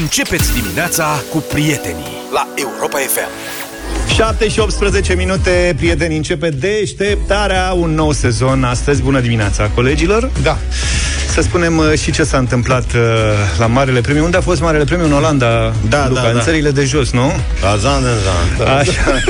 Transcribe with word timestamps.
Începeți 0.00 0.52
dimineața 0.52 1.22
cu 1.30 1.44
prietenii 1.52 2.12
la 2.32 2.48
Europa 2.54 2.98
FM. 2.98 3.28
7 4.14 4.48
și 4.48 4.60
18 4.60 5.14
minute, 5.14 5.74
prieteni, 5.76 6.16
începe 6.16 6.48
deșteptarea, 6.48 7.72
un 7.72 7.94
nou 7.94 8.12
sezon 8.12 8.64
astăzi. 8.64 9.02
Bună 9.02 9.20
dimineața, 9.20 9.70
colegilor! 9.74 10.30
Da. 10.42 10.58
Să 11.32 11.40
spunem 11.40 11.76
uh, 11.78 11.98
și 11.98 12.12
ce 12.12 12.24
s-a 12.24 12.38
întâmplat 12.38 12.84
uh, 12.92 13.00
la 13.58 13.66
Marele 13.66 14.00
Premiu. 14.00 14.24
Unde 14.24 14.36
a 14.36 14.40
fost 14.40 14.60
Marele 14.60 14.84
Premiu? 14.84 15.04
În 15.04 15.12
Olanda, 15.12 15.72
Da, 15.88 16.08
Luca, 16.08 16.22
da, 16.22 16.28
în 16.28 16.34
da. 16.36 16.42
țările 16.42 16.70
de 16.70 16.84
jos, 16.84 17.10
nu? 17.10 17.32
La 17.62 17.76
zan, 17.76 18.02
zan. 18.02 18.66
Da. 18.66 18.76
Așa. 18.76 19.22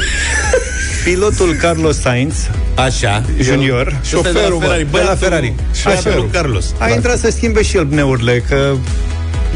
Pilotul 1.04 1.52
Carlos 1.60 2.00
Sainz, 2.00 2.34
Așa. 2.74 3.22
junior, 3.40 3.96
Șoferul, 4.04 4.58
de 4.60 4.66
la 4.66 4.66
Ferrari, 4.66 4.86
mă. 4.90 4.98
de 4.98 5.04
la 5.04 5.14
Ferrari. 5.14 5.52
Șoferul 5.74 6.10
Așa. 6.10 6.16
lui 6.16 6.28
Carlos. 6.32 6.74
a 6.78 6.88
intrat 6.88 7.18
să 7.18 7.30
schimbe 7.30 7.62
și 7.62 7.76
el 7.76 7.86
pneurile, 7.86 8.44
că, 8.48 8.72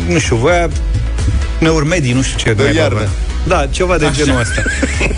nu 0.08 0.18
știu, 0.18 0.36
voia 0.36 0.68
pneuri 1.58 1.86
medii, 1.86 2.12
nu 2.12 2.22
știu 2.22 2.38
ce. 2.38 2.52
De 2.52 2.62
naiba 2.62 2.78
iarnă. 2.78 2.96
avea. 2.96 3.08
Da, 3.46 3.66
ceva 3.70 3.98
de 3.98 4.10
genul 4.14 4.40
ăsta. 4.40 4.62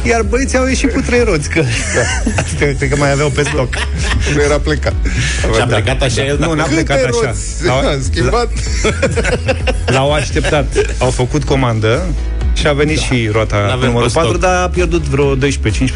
Iar 0.03 0.23
băieții 0.23 0.59
au 0.59 0.66
ieșit 0.66 0.93
cu 0.93 1.01
trei 1.01 1.23
roți, 1.23 1.48
că 1.48 1.61
da. 1.61 2.33
cred 2.59 2.89
că 2.89 2.97
mai 2.97 3.12
aveau 3.12 3.29
pe 3.29 3.43
stoc. 3.43 3.69
Nu 4.34 4.43
era 4.43 4.59
plecat. 4.59 4.95
Și 5.55 5.61
a 5.61 5.65
plecat 5.66 6.03
așa 6.03 6.25
el? 6.25 6.39
Nu, 6.39 6.53
n-a 6.53 6.62
Câte 6.62 6.75
plecat 6.75 6.97
așa. 6.97 7.09
roți 7.09 7.65
L-au, 7.65 7.79
a 7.89 7.98
schimbat? 8.03 8.48
l-au 9.95 10.12
așteptat. 10.12 10.66
Au 10.98 11.11
făcut 11.11 11.45
comandă 11.45 12.06
și 12.53 12.67
a 12.67 12.73
venit 12.73 12.99
și 12.99 13.29
roata 13.33 13.57
cu 13.57 13.63
N-avem 13.67 13.87
numărul 13.87 14.03
pe 14.03 14.09
stoc. 14.09 14.23
4, 14.23 14.39
dar 14.39 14.63
a 14.63 14.69
pierdut 14.69 15.03
vreo 15.03 15.37
12-15 15.37 15.39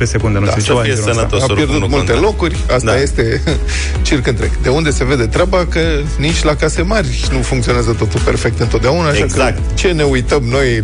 secunde, 0.03 0.39
nu 0.39 0.45
Da, 0.45 0.51
știu, 0.51 0.63
să 0.63 0.69
ceva 0.69 0.81
fie 0.83 0.93
de 0.93 0.97
genul 0.99 1.11
ăsta. 1.11 1.21
sănătos. 1.21 1.41
A 1.41 1.45
oricum 1.45 1.57
pierdut 1.57 1.75
nu 1.81 1.87
multe 1.89 1.97
contează. 1.97 2.21
locuri, 2.21 2.57
asta 2.75 2.91
Da. 2.91 3.01
este 3.01 3.43
circ 4.07 4.27
întreg. 4.27 4.51
De 4.63 4.69
unde 4.69 4.91
se 4.91 5.05
vede 5.05 5.27
treaba 5.27 5.67
că 5.69 5.81
nici 6.19 6.43
la 6.43 6.55
case 6.55 6.83
mari 6.83 7.29
nu 7.33 7.39
funcționează 7.43 7.93
totul 7.99 8.21
perfect 8.21 8.61
întotdeauna, 8.61 9.09
așa 9.09 9.23
Exact. 9.25 9.55
că 9.57 9.63
ce 9.75 9.89
ne 9.89 10.03
uităm 10.03 10.43
noi 10.43 10.83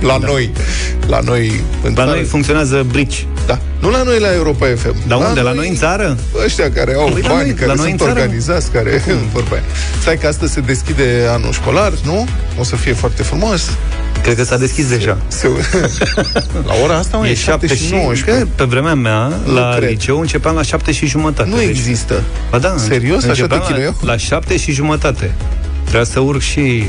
la 0.00 0.16
noi, 0.18 0.50
la 1.06 1.20
noi 1.20 1.46
în 1.82 1.88
La 1.96 2.04
țară? 2.04 2.10
noi 2.10 2.24
funcționează 2.24 2.86
brici. 2.90 3.26
Da. 3.46 3.58
Nu 3.80 3.90
la 3.90 4.02
noi 4.02 4.18
la 4.18 4.34
Europa 4.34 4.66
FM. 4.76 4.94
Dar 5.06 5.18
unde? 5.18 5.40
La 5.40 5.52
noi 5.52 5.68
în 5.68 5.74
țară? 5.76 6.16
Ăștia 6.44 6.70
care 6.72 6.94
au 6.94 7.08
Păi 7.12 7.22
la 7.22 7.28
bani, 7.28 7.42
noi- 7.42 7.54
care 7.54 7.66
la 7.66 7.74
noi 7.74 7.88
sunt 7.88 8.00
în 8.00 8.06
țară? 8.06 8.20
organizați, 8.20 8.70
care... 8.70 9.02
Vorba 9.32 9.52
aia. 9.54 9.62
Stai 10.00 10.18
că 10.18 10.26
astăzi 10.26 10.52
se 10.52 10.60
deschide 10.60 11.26
anul 11.30 11.52
școlar, 11.52 11.92
nu? 12.04 12.26
O 12.58 12.64
să 12.64 12.76
fie 12.76 12.92
foarte 12.92 13.22
frumos. 13.22 13.70
Cred 14.22 14.36
că 14.36 14.44
s-a 14.44 14.56
deschis 14.56 14.88
deja. 14.88 15.16
Se... 15.28 15.48
la 16.68 16.72
ora 16.84 16.94
asta 16.96 17.16
mai 17.16 17.28
E 17.28 17.32
e 17.32 17.34
7 17.34 17.66
7 17.66 17.80
și 17.82 17.86
și 17.86 17.92
19. 17.94 18.44
Că 18.44 18.46
pe 18.54 18.64
vremea 18.64 18.94
mea, 18.94 19.32
Nu 19.46 19.54
la 19.54 19.74
cred. 19.76 19.88
liceu, 19.88 20.20
începeam 20.20 20.54
la 20.54 20.62
7 20.62 20.92
și 20.92 21.06
jumătate. 21.06 21.48
Nu 21.48 21.56
Deci- 21.56 21.68
există. 21.68 22.22
Ba 22.50 22.58
da, 22.58 22.74
Serios? 22.88 23.18
Așa 23.22 23.28
începeam 23.28 23.60
te 23.60 23.66
chinuiau? 23.66 23.94
La, 24.00 24.10
la 24.12 24.16
7 24.16 24.56
și 24.56 24.72
jumătate. 24.72 25.34
Trebuia 25.82 26.04
să 26.04 26.20
urc 26.20 26.40
și 26.40 26.84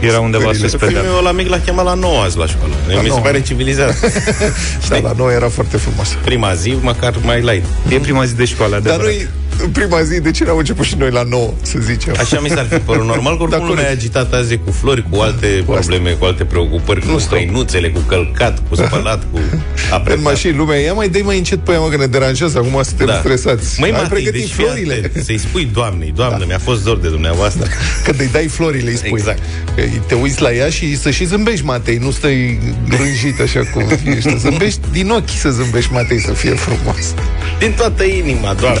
era 0.00 0.20
undeva 0.20 0.42
Scările. 0.42 0.68
suspendat. 0.68 1.02
Fiul 1.02 1.14
meu 1.14 1.22
la 1.22 1.32
mic 1.32 1.48
l-a 1.48 1.58
chemat 1.64 1.84
la 1.84 1.94
9 1.94 2.22
azi 2.22 2.38
la 2.38 2.46
școală. 2.46 2.72
Mi 2.88 2.94
se 3.02 3.06
nouă. 3.08 3.20
pare 3.20 3.40
civilizat. 3.40 3.94
Da, 4.88 4.98
la 4.98 5.12
noi 5.16 5.34
era 5.34 5.48
foarte 5.48 5.76
frumos. 5.76 6.16
Prima 6.24 6.54
zi, 6.54 6.76
măcar 6.80 7.14
mai 7.24 7.40
light. 7.40 7.64
E 7.88 7.98
prima 7.98 8.24
zi 8.24 8.34
de 8.36 8.44
școală, 8.44 8.78
Dar 8.78 8.92
adevărat. 8.92 9.06
noi, 9.14 9.28
în 9.62 9.70
prima 9.70 10.02
zi, 10.02 10.20
de 10.20 10.30
ce 10.30 10.44
n-am 10.44 10.56
început 10.56 10.84
și 10.84 10.94
noi 10.98 11.10
la 11.10 11.22
9, 11.22 11.52
să 11.62 11.78
zicem? 11.80 12.14
Așa 12.18 12.40
mi 12.40 12.48
s-ar 12.48 12.66
fi 12.70 12.76
părut 12.78 13.06
normal, 13.06 13.36
că 13.36 13.42
oricum 13.42 13.58
Da, 13.60 13.66
lumea 13.66 13.82
e 13.82 13.84
corect. 13.86 14.00
agitată 14.00 14.36
azi 14.36 14.56
cu 14.64 14.70
flori, 14.72 15.04
cu 15.10 15.20
alte 15.20 15.46
Cu 15.66 15.72
asta. 15.72 15.84
probleme, 15.86 16.16
cu 16.18 16.24
alte 16.24 16.44
preocupări, 16.44 17.06
Nu 17.06 17.12
cu 17.12 17.18
stau. 17.18 17.38
hăinuțele, 17.38 17.90
cu 17.90 17.98
călcat, 18.00 18.62
cu 18.68 18.74
spălat, 18.82 19.22
cu 19.32 19.38
În 19.52 19.58
apretat. 19.92 20.22
mașini, 20.22 20.56
lumea, 20.56 20.78
ia 20.78 20.92
mai 20.92 21.08
dă 21.08 21.18
mai 21.24 21.36
încet 21.38 21.58
pe 21.58 21.72
ea, 21.72 21.78
mă, 21.78 21.88
că 21.88 21.96
ne 21.96 22.06
deranjează, 22.06 22.58
acum 22.58 22.82
suntem 22.82 23.06
Da. 23.06 23.18
stresați. 23.18 23.80
Măi, 23.80 23.88
Ai 23.88 23.94
Matei, 24.00 24.08
pregătit 24.08 24.40
deci 24.40 24.50
fii 24.52 24.64
florile. 24.64 24.94
atent, 25.04 25.24
Să-i 25.24 25.38
spui 25.38 25.68
doamnei, 25.72 26.12
doamnă, 26.14 26.44
mi-a 26.46 26.58
fost 26.58 26.84
dor 26.84 26.98
de 26.98 27.08
dumneavoastră. 27.08 27.66
Când 28.04 28.20
îi 28.20 28.28
dai 28.32 28.46
florile, 28.46 28.90
îi 28.90 28.96
spui. 28.96 29.18
Exact. 29.18 29.38
Că 29.74 29.82
Te 30.06 30.14
uiți 30.14 30.42
la 30.42 30.52
ea 30.52 30.68
și 30.68 30.96
să 30.96 31.10
și 31.10 31.24
zâmbești, 31.24 31.64
Matei, 31.64 31.96
nu 31.96 32.10
stai 32.10 32.58
grânjit 32.88 33.40
așa 33.40 33.60
cum 33.72 33.84
ești. 34.16 34.36
Zâmbești 34.38 34.80
din 34.92 35.10
ochi 35.10 35.28
să 35.38 35.50
zâmbești, 35.50 35.92
Matei, 35.92 36.20
să 36.20 36.32
fie 36.32 36.50
frumos. 36.50 37.14
Din 37.58 37.72
toată 37.76 38.04
inima, 38.04 38.54
doamnă. 38.60 38.80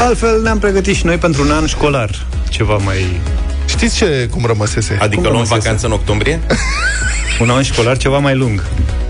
Altfel 0.00 0.42
ne-am 0.42 0.58
pregătit 0.58 0.96
și 0.96 1.06
noi 1.06 1.16
pentru 1.16 1.42
un 1.42 1.50
an 1.50 1.66
școlar. 1.66 2.10
Ceva 2.48 2.76
mai... 2.76 3.20
Știți 3.66 3.96
ce, 3.96 4.28
cum 4.30 4.44
rămăsese? 4.46 4.92
Adică 5.00 5.14
Cum 5.14 5.22
luăm 5.22 5.32
rămăsese? 5.32 5.58
vacanță 5.58 5.86
în 5.86 5.92
octombrie? 5.92 6.40
Un 7.40 7.50
an 7.50 7.62
școlar 7.62 7.96
ceva 7.96 8.18
mai 8.18 8.34
lung. 8.36 8.62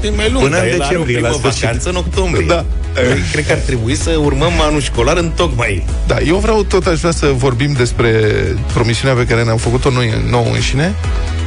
E 0.03 0.11
mai 0.11 0.31
lung, 0.31 0.43
Până 0.45 0.57
dar 0.57 0.65
în 0.67 0.71
el 0.73 0.75
are 0.75 0.85
o 0.85 0.89
decembrie, 0.89 1.15
primă 1.15 1.29
la 1.29 1.35
sfârșit. 1.39 1.61
vacanță 1.63 1.89
în 1.89 1.97
octombrie. 1.97 2.47
Da. 2.47 2.65
Păi, 2.93 3.05
Cred 3.33 3.47
că 3.47 3.53
ar 3.53 3.59
trebui 3.59 3.95
să 3.95 4.11
urmăm 4.11 4.53
anul 4.61 4.81
școlar 4.81 5.17
în 5.17 5.31
tocmai. 5.37 5.85
Da, 6.07 6.19
eu 6.19 6.37
vreau 6.37 6.63
tot 6.63 6.87
aș 6.87 6.99
vrea 6.99 7.11
să 7.11 7.27
vorbim 7.27 7.73
despre 7.73 8.11
promisiunea 8.73 9.17
pe 9.17 9.27
care 9.27 9.43
ne-am 9.45 9.57
făcut-o 9.57 9.91
noi 9.91 10.13
nouă 10.31 10.47
înșine. 10.53 10.95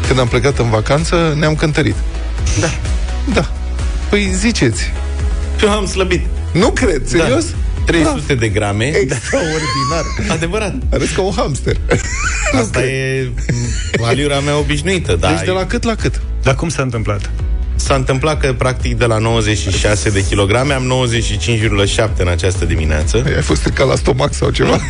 Când 0.08 0.20
am 0.20 0.28
plecat 0.28 0.58
în 0.58 0.70
vacanță, 0.70 1.36
ne-am 1.40 1.56
cântărit. 1.56 1.96
Da. 2.60 2.68
Da. 3.34 3.50
Păi 4.10 4.32
ziceți. 4.34 4.92
Eu 5.64 5.70
am 5.72 5.86
slăbit. 5.86 6.26
Nu 6.52 6.70
cred, 6.70 7.08
serios? 7.08 7.46
Da. 7.50 7.56
300 7.88 8.36
de 8.36 8.48
grame. 8.48 8.86
Extraordinar. 8.86 10.06
Adevărat. 10.36 10.76
Arăți 10.94 11.14
ca 11.14 11.22
un 11.22 11.32
hamster. 11.36 11.76
Asta 12.62 12.84
e 12.86 13.30
m, 14.00 14.04
aliura 14.04 14.40
mea 14.40 14.58
obișnuită. 14.58 15.16
Da, 15.20 15.30
Deci 15.30 15.46
de 15.46 15.52
la 15.52 15.66
cât 15.66 15.84
la 15.84 15.96
cât? 15.96 16.22
Dar 16.44 16.56
cum 16.56 16.70
s-a 16.70 16.82
întâmplat? 16.82 17.30
S-a 17.76 17.96
întâmplat 17.96 18.40
că, 18.40 18.54
practic, 18.54 18.98
de 18.98 19.06
la 19.06 19.18
96 19.18 20.10
de 20.10 20.26
kilograme 20.26 20.74
am 20.74 21.08
95,7 21.94 22.10
în 22.18 22.28
această 22.28 22.66
dimineață. 22.66 23.24
Ai 23.36 23.42
fost 23.42 23.60
stricat 23.60 23.88
la 23.88 23.96
stomac 23.96 24.34
sau 24.34 24.50
ceva? 24.50 24.80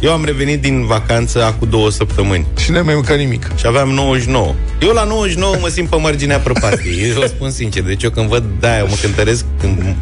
Eu 0.00 0.12
am 0.12 0.24
revenit 0.24 0.60
din 0.60 0.86
vacanță 0.86 1.44
acum 1.44 1.68
două 1.68 1.90
săptămâni 1.90 2.46
și 2.58 2.70
n-ai 2.70 2.82
mai 2.82 2.94
mâncat 2.94 3.16
nimic. 3.16 3.50
și 3.56 3.66
aveam 3.66 3.88
99. 3.88 4.54
Eu 4.82 4.92
la 4.92 5.04
99 5.04 5.56
mă 5.60 5.68
simt 5.68 5.88
pe 5.88 5.96
marginea 5.96 6.38
prăpastiei. 6.38 7.08
Eu 7.08 7.20
vă 7.20 7.26
spun 7.26 7.50
sincer. 7.50 7.82
Deci 7.82 8.02
eu 8.02 8.10
când 8.10 8.28
văd 8.28 8.44
de-aia 8.60 8.84
mă 8.84 8.94
cântăresc 9.00 9.44
când, 9.60 9.96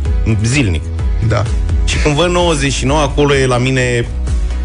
zilnic. 0.44 0.82
Da. 1.28 1.44
Și 1.88 1.96
când 2.02 2.14
văd 2.14 2.30
99, 2.30 3.00
acolo 3.00 3.34
e 3.34 3.46
la 3.46 3.58
mine 3.58 4.08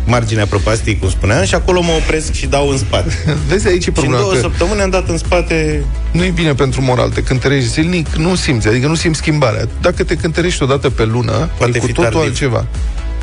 marginea 0.06 0.46
prăpastiei, 0.46 0.98
cum 0.98 1.10
spuneam, 1.10 1.46
și 1.46 1.56
acolo 1.56 1.82
mă 1.82 1.92
opresc 1.92 2.34
și 2.34 2.46
dau 2.46 2.70
în 2.70 2.78
spate. 2.78 3.14
Vezi, 3.48 3.68
aici 3.68 3.78
e 3.78 3.82
și 3.82 3.88
în 3.88 3.94
problema 3.94 4.18
două 4.18 4.34
că 4.34 4.40
săptămâni 4.40 4.82
am 4.82 4.90
dat 4.90 5.10
în 5.10 5.18
spate 5.18 5.84
nu 6.12 6.24
e 6.24 6.30
bine 6.30 6.54
pentru 6.54 6.82
moral. 6.82 7.10
Te 7.10 7.24
cântărești 7.24 7.70
zilnic, 7.70 8.08
nu 8.10 8.36
simți, 8.36 8.68
adică 8.68 8.88
nu 8.88 8.96
simți 8.96 9.18
schimbarea. 9.18 9.68
Dacă 9.82 10.04
te 10.04 10.16
cântărești 10.16 10.64
o 10.64 10.66
dată 10.66 10.90
pe 10.90 11.06
lună, 11.06 11.50
Poate 11.58 11.78
e 11.78 11.80
cu 11.80 11.86
fi 11.86 11.92
totul 11.92 12.12
tardiv. 12.12 12.30
altceva. 12.30 12.66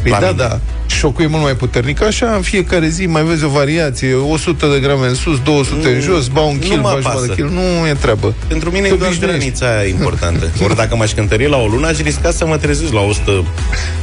Păi 0.02 0.10
La 0.10 0.18
da, 0.20 0.26
mine. 0.30 0.38
da, 0.42 0.60
șocul 0.86 1.24
e 1.24 1.26
mult 1.26 1.42
mai 1.42 1.52
puternic. 1.54 2.02
Așa, 2.02 2.34
în 2.34 2.42
fiecare 2.42 2.88
zi 2.88 3.06
mai 3.06 3.22
vezi 3.22 3.44
o 3.44 3.48
variație, 3.48 4.14
100 4.14 4.66
de 4.66 4.80
grame 4.80 5.06
în 5.06 5.14
sus, 5.14 5.40
200 5.42 5.88
în 5.88 6.00
jos, 6.00 6.26
ba 6.28 6.40
un 6.40 6.54
nu 6.54 6.60
kil, 6.68 6.76
mă 6.76 6.82
ba 6.82 6.88
jumătate 6.88 7.14
pasă. 7.14 7.26
de 7.26 7.34
kil. 7.34 7.48
Nu 7.48 7.86
e 7.88 7.94
treabă. 8.00 8.34
Pentru 8.48 8.70
mine 8.70 8.86
Te 8.88 8.94
e 8.94 8.96
doar 8.96 9.08
obișnuiești. 9.10 9.38
granița 9.50 9.78
aia 9.78 9.88
importantă. 9.88 10.50
Ori 10.62 10.76
dacă 10.76 10.96
m-aș 10.96 11.12
cântări 11.12 11.48
la 11.48 11.56
o 11.56 11.66
lună, 11.66 11.86
aș 11.86 11.98
risca 11.98 12.30
să 12.30 12.46
mă 12.46 12.56
trezesc 12.56 12.92
la 12.92 13.00
100. 13.00 13.44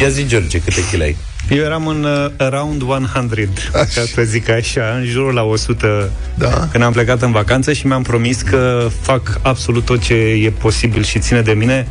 Ia 0.01 0.09
zi, 0.09 0.25
George, 0.27 0.59
câte 0.59 0.81
kg 0.91 1.01
ai? 1.01 1.15
Eu 1.49 1.63
eram 1.63 1.87
în 1.87 2.03
uh, 2.03 2.29
around 2.37 2.81
100, 2.81 3.49
ca 3.71 3.85
să 3.85 4.21
zic 4.23 4.49
așa, 4.49 4.81
în 4.97 5.05
jurul 5.05 5.33
la 5.33 5.41
100 5.43 6.09
Da. 6.35 6.67
când 6.71 6.83
am 6.83 6.91
plecat 6.91 7.21
în 7.21 7.31
vacanță 7.31 7.73
și 7.73 7.87
mi-am 7.87 8.01
promis 8.01 8.41
că 8.41 8.87
fac 9.01 9.39
absolut 9.41 9.85
tot 9.85 10.01
ce 10.01 10.13
e 10.13 10.49
posibil 10.49 11.03
și 11.03 11.19
ține 11.19 11.41
de 11.41 11.51
mine 11.51 11.87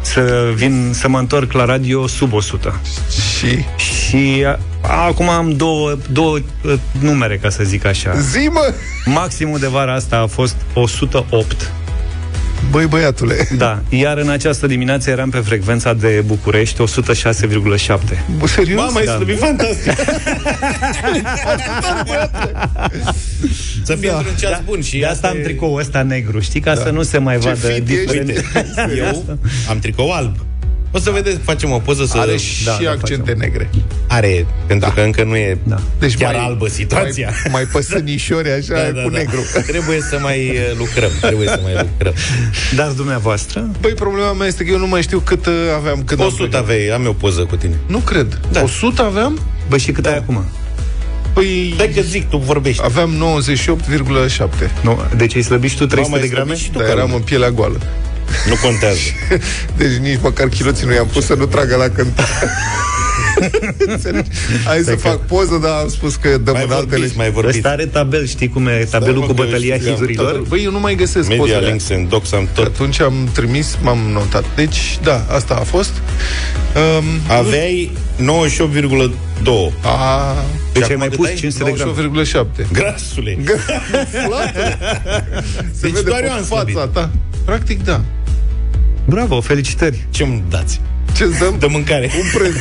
să 0.00 0.50
vin 0.54 0.90
să 0.92 1.08
mă 1.08 1.18
întorc 1.18 1.52
la 1.52 1.64
radio 1.64 2.06
sub 2.06 2.32
100. 2.32 2.80
Și 3.38 3.64
Și 3.78 4.44
a, 4.46 4.58
acum 5.06 5.28
am 5.28 5.50
două, 5.56 5.96
două 6.10 6.38
uh, 6.64 6.74
numere, 7.00 7.36
ca 7.36 7.48
să 7.48 7.62
zic 7.64 7.84
așa. 7.86 8.14
zi, 8.20 8.48
mă! 8.52 8.74
Maximul 9.04 9.58
de 9.58 9.66
vara 9.66 9.94
asta 9.94 10.16
a 10.18 10.26
fost 10.26 10.56
108. 10.74 11.72
Băi, 12.70 12.86
băiatule, 12.86 13.48
Da, 13.56 13.82
iar 13.88 14.18
în 14.18 14.28
această 14.28 14.66
dimineață 14.66 15.10
eram 15.10 15.30
pe 15.30 15.38
frecvența 15.38 15.94
de 15.94 16.22
București 16.26 16.80
106,7. 16.82 18.24
bă, 18.38 18.46
serios? 18.46 18.80
Mamă, 18.80 18.98
ai 18.98 19.04
Da. 19.04 19.12
slăbit 19.14 19.38
fantastic! 19.38 19.92
Să 23.82 23.94
fie 23.94 24.08
Da. 24.10 24.16
într-un 24.16 24.34
ceas 24.36 24.60
bun 24.64 24.80
și 24.82 24.98
De 24.98 25.06
asta 25.06 25.28
am 25.28 25.36
tricoul 25.42 25.78
ăsta 25.80 26.02
negru, 26.02 26.40
știi, 26.40 26.60
ca 26.60 26.74
să 26.74 26.90
nu 26.90 27.02
se 27.02 27.18
mai 27.18 27.38
Ce 27.38 27.48
vadă 27.48 27.58
fit 27.66 27.68
ești. 27.68 27.82
diferențe. 27.82 28.44
Eu 28.98 29.38
am 29.68 29.78
tricou 29.78 30.12
alb. 30.12 30.36
O 30.96 30.98
să 30.98 31.10
vedeți, 31.10 31.38
facem 31.38 31.70
o 31.70 31.78
poză 31.78 32.04
să... 32.04 32.18
Are 32.18 32.36
și 32.36 32.64
da, 32.64 32.90
accente 32.90 33.32
negre. 33.32 33.70
Are, 34.06 34.46
pentru 34.66 34.90
că 34.94 35.00
încă 35.00 35.24
nu 35.24 35.36
e 35.36 35.58
Da. 35.62 35.80
Deci 35.98 36.16
chiar 36.16 36.34
mai, 36.34 36.44
albă 36.44 36.68
situația. 36.68 37.28
Mai, 37.30 37.50
mai 37.52 37.62
păsănișori 37.64 38.50
așa 38.50 38.74
Da, 38.92 39.02
cu 39.02 39.08
negru. 39.08 39.40
Trebuie 39.66 40.00
să 40.00 40.18
mai 40.22 40.48
uh, 40.48 40.78
lucrăm, 40.78 41.10
trebuie 41.20 41.48
să 41.48 41.60
mai 41.62 41.72
lucrăm. 41.72 42.12
Dar 42.76 42.88
dumneavoastră? 42.90 43.70
Băi, 43.80 43.92
problema 43.92 44.32
mea 44.32 44.46
este 44.46 44.64
că 44.64 44.70
eu 44.70 44.78
nu 44.78 44.86
mai 44.86 45.02
știu 45.02 45.18
cât 45.18 45.46
uh, 45.46 45.52
aveam 45.76 46.02
când 46.04 46.20
am 46.20 46.26
100 46.26 46.42
plecat. 46.42 46.60
aveai, 46.60 46.86
am 46.88 47.04
eu 47.04 47.12
poză 47.12 47.40
cu 47.44 47.56
tine. 47.56 47.74
Nu 47.86 47.98
cred. 47.98 48.40
Da. 48.52 48.62
100 48.62 49.02
aveam? 49.02 49.40
Bă, 49.68 49.76
și 49.76 49.92
cât 49.92 50.02
da. 50.02 50.10
ai 50.10 50.16
acum? 50.16 50.44
Păi 51.32 51.74
Dai 51.76 51.88
că 51.94 52.00
zic, 52.00 52.28
tu 52.28 52.36
vorbești. 52.36 52.82
aveam 52.84 53.38
98,7. 54.36 54.70
Nu, 54.82 54.98
deci 55.16 55.34
ai 55.36 55.42
slăbit 55.42 55.70
și 55.70 55.76
tu 55.76 55.86
300 55.86 56.10
Mamă, 56.10 56.16
de 56.16 56.22
ai 56.22 56.28
grame? 56.28 56.44
slăbit 56.46 56.64
și 56.64 56.70
tu, 56.70 56.78
Dar 56.78 56.86
ca 56.86 56.92
eram 56.92 57.02
lumea. 57.02 57.16
în 57.16 57.22
pielea 57.22 57.50
goală. 57.50 57.80
Nu 58.48 58.54
contează. 58.62 59.00
Deci 59.78 59.96
nici 59.96 60.18
măcar 60.22 60.48
chiloții 60.48 60.86
nu 60.86 60.92
i-am 60.92 61.06
pus 61.06 61.24
să 61.24 61.34
nu 61.34 61.46
tragă 61.46 61.76
la 61.76 61.88
cânt. 61.88 62.20
Înțelegi? 63.92 64.28
Hai 64.64 64.78
să 64.84 64.94
fac 64.96 65.26
poză, 65.26 65.58
dar 65.62 65.72
am 65.82 65.88
spus 65.88 66.14
că 66.16 66.28
dăm 66.38 66.54
Mai 66.54 66.64
în 66.64 66.70
altele. 66.72 66.90
vorbiți, 66.96 67.16
mai 67.16 67.30
vorbiți. 67.30 67.56
Ăsta 67.56 67.68
are 67.68 67.86
tabel, 67.86 68.26
știi 68.26 68.48
cum 68.48 68.66
e 68.66 68.86
tabelul 68.90 69.20
mă, 69.20 69.26
cu 69.26 69.32
că 69.32 69.40
eu 69.40 69.46
bătălia 69.46 69.76
știam. 69.76 69.94
hiturilor? 69.94 70.42
Băi, 70.48 70.62
eu 70.64 70.70
nu 70.70 70.80
mai 70.80 70.94
găsesc 70.94 71.28
Media 71.28 71.42
pozele. 71.42 71.66
links 71.66 71.90
and 71.90 72.08
docs 72.08 72.32
am 72.32 72.48
tot. 72.54 72.64
Atunci 72.66 73.00
am 73.00 73.28
trimis, 73.32 73.78
m-am 73.82 73.98
notat. 74.12 74.44
Deci, 74.54 74.98
da, 75.02 75.24
asta 75.30 75.54
a 75.54 75.62
fost. 75.64 75.92
Um, 76.98 77.04
Aveai 77.36 77.90
98,2. 78.18 78.26
a, 79.82 80.34
Deci 80.72 80.84
Și 80.84 80.90
ai 80.90 80.96
mai 80.96 81.06
acum 81.06 81.16
pus 81.16 81.26
cât 81.26 81.34
ai? 81.34 81.40
500 81.40 81.64
de 81.64 81.70
grame. 81.70 82.22
98,7. 82.66 82.72
Grasule. 82.72 83.36
Se 85.72 85.80
Deci 85.80 85.90
vede 85.90 86.02
doar 86.08 86.20
pe 86.20 86.26
eu 86.26 86.32
am 86.32 86.42
fața 86.42 86.70
slăbit. 86.70 86.92
ta. 86.92 87.10
Practic, 87.44 87.84
da. 87.84 88.00
Bravo, 89.04 89.40
felicitări. 89.40 90.06
Ce-mi 90.10 90.42
dați? 90.50 90.80
Ce-ți 91.16 91.38
dăm? 91.38 91.56
De 91.58 91.66
mâncare. 91.66 92.10
Un 92.20 92.38
preț. 92.40 92.54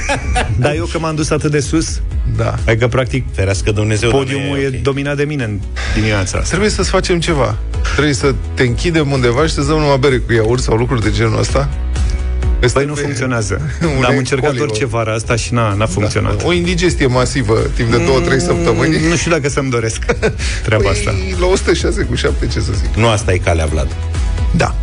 Dar 0.62 0.74
eu 0.74 0.84
că 0.84 0.98
m-am 0.98 1.14
dus 1.14 1.30
atât 1.30 1.50
de 1.50 1.60
sus, 1.60 2.00
Da. 2.36 2.54
adică 2.66 2.88
practic 2.88 3.24
Ferească 3.34 3.70
Dumnezeu. 3.72 4.10
podiumul 4.10 4.46
dar 4.48 4.56
nu 4.56 4.62
e 4.62 4.66
ok. 4.76 4.82
dominat 4.82 5.16
de 5.16 5.24
mine 5.24 5.44
în 5.44 5.58
dimineața 5.94 6.38
asta. 6.38 6.48
Trebuie 6.48 6.70
să-ți 6.70 6.88
facem 6.88 7.20
ceva. 7.20 7.56
Trebuie 7.92 8.14
să 8.14 8.34
te 8.54 8.62
închidem 8.62 9.10
undeva 9.12 9.46
și 9.46 9.52
să 9.52 9.60
dăm 9.62 9.78
numai 9.78 9.96
bere 9.98 10.16
cu 10.18 10.32
iaurt 10.32 10.62
sau 10.62 10.76
lucruri 10.76 11.02
de 11.02 11.10
genul 11.10 11.38
ăsta. 11.38 11.68
Ăsta 12.62 12.78
Păi 12.78 12.88
nu 12.88 12.94
pe- 12.94 13.00
funcționează. 13.00 13.60
unei 13.82 14.00
Dar 14.00 14.10
am 14.10 14.16
încercat 14.16 14.46
colivă. 14.46 14.64
orice 14.64 14.86
vară 14.86 15.12
asta 15.12 15.36
și 15.36 15.52
n-a, 15.54 15.74
n-a 15.74 15.86
funcționat. 15.86 16.44
O 16.44 16.52
indigestie 16.52 17.06
masivă 17.06 17.58
timp 17.74 17.90
de 17.90 17.96
2-3 17.96 18.38
săptămâni. 18.38 18.96
Mm, 18.96 19.08
Nu 19.08 19.16
știu 19.16 19.30
dacă 19.30 19.48
să-mi 19.48 19.70
doresc 19.70 20.04
treaba 20.66 20.90
asta. 20.90 21.10
Păi, 21.10 21.34
la 21.40 21.46
106 21.46 22.02
cu 22.02 22.14
7, 22.14 22.46
ce 22.46 22.60
să 22.60 22.70
zic. 22.82 22.94
Nu 22.94 23.08
asta 23.08 23.32
e 23.32 23.36
calea, 23.36 23.66
Vlad. 23.66 23.88
Da. 24.56 24.74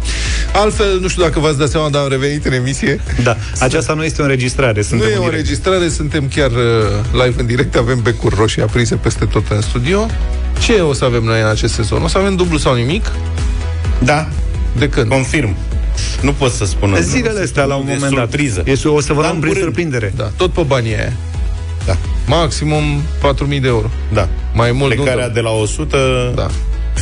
Altfel, 0.53 0.99
nu 1.01 1.07
știu 1.07 1.21
dacă 1.23 1.39
v-ați 1.39 1.57
dat 1.57 1.69
seama, 1.69 1.89
dar 1.89 2.01
am 2.01 2.09
revenit 2.09 2.45
în 2.45 2.53
emisie. 2.53 2.99
Da, 3.23 3.37
aceasta 3.59 3.93
nu 3.93 4.03
este 4.03 4.21
o 4.21 4.23
înregistrare, 4.23 4.73
Nu 4.75 4.81
suntem 4.83 5.07
e 5.07 5.11
în 5.11 5.17
o 5.17 5.19
direct. 5.21 5.37
înregistrare, 5.39 5.89
suntem 5.89 6.27
chiar 6.35 6.51
uh, 6.51 6.57
live 7.25 7.39
în 7.41 7.45
direct, 7.45 7.75
avem 7.75 7.99
becuri 8.01 8.35
roșii 8.35 8.61
aprinse 8.61 8.95
peste 8.95 9.25
tot 9.25 9.43
în 9.49 9.61
studio. 9.61 10.05
Ce 10.59 10.73
o 10.73 10.93
să 10.93 11.05
avem 11.05 11.23
noi 11.23 11.41
în 11.41 11.47
acest 11.47 11.73
sezon? 11.73 12.01
O 12.03 12.07
să 12.07 12.17
avem 12.17 12.35
dublu 12.35 12.57
sau 12.57 12.73
nimic? 12.75 13.11
Da, 14.03 14.27
De 14.77 14.89
când? 14.89 15.07
confirm. 15.07 15.55
Nu 16.21 16.31
pot 16.33 16.51
să 16.51 16.65
spun. 16.65 16.97
Zilele 17.01 17.39
astea, 17.41 17.63
la 17.63 17.75
un 17.75 17.87
E 17.87 17.93
moment 17.93 18.15
dat. 18.15 18.19
surpriză. 18.29 18.61
Este, 18.65 18.87
o 18.87 19.01
să 19.01 19.13
vă 19.13 19.21
Dar 19.21 19.23
luăm 19.31 19.33
în 19.35 19.39
prin 19.41 19.53
curând. 19.53 19.73
surprindere. 19.73 20.13
Da, 20.15 20.31
tot 20.37 20.51
pe 20.53 20.61
banii 20.61 20.95
aia. 20.95 21.13
Da. 21.85 21.97
Maximum 22.27 22.83
4.000 23.19 23.61
de 23.61 23.67
euro. 23.67 23.89
Da. 24.13 24.27
Mai 24.53 24.71
mult 24.71 24.89
nu 24.95 25.01
Plecarea 25.01 25.23
dăm. 25.25 25.33
de 25.33 25.39
la 25.39 25.49
100, 25.49 25.97
Da. 26.35 26.47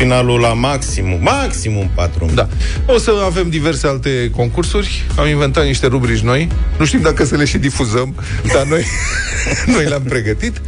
Finalul 0.02 0.40
la 0.40 0.54
maximum, 0.54 1.20
maximum 1.22 1.92
4. 1.96 2.30
Da. 2.34 2.48
O 2.86 2.98
să 2.98 3.12
avem 3.26 3.50
diverse 3.50 3.88
alte 3.88 4.30
concursuri. 4.36 5.04
Am 5.18 5.28
inventat 5.28 5.66
niște 5.66 5.88
rubrici 5.88 6.20
noi. 6.20 6.48
Nu 6.78 6.86
știm 6.86 7.02
dacă 7.02 7.26
să 7.26 7.36
le 7.36 7.46
și 7.46 7.58
difuzăm, 7.58 8.16
dar 8.54 8.64
noi, 8.66 8.86
noi 9.76 9.86
le-am 9.86 10.02
pregătit. 10.02 10.62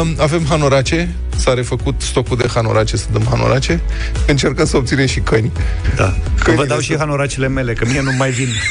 Um, 0.00 0.14
avem 0.18 0.46
hanorace. 0.48 1.14
S-a 1.36 1.54
refăcut 1.54 1.94
stocul 2.00 2.36
de 2.36 2.46
hanorace 2.54 2.96
să 2.96 3.06
dăm 3.12 3.26
hanorace. 3.30 3.80
Încercăm 4.26 4.66
să 4.66 4.76
obținem 4.76 5.06
și 5.06 5.20
căni. 5.20 5.52
Da. 5.96 6.04
Că 6.04 6.12
vă 6.36 6.42
Câinile 6.42 6.66
dau 6.66 6.78
și 6.78 6.86
sunt- 6.86 6.98
hanoracele 6.98 7.48
mele, 7.48 7.72
că 7.72 7.84
mie 7.88 8.00
nu 8.00 8.12
mai 8.18 8.30
vin. 8.30 8.48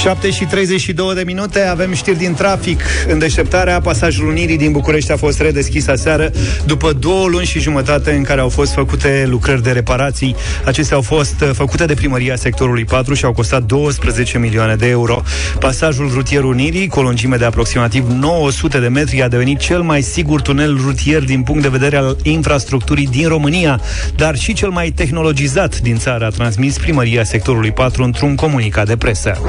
7 0.00 0.30
și 0.30 0.44
32 0.44 1.14
de 1.14 1.22
minute, 1.26 1.60
avem 1.60 1.94
știri 1.94 2.18
din 2.18 2.34
trafic. 2.34 2.80
În 3.08 3.18
deșteptarea, 3.18 3.80
pasajul 3.80 4.28
Unirii 4.28 4.56
din 4.56 4.72
București 4.72 5.12
a 5.12 5.16
fost 5.16 5.40
redeschis 5.40 5.88
aseară 5.88 6.30
după 6.66 6.92
două 6.92 7.26
luni 7.26 7.46
și 7.46 7.60
jumătate 7.60 8.12
în 8.12 8.22
care 8.22 8.40
au 8.40 8.48
fost 8.48 8.72
făcute 8.72 9.26
lucrări 9.28 9.62
de 9.62 9.70
reparații. 9.70 10.36
Acestea 10.64 10.96
au 10.96 11.02
fost 11.02 11.40
uh, 11.40 11.50
făcute 11.52 11.84
de 11.84 11.94
primăria 11.94 12.36
sectorului 12.36 12.84
4 12.84 13.14
și 13.14 13.24
au 13.24 13.32
costat 13.32 13.62
12 13.62 14.38
milioane 14.38 14.74
de 14.74 14.88
euro. 14.88 15.22
Pasajul 15.58 16.10
rutier 16.14 16.42
Unirii, 16.42 16.88
cu 16.88 16.98
o 16.98 17.02
lungime 17.02 17.36
de 17.36 17.44
aproximativ 17.44 18.06
900 18.08 18.78
de 18.80 18.88
metri, 18.88 19.22
a 19.22 19.28
devenit 19.28 19.58
cel 19.58 19.80
mai 19.80 20.02
sigur 20.02 20.40
tunel 20.40 20.76
rutier 20.84 21.22
din 21.22 21.42
punct 21.42 21.62
de 21.62 21.68
vedere 21.68 21.96
al 21.96 22.16
infrastructurii 22.22 23.06
din 23.06 23.28
România, 23.28 23.80
dar 24.16 24.36
și 24.36 24.52
cel 24.52 24.68
mai 24.68 24.90
tehnologizat 24.90 25.78
din 25.80 25.98
țară, 25.98 26.24
a 26.24 26.28
transmis 26.28 26.78
primăria 26.78 27.24
sectorului 27.24 27.72
4 27.72 28.02
într-un 28.02 28.34
comunicat 28.34 28.86
de 28.86 28.96
presă. 28.96 29.40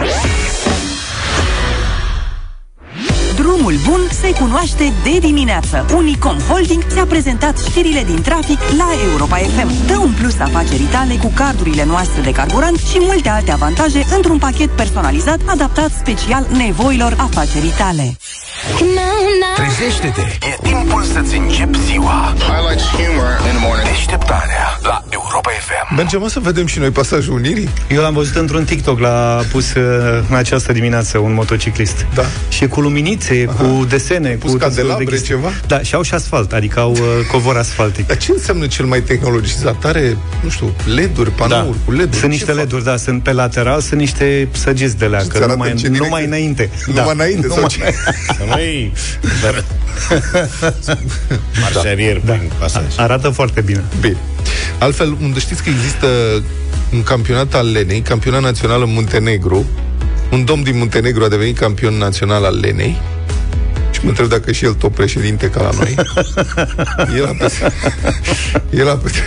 Drumul 3.72 4.01
bun 4.32 4.40
se 4.40 4.44
cunoaște 4.44 4.94
de 5.04 5.20
dimineață. 5.20 5.86
Unicom 5.96 6.38
Holding 6.40 6.84
ți-a 6.88 7.06
prezentat 7.06 7.58
știrile 7.58 8.04
din 8.04 8.22
trafic 8.22 8.60
la 8.78 8.90
Europa 9.12 9.36
FM. 9.36 9.88
Dă 9.88 9.98
un 9.98 10.12
plus 10.20 10.40
afacerii 10.40 10.86
tale 10.86 11.16
cu 11.16 11.32
cardurile 11.36 11.86
noastre 11.86 12.22
de 12.22 12.32
carburant 12.32 12.78
și 12.78 12.98
multe 13.00 13.30
alte 13.30 13.52
avantaje 13.52 14.06
într-un 14.16 14.38
pachet 14.38 14.70
personalizat 14.70 15.40
adaptat 15.46 15.92
special 15.92 16.48
nevoilor 16.58 17.14
afacerii 17.18 17.74
tale. 17.78 18.18
Trezește-te! 19.56 20.22
E 20.22 20.58
timpul 20.64 21.04
să-ți 21.04 21.36
începi 21.38 21.80
ziua. 21.80 22.34
Highlights 22.38 22.84
humor 22.84 23.30
in 23.48 23.56
the 23.58 23.66
morning. 23.68 23.88
Deșteptarea 23.88 24.80
la 24.82 25.04
Europa 25.10 25.50
FM. 25.50 25.96
Mergem 25.96 26.20
mă, 26.20 26.28
să 26.30 26.40
vedem 26.40 26.66
și 26.66 26.80
noi 26.80 26.90
pasajul 26.90 27.34
Unirii? 27.34 27.70
Eu 27.90 28.02
l-am 28.02 28.14
văzut 28.14 28.36
într-un 28.36 28.64
TikTok, 28.64 29.00
l-a 29.00 29.42
pus 29.52 29.74
uh, 29.74 29.84
în 30.30 30.36
această 30.36 30.72
dimineață 30.72 31.18
un 31.18 31.34
motociclist. 31.34 32.06
Da. 32.14 32.24
Și 32.50 32.64
e 32.64 32.68
cu 32.68 32.82
luminițe, 32.82 33.46
Aha. 33.50 33.64
cu 33.64 33.86
desene, 33.86 34.21
Pus 34.30 34.52
cu 34.52 34.58
tot 34.58 34.74
felul 34.74 34.76
de 34.76 34.76
candelabre, 34.76 35.06
chestii. 35.06 35.28
ceva? 35.36 35.50
Da, 35.68 35.82
și 35.82 35.96
au 35.96 36.02
și 36.02 36.14
asfalt, 36.14 36.54
adică 36.54 36.80
au 36.80 36.92
uh, 36.92 37.00
covor 37.32 37.58
asfaltic. 37.58 38.08
Dar 38.08 38.18
ce 38.18 38.32
înseamnă 38.32 38.68
cel 38.68 38.86
mai 38.86 39.02
tehnologizat? 39.02 39.86
Are, 39.86 40.18
nu 40.44 40.50
știu, 40.50 40.74
LED-uri, 40.96 41.32
panouri 41.32 41.78
Da. 41.78 41.84
cu 41.86 41.92
LED-uri? 41.92 42.10
Sunt 42.12 42.22
Ce 42.22 42.28
niște 42.28 42.46
fac? 42.46 42.56
LED-uri, 42.56 42.84
da, 42.84 42.98
sunt 42.98 43.24
pe 43.24 43.32
lateral, 43.32 43.82
sunt 43.82 44.00
niște 44.00 44.48
săgeți 44.52 44.98
de 44.98 45.06
Și 45.06 45.12
leacă, 45.12 45.26
ți 45.26 45.36
arată 45.36 45.52
numai, 45.52 45.70
în 45.72 45.78
ce 45.78 45.82
direcție? 45.84 46.06
numai 46.08 46.26
înainte. 46.26 46.70
Numai 46.96 47.14
înainte 47.14 47.48
sau 47.48 47.56
numai- 47.56 47.70
ce? 47.70 47.94
Să 48.38 48.44
nu-i... 48.56 48.92
Marșarier 51.62 52.22
da. 52.26 52.34
prin 52.34 52.52
pasaj. 52.60 52.84
Arată 52.98 53.30
foarte 53.30 53.62
bine. 53.62 53.84
Bine. 54.02 54.18
Altfel, 54.80 55.18
unde 55.22 55.40
știți 55.40 55.64
că 55.64 55.70
există 55.70 56.08
un 56.94 57.04
campionat 57.04 57.54
al 57.54 57.72
Lenei, 57.72 58.02
campionat 58.02 58.42
național 58.42 58.82
în 58.82 58.92
Muntenegru, 58.94 59.66
un 60.32 60.46
domn 60.46 60.64
din 60.64 60.78
Muntenegru 60.78 61.24
a 61.24 61.28
devenit 61.28 61.58
campion 61.58 61.94
național 61.98 62.44
al 62.44 62.58
Lenei 62.62 62.98
și 63.21 63.21
mă 64.02 64.10
întreb 64.10 64.28
dacă 64.28 64.52
și 64.52 64.66
el 64.66 64.74
tot 64.74 64.92
președinte 64.92 65.50
ca 65.50 65.62
la 65.62 65.70
noi. 65.78 65.96
El 67.18 67.26
a, 67.26 67.36
petre... 67.40 67.74
el, 68.70 68.90
a 68.90 68.96
petre... 68.96 69.22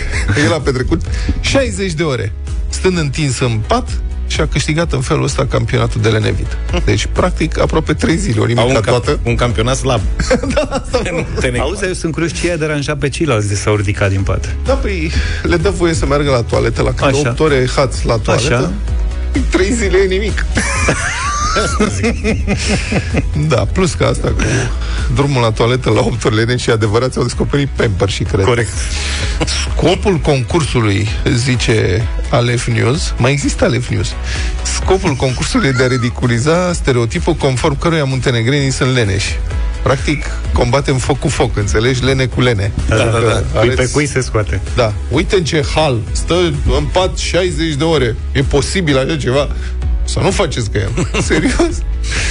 el 0.45 0.53
a 0.53 0.59
petrecut 0.59 1.01
60 1.41 1.93
de 1.93 2.03
ore 2.03 2.33
stând 2.69 2.97
întins 2.97 3.39
în 3.39 3.59
pat 3.67 3.89
și 4.27 4.41
a 4.41 4.47
câștigat 4.47 4.93
în 4.93 5.01
felul 5.01 5.23
ăsta 5.23 5.45
campionatul 5.45 6.01
de 6.01 6.09
lenevit. 6.09 6.57
Deci, 6.85 7.07
practic, 7.11 7.59
aproape 7.59 7.93
3 7.93 8.17
zile, 8.17 8.39
o 8.39 8.41
Au 8.41 8.47
nimic 8.47 8.65
un, 8.65 8.73
la 8.73 8.79
cap, 8.79 9.03
toată. 9.03 9.19
un 9.23 9.35
campionat 9.35 9.75
slab. 9.75 10.01
da, 10.53 10.61
asta 10.61 11.01
Auzi, 11.59 11.85
eu 11.85 11.93
sunt 11.93 12.11
curios 12.11 12.33
ce 12.33 12.47
i-a 12.47 12.57
deranjat 12.57 12.97
pe 12.97 13.09
ceilalți 13.09 13.47
de 13.47 13.55
s-au 13.55 13.75
ridicat 13.75 14.09
din 14.09 14.21
pat. 14.21 14.55
Da, 14.65 14.73
păi 14.73 15.11
le 15.43 15.57
dă 15.57 15.69
voie 15.69 15.93
să 15.93 16.05
meargă 16.05 16.29
la 16.29 16.41
toaletă 16.41 16.81
la 16.81 16.89
câte 16.89 17.05
Așa. 17.05 17.29
8 17.29 17.39
ore 17.39 17.67
hați 17.75 18.05
la 18.05 18.17
toaletă. 18.17 18.55
Așa. 18.55 18.71
3 19.49 19.73
zile 19.73 19.97
e 19.97 20.07
nimic. 20.07 20.45
da, 23.47 23.65
plus 23.71 23.93
că 23.93 24.03
asta 24.05 24.27
cu 24.27 24.43
drumul 25.15 25.41
la 25.41 25.51
toaletă 25.51 25.89
la 25.89 25.99
8 25.99 26.23
ore 26.25 26.35
lene 26.35 26.55
și 26.57 26.69
adevărat 26.69 27.15
au 27.15 27.23
descoperit 27.23 27.67
pamper 27.75 28.09
și 28.09 28.23
cred. 28.23 28.45
Corect. 28.45 28.69
Scopul 29.71 30.15
concursului, 30.17 31.07
zice 31.35 32.07
Alef 32.29 32.67
News, 32.67 33.13
mai 33.17 33.31
există 33.31 33.63
Alef 33.65 33.89
News, 33.89 34.07
scopul 34.63 35.13
concursului 35.13 35.67
e 35.67 35.71
de 35.71 35.83
a 35.83 35.87
ridiculiza 35.87 36.73
stereotipul 36.73 37.33
conform 37.33 37.79
căruia 37.79 38.03
muntenegrenii 38.03 38.71
sunt 38.71 38.93
leneși. 38.93 39.39
Practic, 39.83 40.25
combatem 40.53 40.97
foc 40.97 41.19
cu 41.19 41.27
foc, 41.27 41.57
înțelegi? 41.57 42.03
Lene 42.03 42.25
cu 42.25 42.41
lene. 42.41 42.71
Da, 42.89 42.95
da, 42.95 43.03
da. 43.03 43.19
Dacă 43.19 43.43
Cui 43.53 43.67
pe 43.67 43.73
aleți- 43.75 43.91
cui 43.93 44.05
se 44.07 44.21
scoate. 44.21 44.61
da. 44.75 44.93
Uite 45.09 45.35
în 45.35 45.43
ce 45.43 45.63
hal. 45.75 45.97
Stă 46.11 46.35
în 46.77 46.83
pat 46.91 47.17
60 47.17 47.73
de 47.73 47.83
ore. 47.83 48.15
E 48.31 48.41
posibil 48.41 48.97
așa 48.97 49.15
ceva? 49.17 49.47
Să 50.05 50.19
nu 50.19 50.31
faceți 50.31 50.69
că 50.69 50.77
el. 50.77 51.07
Serios? 51.21 51.75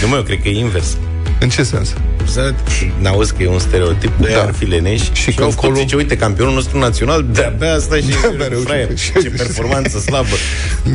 Nu, 0.02 0.08
mă, 0.08 0.14
eu 0.16 0.22
cred 0.22 0.42
că 0.42 0.48
e 0.48 0.58
invers. 0.58 0.96
În 1.40 1.48
ce 1.48 1.62
sens? 1.62 1.92
Să 2.24 2.54
n-auzi 3.00 3.34
că 3.34 3.42
e 3.42 3.48
un 3.48 3.58
stereotiv, 3.58 4.12
de 4.20 4.28
Da. 4.28 4.34
da. 4.34 4.42
ar 4.42 4.52
fi 4.54 4.64
leneși 4.64 5.04
Și 5.12 5.22
și, 5.22 5.24
că 5.24 5.30
că 5.34 5.42
încolo- 5.42 5.50
încolo... 5.50 5.74
zice, 5.74 5.96
uite, 5.96 6.16
campionul 6.16 6.54
nostru 6.54 6.78
național 6.78 7.26
de-abia 7.32 7.72
asta 7.74 7.96
și 7.96 8.02
De-abia 8.20 8.48
reușește. 8.48 8.64
fraier. 8.64 8.88
Ce 9.22 9.30
performanță 9.30 9.98
slabă. 9.98 10.34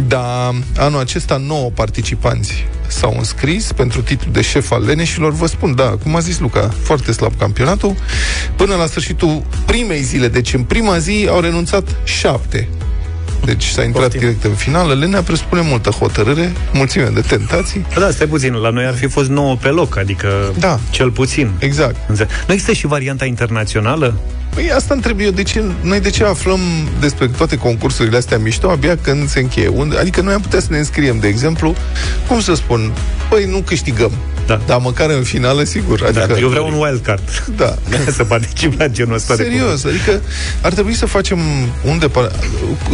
Da, 0.08 0.52
anul 0.78 1.00
acesta 1.00 1.38
9 1.38 1.70
participanți 1.74 2.66
s-au 2.88 3.16
înscris 3.18 3.72
pentru 3.72 4.02
titlul 4.02 4.34
de 4.34 4.42
șef 4.42 4.72
al 4.72 4.84
leneșilor. 4.86 5.32
Vă 5.32 5.48
spun, 5.48 5.76
da, 5.76 5.84
cum 6.04 6.16
a 6.16 6.20
zis 6.20 6.40
Luca, 6.40 6.74
foarte 6.84 7.12
slab 7.12 7.32
campionatul. 7.40 7.96
Până 8.56 8.76
la 8.76 8.86
sfârșitul 8.86 9.44
primei 9.66 10.02
zile, 10.02 10.28
deci 10.28 10.54
în 10.54 10.64
prima 10.64 10.98
zi 10.98 11.28
au 11.30 11.40
renunțat 11.40 11.84
șapte. 12.04 12.68
Deci 13.46 13.64
s-a 13.66 13.84
intrat 13.84 14.04
Poftim. 14.04 14.20
direct 14.20 14.44
în 14.44 14.54
finală. 14.54 14.94
Lenea 14.94 15.22
presupune 15.22 15.62
multă 15.62 15.90
hotărâre, 15.90 16.52
mulțime 16.74 17.10
de 17.14 17.22
tentații. 17.22 17.86
Da, 18.00 18.10
stai 18.12 18.28
puțin, 18.28 18.54
la 18.54 18.70
noi 18.70 18.86
ar 18.86 18.94
fi 18.96 19.08
fost 19.08 19.30
9 19.30 19.56
pe 19.56 19.68
loc, 19.68 19.98
adică 19.98 20.54
Da. 20.60 20.80
cel 20.90 21.12
puțin. 21.12 21.52
Exact. 21.60 21.96
Înțeleg. 22.10 22.32
Nu 22.48 22.54
există 22.54 22.74
și 22.74 22.88
varianta 22.88 23.26
internațională? 23.26 24.14
Păi 24.56 24.72
asta 24.72 24.94
întreb 24.94 25.20
eu, 25.20 25.30
de 25.30 25.44
ce, 25.44 25.64
noi 25.82 26.00
de 26.00 26.10
ce 26.10 26.24
aflăm 26.24 26.60
despre 27.00 27.28
toate 27.28 27.58
concursurile 27.58 28.18
astea 28.18 28.38
mișto 28.38 28.70
abia 28.70 28.98
când 29.02 29.30
se 29.30 29.40
încheie? 29.40 29.68
Unde, 29.68 29.98
adică 29.98 30.22
noi 30.22 30.34
am 30.34 30.42
putea 30.42 30.60
să 30.60 30.68
ne 30.70 30.78
înscriem, 30.78 31.20
de 31.20 31.28
exemplu, 31.28 31.76
cum 32.28 32.40
să 32.42 32.54
spun, 32.54 32.92
păi 33.30 33.46
nu 33.46 33.58
câștigăm, 33.66 34.12
Da. 34.50 34.62
dar 34.66 34.80
măcar 34.82 35.10
în 35.10 35.24
finală, 35.24 35.64
sigur. 35.64 36.04
Adică, 36.04 36.26
Da, 36.28 36.40
eu 36.40 36.48
vreau 36.48 36.68
un 36.68 36.74
wild 36.74 37.02
card. 37.02 37.44
Da. 37.56 37.76
să 38.18 38.24
particip 38.24 38.80
la 38.80 38.88
genul 38.88 39.14
ăsta 39.14 39.36
de 39.36 39.44
Serios, 39.44 39.84
adică 39.84 40.22
ar 40.62 40.74
trebui 40.74 40.94
să 40.94 41.06
facem 41.06 41.40
un 41.86 42.00
depar... 42.00 42.32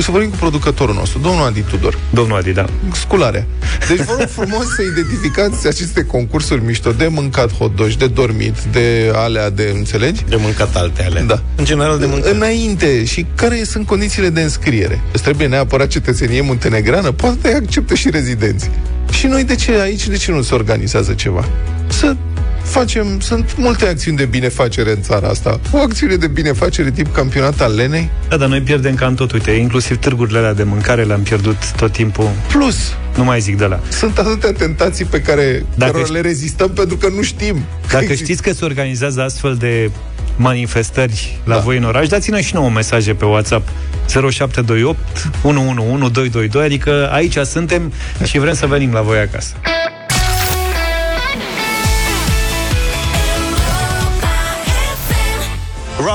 să 0.02 0.12
vorbim 0.12 0.30
cu 0.30 0.36
producătorul 0.36 0.96
nostru, 0.96 1.20
domnul 1.20 1.46
Adi 1.46 1.62
Tudor. 1.62 1.98
Domnul 2.10 2.38
Adi, 2.38 2.52
da. 2.52 2.66
Scularea. 2.94 3.46
Deci 3.88 3.98
vă 3.98 4.16
rog 4.20 4.28
frumos 4.28 4.66
să 4.76 4.82
identificați 4.82 5.68
aceste 5.68 6.04
concursuri 6.04 6.64
mișto 6.64 6.92
de 6.92 7.08
mâncat 7.08 7.54
hot 7.54 7.76
dogi, 7.76 7.98
de 7.98 8.08
dormit, 8.08 8.56
de 8.72 9.12
alea 9.16 9.50
de, 9.50 9.72
înțelegi? 9.76 10.24
De 10.30 10.36
mâncat 10.36 10.76
alte 10.76 11.04
ale. 11.04 11.24
Da. 11.28 11.42
În 11.56 11.66
general 11.66 12.00
de 12.00 12.06
mâncat. 12.06 12.32
Înainte. 12.32 13.06
Și 13.06 13.26
care 13.36 13.64
sunt 13.64 13.86
condițiile 13.86 14.30
de 14.30 14.42
înscriere? 14.42 15.02
Îți 15.12 15.24
trebuie 15.24 15.48
neapărat 15.48 15.88
cetățenie 15.88 16.42
muntenegrană? 16.42 17.12
Poate 17.12 17.54
acceptă 17.54 17.94
și 17.96 18.10
rezidenți. 18.10 18.70
Și 19.12 19.28
noi 19.28 19.44
de 19.44 19.56
ce 19.56 19.72
aici, 19.72 20.08
de 20.08 20.18
ce 20.18 20.32
nu 20.32 20.42
se 20.42 20.56
organizează 20.56 21.14
ceva? 21.14 21.45
Să 21.88 22.16
facem, 22.64 23.20
sunt 23.20 23.56
multe 23.58 23.88
acțiuni 23.88 24.18
de 24.18 24.26
binefacere 24.26 24.92
în 24.92 25.02
țara 25.02 25.28
asta. 25.28 25.60
O 25.72 25.78
acțiune 25.78 26.16
de 26.16 26.28
binefacere 26.28 26.92
tip 26.92 27.14
campionat 27.14 27.62
al 27.62 27.76
lenei, 27.76 28.10
Da, 28.30 28.38
dar 28.38 28.48
noi 28.48 28.62
pierdem 28.62 28.96
cam 28.96 29.14
tot, 29.16 29.32
uite, 29.32 29.52
inclusiv 29.52 29.98
târgurile 29.98 30.38
alea 30.38 30.54
de 30.54 30.64
mâncare 30.64 31.04
le-am 31.04 31.22
pierdut 31.22 31.72
tot 31.72 31.92
timpul. 31.92 32.30
plus 32.52 32.94
Nu 33.18 33.24
mai 33.24 33.40
zic 33.40 33.58
de 33.58 33.66
la. 33.66 33.80
sunt 33.90 34.18
atâtea 34.18 34.52
tentații 34.52 35.06
pe 35.06 35.22
care 35.22 35.66
Dacă 35.76 35.92
cărora 35.92 36.10
ști- 36.10 36.14
le 36.14 36.22
rezistăm 36.22 36.70
pentru 36.70 36.98
că 36.98 37.08
nu 37.16 37.22
știm. 37.22 37.56
că 37.56 37.92
Dacă 37.92 38.04
există. 38.04 38.24
știți 38.24 38.42
că 38.42 38.54
se 38.54 38.66
organizează 38.66 39.22
astfel 39.22 39.56
de 39.56 39.92
manifestări 40.38 41.38
la 41.44 41.56
Da. 41.56 41.62
voi 41.62 41.78
în 41.78 41.84
oraș, 41.84 42.08
dați-ne 42.08 42.42
și 42.42 42.54
nouă 42.56 42.70
mesaje 42.70 43.14
pe 43.14 43.26
WhatsApp 43.26 43.68
0728 44.08 44.98
111 45.44 45.86
222, 46.12 46.64
adică 46.66 47.10
aici 47.12 47.38
suntem 47.38 47.94
și 48.24 48.40
vrem 48.40 48.54
să 48.54 48.66
venim 48.66 48.92
la 48.94 49.02
voi 49.02 49.18
acasă. 49.20 49.54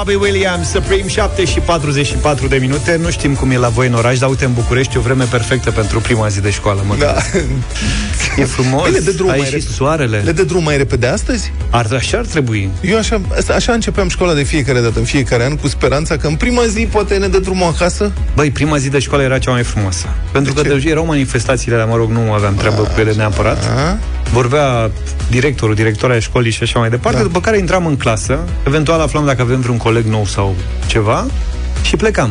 Robbie 0.07 0.17
Williams, 0.31 0.69
Supreme 0.71 1.09
7 1.09 1.45
și 1.45 1.59
44 1.59 2.47
de 2.47 2.57
minute. 2.57 2.99
Nu 3.03 3.11
știm 3.11 3.35
cum 3.35 3.51
e 3.51 3.57
la 3.57 3.69
voi 3.69 3.87
în 3.87 3.95
oraș, 3.95 4.19
dar 4.19 4.29
uite 4.29 4.45
în 4.45 4.53
București 4.53 4.97
e 4.97 4.99
o 4.99 5.03
vreme 5.03 5.25
perfectă 5.25 5.71
pentru 5.71 6.01
prima 6.01 6.29
zi 6.29 6.41
de 6.41 6.51
școală. 6.51 6.81
Mă 6.87 6.95
Da. 6.99 7.15
E 8.37 8.45
frumos, 8.45 8.83
Păi 8.83 8.91
le 8.93 8.99
dă 8.99 9.11
drum 9.11 9.29
ai 9.29 9.37
mai 9.37 9.47
și 9.47 9.53
repede. 9.53 9.73
soarele. 9.73 10.19
Le 10.25 10.33
dă 10.33 10.43
drum 10.43 10.63
mai 10.63 10.77
repede 10.77 11.07
astăzi? 11.07 11.53
Ar, 11.71 11.87
așa 11.95 12.19
ar 12.19 12.25
trebui. 12.25 12.69
Eu 12.81 12.99
așa, 12.99 13.21
asta- 13.37 13.55
așa 13.55 13.73
începeam 13.73 14.09
școala 14.09 14.35
de 14.35 14.43
fiecare 14.43 14.81
dată, 14.81 14.99
în 14.99 15.05
fiecare 15.05 15.45
an, 15.45 15.57
cu 15.57 15.69
speranța 15.69 16.17
că 16.17 16.27
în 16.27 16.35
prima 16.35 16.63
zi 16.67 16.81
poate 16.93 17.17
ne 17.17 17.29
dă 17.29 17.39
drumul 17.39 17.67
acasă. 17.75 18.13
Băi, 18.35 18.51
prima 18.51 18.77
zi 18.77 18.89
de 18.89 18.99
școală 18.99 19.23
era 19.23 19.39
cea 19.39 19.51
mai 19.51 19.63
frumoasă. 19.63 20.07
Pentru 20.33 20.53
De 20.53 20.61
că 20.61 20.69
ce? 20.69 20.75
deja 20.75 20.89
erau 20.89 21.07
manifestațiile, 21.07 21.77
dar 21.77 21.87
mă 21.87 21.97
rog, 21.97 22.11
nu 22.11 22.33
aveam 22.33 22.55
treabă 22.55 22.83
cu 22.95 23.01
ele 23.01 23.13
neapărat. 23.13 23.65
A? 23.65 23.99
Vorbea 24.33 24.91
directorul, 25.31 25.75
directora 25.75 26.19
școlii 26.19 26.51
și 26.53 26.63
așa 26.63 26.79
mai 26.79 26.91
departe, 26.91 27.19
Da. 27.19 27.25
după 27.25 27.41
care 27.41 27.59
intram 27.59 27.87
în 27.87 27.97
clasă, 27.97 28.39
eventual 28.67 29.01
aflam 29.01 29.25
dacă 29.25 29.43
avem 29.43 29.61
vreun 29.61 29.77
coleg 29.91 30.05
nou 30.05 30.25
sau 30.25 30.55
ceva 30.87 31.27
și 31.83 31.97
plecam. 31.97 32.31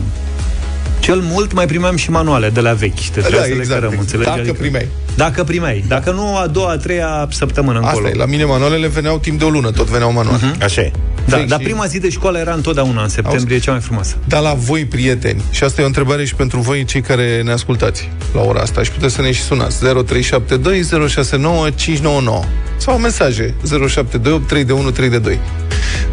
Cel 0.99 1.19
mult 1.19 1.53
mai 1.53 1.65
primeam 1.65 1.95
și 1.95 2.09
manuale 2.11 2.49
de 2.49 2.59
la 2.59 2.73
vechi. 2.73 2.99
Te 3.13 3.19
trebuia 3.19 3.39
Da, 3.39 3.45
să 3.45 3.53
le 3.53 3.55
exact, 3.55 3.79
cărăm, 3.79 3.91
exact. 3.99 4.13
înțelegi? 4.13 4.45
Dacă 4.45 4.57
primeai. 4.59 4.87
Dacă 5.19 5.43
primeai. 5.43 5.83
Dacă 5.88 6.11
nu, 6.11 6.38
a 6.38 6.47
doua, 6.47 6.71
a 6.71 6.77
treia 6.77 7.27
săptămână 7.31 7.79
încolo. 7.79 7.97
Asta 7.97 8.09
e, 8.09 8.17
la 8.17 8.25
mine 8.25 8.43
manualele 8.43 8.88
veneau 8.88 9.17
timp 9.17 9.39
de 9.39 9.45
o 9.45 9.49
lună, 9.49 9.71
tot 9.71 9.88
veneau 9.88 10.11
manuale. 10.13 10.39
Mhm. 10.41 10.63
Așa 10.63 10.81
e. 10.81 10.91
da, 11.25 11.38
vechi 11.38 11.47
dar 11.47 11.59
și- 11.59 11.65
prima 11.65 11.85
zi 11.85 11.99
de 11.99 12.09
școală 12.09 12.38
era 12.38 12.53
întotdeauna 12.53 13.01
în 13.03 13.09
septembrie, 13.09 13.59
cea 13.59 13.71
mai 13.71 13.79
frumoasă. 13.79 14.15
Dar 14.27 14.41
la 14.41 14.53
voi, 14.53 14.85
prieteni, 14.85 15.41
și 15.51 15.63
asta 15.63 15.81
e 15.81 15.83
o 15.83 15.88
întrebare 15.88 16.25
și 16.25 16.35
pentru 16.35 16.59
voi, 16.59 16.83
cei 16.83 17.01
care 17.01 17.41
ne 17.41 17.51
ascultați 17.51 18.09
la 18.33 18.41
ora 18.41 18.61
asta, 18.61 18.83
și 18.83 18.91
puteți 18.91 19.13
să 19.13 19.21
ne 19.21 19.31
și 19.31 19.41
sunați 19.41 19.79
0372 19.79 21.07
069 21.07 21.69
599 21.69 22.43
sau 22.77 22.97
mesaje 22.97 23.53
0728 23.63 24.47
3 24.47 24.63
de 24.63 24.73
1 24.73 24.91
3 24.91 25.09
de 25.09 25.17
2. 25.19 25.39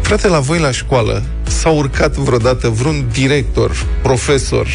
Frate, 0.01 0.27
la 0.27 0.39
voi 0.39 0.59
la 0.59 0.71
școală 0.71 1.23
s-a 1.43 1.69
urcat 1.69 2.15
vreodată 2.15 2.69
vreun 2.69 3.05
director, 3.11 3.71
profesor, 4.01 4.67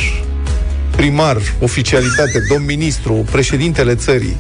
primar, 0.97 1.37
oficialitate, 1.61 2.43
domn 2.49 2.65
ministru, 2.65 3.25
președintele 3.31 3.95
țării 3.95 4.37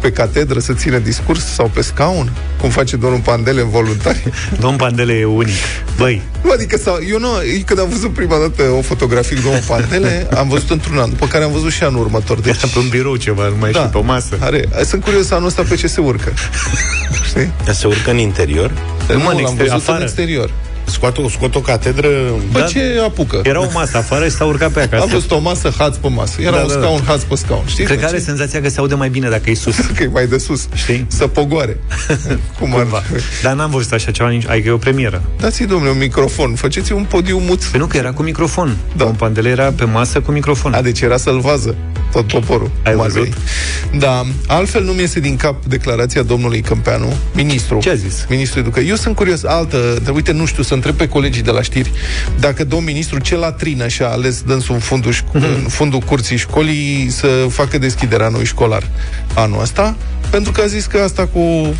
pe 0.00 0.12
catedră 0.12 0.58
să 0.60 0.72
țină 0.72 0.98
discurs 0.98 1.44
sau 1.54 1.70
pe 1.74 1.82
scaun, 1.82 2.32
cum 2.60 2.70
face 2.70 2.96
domnul 2.96 3.18
Pandele 3.20 3.60
în 3.60 3.68
voluntari? 3.68 4.22
Domn 4.60 4.76
Pandele 4.76 5.12
e 5.12 5.24
unic. 5.24 5.54
Băi, 5.96 6.22
Nu, 6.44 6.50
adică 6.50 6.76
sau, 6.76 6.98
eu 7.10 7.18
nu, 7.18 7.28
când 7.66 7.80
am 7.80 7.88
văzut 7.88 8.12
prima 8.12 8.36
dată 8.38 8.62
o 8.70 8.80
fotografie 8.80 9.36
cu 9.36 9.42
domnul 9.42 9.62
Pantele, 9.66 10.26
am 10.36 10.48
văzut 10.48 10.70
într-un 10.70 10.98
an, 10.98 11.08
după 11.10 11.26
care 11.26 11.44
am 11.44 11.52
văzut 11.52 11.70
și 11.70 11.82
anul 11.82 12.00
următor. 12.00 12.40
Deci, 12.40 12.56
era 12.56 12.66
pe 12.72 12.78
un 12.78 12.88
birou 12.88 13.16
ceva, 13.16 13.48
nu 13.48 13.56
mai 13.58 13.70
da. 13.70 13.80
și 13.80 13.86
pe 13.86 13.98
o 13.98 14.02
masă. 14.02 14.36
are, 14.40 14.68
sunt 14.84 15.02
curios 15.04 15.30
anul 15.30 15.46
ăsta 15.46 15.62
pe 15.68 15.74
ce 15.74 15.86
se 15.86 16.00
urcă. 16.00 16.32
Știi? 17.28 17.50
Ea 17.66 17.72
se 17.72 17.86
urcă 17.86 18.10
în 18.10 18.18
interior, 18.18 18.70
Nu, 19.08 19.18
mă, 19.18 19.18
în 19.18 19.22
l-am 19.22 19.38
exterior, 19.38 19.56
văzut 19.56 19.72
afară. 19.72 19.96
în 19.96 20.02
exterior. 20.02 20.50
Scoate 20.84 21.20
o, 21.20 21.28
scoate 21.28 21.58
o 21.58 21.60
catedră... 21.60 22.08
Păi 22.52 22.60
Da. 22.60 22.66
ce 22.66 23.00
apucă? 23.04 23.40
Era 23.42 23.60
o 23.60 23.66
masă 23.72 23.96
afară 23.96 24.24
și 24.24 24.30
s-a 24.30 24.44
urcat 24.44 24.70
pe 24.72 24.80
acasă. 24.80 25.02
Am 25.02 25.08
văzut 25.08 25.30
o 25.30 25.38
masă, 25.38 25.72
haț 25.78 25.96
pe 25.96 26.08
masă. 26.08 26.40
Era 26.40 26.50
Da, 26.50 26.62
un 26.62 26.68
da, 26.68 26.74
da. 26.74 26.80
scaun, 26.80 27.00
haț 27.06 27.22
pe 27.22 27.34
scaun. 27.34 27.62
Știți? 27.66 27.82
Cred 27.82 27.98
că 28.00 28.04
are 28.04 28.16
Ce- 28.16 28.22
senzația 28.22 28.60
că 28.60 28.68
se 28.68 28.78
aude 28.78 28.94
mai 28.94 29.08
bine 29.08 29.28
dacă 29.28 29.50
e 29.50 29.54
sus. 29.54 29.76
că 29.96 30.02
e 30.02 30.06
mai 30.12 30.26
de 30.26 30.38
sus. 30.38 30.68
Știi? 30.74 31.06
Să 31.08 31.26
pogoare. 31.26 31.76
Cum 32.58 32.74
ar 32.74 32.80
Cumva. 32.80 33.02
Dar 33.42 33.54
n-am 33.54 33.70
văzut 33.70 33.92
așa 33.92 34.10
ceva 34.10 34.28
nici... 34.28 34.46
Adică 34.48 34.68
e 34.68 34.72
o 34.72 34.76
premieră. 34.76 35.22
Dați-i, 35.40 35.66
domnule, 35.66 35.90
un 35.90 35.98
microfon. 35.98 36.54
Faceți 36.54 36.92
un 36.92 37.04
podium 37.04 37.42
mut. 37.42 37.64
Păi 37.64 37.80
nu, 37.80 37.86
că 37.86 37.96
era 37.96 38.12
cu 38.12 38.22
microfon. 38.22 38.76
Da. 38.96 39.04
Domn 39.04 39.16
Pandele 39.16 39.48
era 39.48 39.72
pe 39.76 39.84
masă 39.84 40.20
cu 40.20 40.30
microfon. 40.30 40.72
A, 40.72 40.82
deci 40.82 41.00
era 41.00 41.16
să-l 41.16 41.40
vază 41.40 41.74
tot 42.12 42.26
poporul. 42.26 42.70
Ai 42.84 42.92
cum 42.92 43.02
ar 43.02 43.08
văzut? 43.08 43.22
veni. 43.28 44.00
Da, 44.00 44.24
altfel 44.46 44.82
nu 44.84 44.92
mi 44.92 45.00
iese 45.00 45.20
din 45.20 45.36
cap 45.36 45.64
declarația 45.64 46.22
domnului 46.22 46.60
Câmpeanu, 46.60 47.12
ministru. 47.34 47.78
Ce 47.78 47.90
a 47.90 47.94
zis? 47.94 48.26
Ministru 48.28 48.58
Educației. 48.58 48.90
Eu 48.90 48.96
sunt 48.96 49.14
curios, 49.16 49.44
altă, 49.44 50.02
uite, 50.14 50.32
nu 50.32 50.44
știu, 50.46 50.62
să 50.62 50.74
întreb 50.74 50.94
pe 50.94 51.08
colegii 51.08 51.42
de 51.42 51.50
la 51.50 51.62
știri, 51.62 51.92
dacă 52.40 52.64
domn 52.64 52.84
ministru 52.84 53.18
ce 53.18 53.36
latrină 53.36 53.88
și-a 53.88 54.08
ales 54.08 54.42
dânsul 54.42 54.74
în 54.74 54.80
fundul, 54.80 55.12
șco- 55.12 55.32
Mhm. 55.32 55.44
în 55.44 55.68
fundul 55.68 55.98
curții 56.00 56.36
școlii 56.36 57.06
să 57.10 57.46
facă 57.48 57.78
deschiderea 57.78 58.26
anului 58.26 58.46
școlar 58.46 58.90
anul 59.34 59.60
ăsta, 59.60 59.96
pentru 60.30 60.52
că 60.52 60.60
a 60.60 60.66
zis 60.66 60.84
că 60.86 60.98
asta 60.98 61.26
cu 61.26 61.74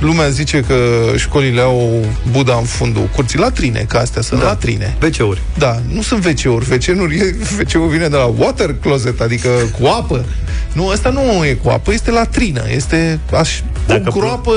lumea 0.00 0.28
zice 0.28 0.60
că 0.60 0.74
școlile 1.16 1.60
au 1.60 2.04
Buda 2.30 2.54
în 2.56 2.64
fundul 2.64 3.08
curții. 3.14 3.38
Latrine, 3.38 3.84
că 3.88 3.96
astea 3.96 4.22
sunt 4.22 4.40
da. 4.40 4.46
latrine. 4.46 4.96
WC-uri. 5.02 5.40
Da, 5.58 5.80
nu 5.92 6.02
sunt 6.02 6.24
WC-uri. 6.24 6.66
WC-uri 6.72 7.20
WC-ul 7.60 7.88
vine 7.88 8.08
de 8.08 8.16
la 8.16 8.24
water 8.36 8.74
closet, 8.80 9.20
adică 9.20 9.48
cu 9.80 9.86
apă. 9.86 10.24
Nu, 10.72 10.88
asta 10.88 11.08
nu 11.10 11.44
e 11.44 11.52
cu 11.52 11.68
apă, 11.68 11.92
este 11.92 12.10
latrină. 12.10 12.62
Este 12.74 13.18
aș, 13.36 13.60
Dacă 13.86 14.02
o 14.06 14.10
plouă- 14.10 14.20
groapă, 14.24 14.52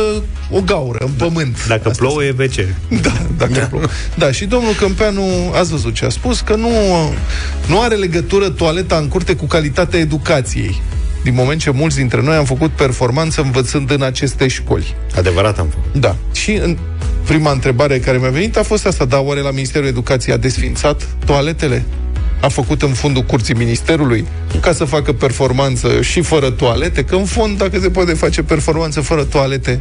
o 0.52 0.62
gaură, 0.62 0.98
în 1.06 1.12
pământ. 1.12 1.68
Dacă 1.68 1.90
Asta 1.90 2.04
plouă 2.06 2.24
e 2.24 2.36
WC. 2.40 2.56
da, 3.02 3.14
dacă 3.38 3.52
da. 3.54 3.60
plouă. 3.66 3.84
Da, 4.18 4.32
și 4.32 4.46
domnul 4.46 4.74
Câmpeanu, 4.74 5.24
ați 5.54 5.70
văzut 5.70 5.94
ce 5.94 6.06
a 6.06 6.10
spus, 6.10 6.40
că 6.40 6.56
nu, 6.56 6.70
nu 7.68 7.82
are 7.82 7.96
legătură 7.96 8.50
toaleta 8.50 8.96
în 8.98 9.08
curte 9.08 9.36
cu 9.36 9.46
calitatea 9.46 10.00
educației. 10.00 10.82
Din 11.24 11.34
moment 11.34 11.62
ce 11.62 11.72
mulți 11.72 11.96
dintre 11.96 12.22
noi 12.22 12.36
am 12.36 12.46
făcut 12.46 12.72
performanță 12.72 13.42
învățând 13.42 13.92
în 13.92 14.02
aceste 14.02 14.48
școli. 14.48 14.96
Adevărat 15.16 15.60
am 15.60 15.68
făcut. 15.68 16.02
Da. 16.02 16.16
Și 16.34 16.52
în 16.52 16.78
prima 17.26 17.52
întrebare 17.52 18.00
care 18.00 18.18
mi-a 18.18 18.30
venit 18.30 18.58
a 18.58 18.64
fost 18.64 18.86
asta, 18.86 19.06
da, 19.06 19.20
oare 19.20 19.40
la 19.40 19.52
Ministerul 19.52 19.88
Educației 19.88 20.36
a 20.36 20.38
desfințat 20.38 21.08
toaletele? 21.26 21.86
A 22.42 22.48
făcut 22.48 22.82
în 22.82 22.94
fundul 22.94 23.22
curții 23.22 23.56
ministerului 23.56 24.26
ca 24.62 24.74
să 24.74 24.86
facă 24.86 25.14
performanță 25.14 26.02
și 26.02 26.22
fără 26.22 26.50
toalete, 26.50 27.04
că 27.04 27.16
în 27.16 27.26
fond, 27.26 27.58
dacă 27.58 27.80
se 27.80 27.90
poate 27.90 28.14
face 28.14 28.44
performanță 28.44 29.02
fără 29.02 29.24
toalete, 29.24 29.80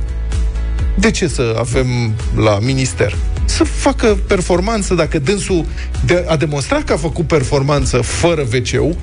de 0.94 1.11
ce 1.11 1.28
să 1.28 1.56
avem 1.58 2.12
la 2.37 2.58
minister? 2.61 3.16
Să 3.44 3.64
facă 3.64 4.18
performanță, 4.26 4.94
dacă 4.94 5.18
dânsul 5.18 5.64
de, 6.04 6.25
a 6.28 6.37
demonstrat 6.37 6.84
că 6.84 6.92
a 6.92 6.96
făcut 6.96 7.26
performanță 7.26 8.00
fără 8.00 8.46
wc 8.52 8.94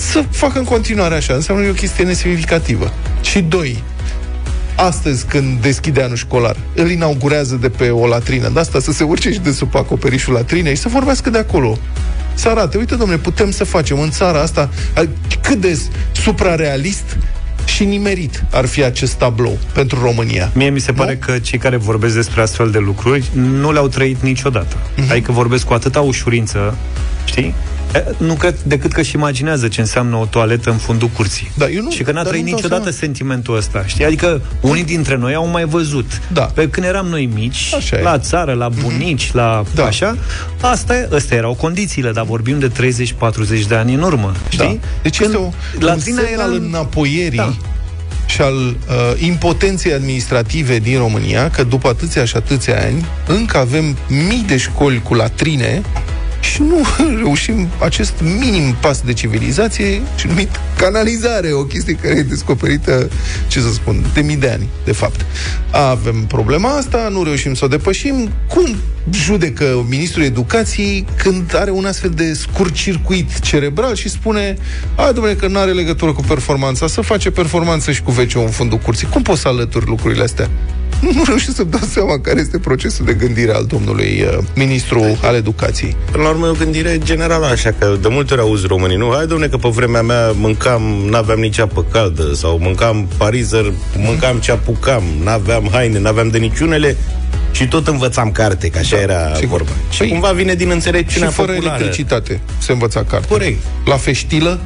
să 0.00 0.24
facă 0.30 0.58
în 0.58 0.64
continuare 0.64 1.14
așa. 1.14 1.34
Înseamnă 1.34 1.62
că 1.62 1.68
e 1.68 1.72
o 1.72 1.74
chestie 1.74 2.04
nesemnificativă. 2.04 2.92
Și 3.20 3.40
doi, 3.40 3.82
astăzi 4.76 5.24
când 5.24 5.60
deschide 5.60 6.02
anul 6.02 6.16
școlar, 6.16 6.56
îl 6.74 6.90
inaugurează 6.90 7.54
de 7.54 7.68
pe 7.68 7.90
o 7.90 8.06
latrină, 8.06 8.48
de 8.48 8.60
asta 8.60 8.80
să 8.80 8.92
se 8.92 9.04
urce 9.04 9.32
și 9.32 9.38
de 9.38 9.52
sub 9.52 9.76
acoperișul 9.76 10.32
latrinei 10.32 10.74
și 10.74 10.80
să 10.80 10.88
vorbească 10.88 11.30
de 11.30 11.38
acolo. 11.38 11.78
Să 12.34 12.48
arate, 12.48 12.78
uite 12.78 12.94
domnule, 12.94 13.18
putem 13.18 13.50
să 13.50 13.64
facem 13.64 14.00
în 14.00 14.10
țara 14.10 14.40
asta 14.40 14.70
a, 14.94 15.08
cât 15.42 15.60
de 15.60 15.78
suprarealist 16.12 17.18
și 17.64 17.84
nimerit 17.84 18.44
ar 18.52 18.66
fi 18.66 18.84
acest 18.84 19.12
tablou 19.12 19.58
pentru 19.72 20.00
România. 20.02 20.50
Mie 20.54 20.70
mi 20.70 20.80
se 20.80 20.92
pare 20.92 21.16
că 21.16 21.38
cei 21.38 21.58
care 21.58 21.76
vorbesc 21.76 22.14
despre 22.14 22.40
astfel 22.40 22.70
de 22.70 22.78
lucruri 22.78 23.30
nu 23.34 23.72
le-au 23.72 23.88
trăit 23.88 24.22
niciodată. 24.22 24.76
Mhm. 24.96 25.10
Adică 25.10 25.32
vorbesc 25.32 25.64
cu 25.64 25.72
atâta 25.72 26.00
ușurință, 26.00 26.76
știi? 27.24 27.54
E, 27.94 28.04
Nu 28.18 28.34
cred 28.34 28.56
decât 28.62 28.92
că 28.92 29.02
și 29.02 29.14
imaginează 29.16 29.68
ce 29.68 29.80
înseamnă 29.80 30.16
o 30.16 30.24
toaletă 30.24 30.70
în 30.70 30.76
fundul 30.76 31.08
curții. 31.08 31.50
Da, 31.54 31.68
eu 31.68 31.82
nu- 31.82 31.90
și 31.90 32.02
că 32.02 32.10
n-a 32.12 32.16
dar 32.22 32.26
trăit 32.26 32.40
nu-mi 32.44 32.50
dau 32.52 32.60
niciodată 32.60 32.90
seama. 32.90 32.96
sentimentul 33.00 33.56
ăsta. 33.56 33.84
Știi? 33.86 34.04
Adică 34.04 34.40
unii 34.60 34.84
dintre 34.84 35.16
noi 35.16 35.34
au 35.34 35.46
mai 35.46 35.64
văzut. 35.64 36.20
Da. 36.32 36.42
Pe 36.42 36.68
când 36.68 36.86
eram 36.86 37.06
noi 37.06 37.28
mici, 37.34 37.72
Așa 37.76 37.98
e. 37.98 38.02
la 38.02 38.18
țară, 38.18 38.52
la 38.52 38.68
bunici, 38.68 39.32
la 39.32 39.64
Da. 39.74 39.84
așa, 39.84 40.16
asta, 40.60 40.96
e- 40.96 41.08
astea 41.14 41.36
erau 41.36 41.54
condițiile, 41.54 42.10
dar 42.12 42.24
vorbim 42.24 42.58
de 42.58 42.68
30-40 42.68 43.66
de 43.68 43.74
ani 43.74 43.94
în 43.94 44.02
urmă. 44.02 44.32
Știi? 44.48 44.58
Da. 44.80 44.88
Deci 45.02 45.18
Când 45.18 45.30
este 45.34 45.44
o, 45.44 45.50
la 45.84 45.92
un 45.92 45.98
tine 45.98 46.20
semn 46.20 46.32
era 46.32 46.42
al 46.42 46.52
înapoierii 46.54 47.36
Da. 47.38 47.54
și 48.26 48.40
al 48.40 48.54
uh, 48.54 48.74
impotenței 49.18 49.92
administrative 49.92 50.78
din 50.78 50.98
România, 50.98 51.50
că 51.50 51.62
după 51.64 51.88
atâția 51.88 52.24
și 52.24 52.36
atâția 52.36 52.80
ani, 52.84 53.04
încă 53.26 53.58
avem 53.58 53.96
mii 54.08 54.44
de 54.46 54.56
școli 54.56 55.02
cu 55.02 55.14
latrine 55.14 55.82
și 56.40 56.62
nu 56.62 56.86
reușim 57.22 57.68
acest 57.82 58.12
minim 58.38 58.74
pas 58.80 59.00
de 59.00 59.12
civilizație 59.12 60.02
și 60.16 60.26
numit 60.26 60.60
canalizare, 60.76 61.52
o 61.52 61.64
chestie 61.64 61.94
care 61.94 62.14
e 62.14 62.22
descoperită, 62.22 63.10
ce 63.48 63.60
să 63.60 63.72
spun, 63.72 64.04
de 64.14 64.20
mii 64.20 64.36
de 64.36 64.50
ani, 64.50 64.68
de 64.84 64.92
fapt. 64.92 65.26
Avem 65.70 66.24
problema 66.26 66.76
asta, 66.76 67.08
nu 67.10 67.22
reușim 67.22 67.54
să 67.54 67.64
o 67.64 67.68
depășim. 67.68 68.30
Cum 68.48 68.76
judecă 69.10 69.84
ministrul 69.88 70.24
educației 70.24 71.06
când 71.16 71.56
are 71.56 71.70
un 71.70 71.84
astfel 71.84 72.10
de 72.10 72.32
scurt 72.32 72.72
circuit 72.72 73.38
cerebral 73.40 73.94
și 73.94 74.08
spune 74.08 74.56
a, 74.96 75.12
domnule, 75.12 75.34
că 75.34 75.46
nu 75.46 75.58
are 75.58 75.72
legătură 75.72 76.12
cu 76.12 76.22
performanța, 76.22 76.86
să 76.86 77.00
face 77.00 77.30
performanță 77.30 77.92
și 77.92 78.02
cu 78.02 78.10
wc 78.10 78.34
în 78.34 78.50
fundul 78.50 78.78
curții. 78.78 79.06
Cum 79.06 79.22
poți 79.22 79.40
să 79.40 79.48
alături 79.48 79.86
lucrurile 79.86 80.22
astea? 80.22 80.50
Nu 81.14 81.22
reușesc 81.26 81.56
să-mi 81.56 81.70
dau 81.70 81.80
seama 81.92 82.18
care 82.20 82.40
este 82.40 82.58
procesul 82.58 83.04
de 83.04 83.12
gândire 83.12 83.52
al 83.52 83.64
domnului 83.64 84.24
uh, 84.32 84.44
ministru 84.54 85.18
al 85.22 85.34
educației. 85.34 85.96
Până 86.10 86.22
la 86.22 86.28
urmă 86.28 86.46
e 86.46 86.50
o 86.50 86.54
gândire 86.54 86.98
generală 87.04 87.46
așa, 87.46 87.74
că 87.78 87.96
de 88.02 88.08
multe 88.10 88.32
ori 88.32 88.42
auzi 88.42 88.66
românii, 88.66 88.96
nu? 88.96 89.10
Hai, 89.14 89.26
domne, 89.26 89.46
că 89.46 89.56
pe 89.56 89.68
vremea 89.68 90.02
mea 90.02 90.30
mâncam, 90.30 90.82
n-aveam 91.10 91.38
nici 91.38 91.58
apă 91.58 91.84
caldă, 91.92 92.34
sau 92.34 92.58
mâncam 92.58 93.08
parizer, 93.16 93.72
mâncam 93.96 94.36
ce 94.38 94.50
apucam, 94.52 95.02
n-aveam 95.22 95.68
haine, 95.72 95.98
n-aveam 95.98 96.28
de 96.28 96.38
niciunele, 96.38 96.96
și 97.52 97.68
tot 97.68 97.88
învățam 97.88 98.30
carte, 98.32 98.68
că 98.68 98.78
așa 98.78 98.96
era 99.00 99.14
Da, 99.28 99.34
sigur. 99.34 99.48
vorba. 99.58 99.70
Și 99.90 99.98
Păi, 99.98 100.08
cumva 100.08 100.30
vine 100.30 100.54
din 100.54 100.66
Și 100.66 100.72
înțelepciunea 100.72 101.30
fără 101.30 101.52
populară. 101.52 101.76
electricitate 101.82 102.40
se 102.58 102.72
învăța 102.72 103.04
carte. 103.04 103.26
Corect. 103.28 103.58
La 103.84 103.96
feștilă, 103.96 104.60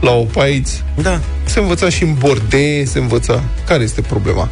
la 0.00 0.10
opaiți, 0.10 0.82
Da. 1.02 1.20
Se 1.46 1.60
învăța 1.60 1.88
și 1.88 2.02
în 2.02 2.14
bordee, 2.18 2.84
se 2.84 2.98
învăța. 2.98 3.42
Care 3.66 3.82
este 3.82 4.00
problema? 4.00 4.48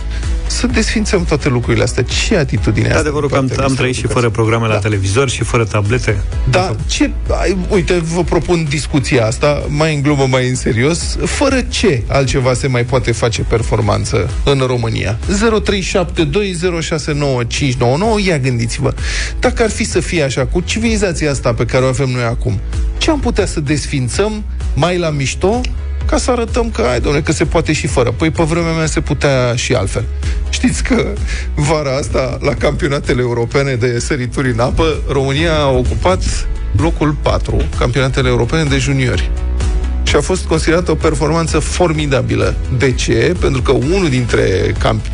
Să 0.46 0.66
desfințăm 0.66 1.24
toate 1.24 1.48
lucrurile 1.48 1.82
astea. 1.82 2.02
Ce 2.02 2.36
atitudine 2.36 2.86
E 2.86 2.88
asta? 2.88 3.00
adevărul 3.00 3.28
că 3.28 3.34
din 3.34 3.42
am, 3.42 3.46
partea 3.48 3.64
am 3.64 3.74
trăit 3.74 3.94
și 3.94 4.00
Ministerului 4.00 4.30
fără 4.30 4.42
programe 4.44 4.66
la 4.66 4.72
Da. 4.80 4.88
televizor 4.88 5.28
și 5.30 5.42
fără 5.44 5.64
tablete. 5.64 6.22
Da, 6.50 6.76
ce, 6.86 7.10
ai, 7.40 7.56
uite, 7.68 7.94
vă 7.94 8.24
propun 8.24 8.66
discuția 8.68 9.26
asta, 9.26 9.62
mai 9.68 9.94
în 9.94 10.02
glumă, 10.02 10.26
mai 10.30 10.48
în 10.48 10.54
serios. 10.54 11.16
Fără 11.24 11.60
ce 11.68 12.02
altceva 12.06 12.54
se 12.54 12.66
mai 12.66 12.84
poate 12.84 13.12
face 13.12 13.42
performanță 13.42 14.30
în 14.44 14.58
România? 14.66 15.18
0372069599, 15.28 18.26
ia 18.26 18.38
gândiți-vă. 18.38 18.94
Dacă 19.40 19.62
ar 19.62 19.70
fi 19.70 19.84
să 19.84 20.00
fie 20.00 20.22
așa, 20.22 20.46
cu 20.46 20.60
civilizația 20.60 21.30
asta 21.30 21.54
pe 21.54 21.64
care 21.64 21.84
o 21.84 21.88
avem 21.88 22.08
noi 22.08 22.22
acum, 22.24 22.60
ce 22.98 23.10
am 23.10 23.20
putea 23.20 23.46
să 23.46 23.60
desfințăm 23.60 24.44
mai 24.74 24.98
la 24.98 25.10
mișto 25.10 25.60
ca 26.06 26.16
să 26.16 26.30
arătăm 26.30 26.70
că, 26.70 26.82
ai, 26.82 27.00
domne, 27.00 27.20
că 27.20 27.32
se 27.32 27.44
poate 27.44 27.72
și 27.72 27.86
fără. 27.86 28.10
Păi 28.10 28.30
pe 28.30 28.42
vremea 28.42 28.72
mea 28.72 28.86
se 28.86 29.00
putea 29.00 29.54
și 29.54 29.72
altfel. 29.72 30.04
Știți 30.50 30.82
că 30.82 31.12
vara 31.54 31.96
asta, 31.96 32.38
la 32.40 32.54
campionatele 32.54 33.20
europene 33.20 33.74
de 33.74 33.98
sărituri 33.98 34.50
în 34.50 34.58
apă, 34.58 34.96
România 35.08 35.58
a 35.58 35.70
ocupat 35.70 36.46
locul 36.76 37.16
4, 37.22 37.62
campionatele 37.78 38.28
europene 38.28 38.64
de 38.64 38.78
juniori. 38.78 39.30
Și 40.02 40.16
a 40.16 40.20
fost 40.20 40.44
considerată 40.44 40.90
o 40.90 40.94
performanță 40.94 41.58
formidabilă. 41.58 42.54
De 42.78 42.92
ce? 42.92 43.34
Pentru 43.40 43.62
că 43.62 43.72
unul 43.72 44.08
dintre 44.08 44.74
camp... 44.78 45.04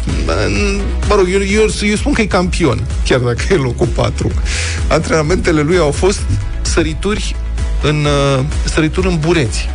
Mă 1.08 1.14
rog, 1.14 1.28
eu, 1.32 1.40
eu, 1.40 1.66
eu 1.82 1.96
spun 1.96 2.12
că 2.12 2.20
e 2.20 2.26
campion, 2.26 2.82
chiar 3.04 3.18
dacă 3.18 3.42
e 3.50 3.54
locul 3.54 3.86
4. 3.86 4.30
Antrenamentele 4.88 5.60
lui 5.60 5.76
au 5.76 5.90
fost 5.90 6.20
sărituri 6.62 7.36
în, 7.82 8.04
uh, 8.04 8.44
sărituri 8.64 9.06
în 9.06 9.18
bureți. 9.18 9.68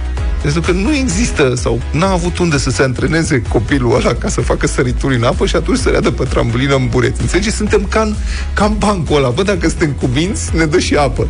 Pentru 0.46 0.72
că 0.72 0.72
nu 0.72 0.96
există 0.96 1.54
sau 1.56 1.82
n-a 1.92 2.12
avut 2.12 2.38
unde 2.38 2.58
să 2.58 2.70
se 2.70 2.84
antreneze 2.84 3.42
copilul 3.42 3.96
ăla 3.96 4.14
ca 4.14 4.30
să 4.30 4.42
facă 4.42 4.68
sărituri 4.68 5.16
în 5.16 5.24
apă 5.24 5.46
și 5.46 5.56
atunci 5.56 5.78
sărea 5.78 6.00
de 6.00 6.12
pe 6.12 6.24
trambulină 6.24 6.76
în 6.76 6.88
bureți. 6.88 7.22
Înțelegeți? 7.22 7.56
Suntem 7.56 7.86
ca 7.90 8.02
în, 8.02 8.16
ca 8.54 8.66
în 8.66 8.76
bancul 8.78 9.16
ăla. 9.16 9.30
Bă, 9.30 9.44
dacă 9.44 9.68
suntem 9.68 9.92
cuminți, 9.92 10.56
ne 10.56 10.66
dă 10.66 10.80
și 10.80 10.96
apă. 10.96 11.28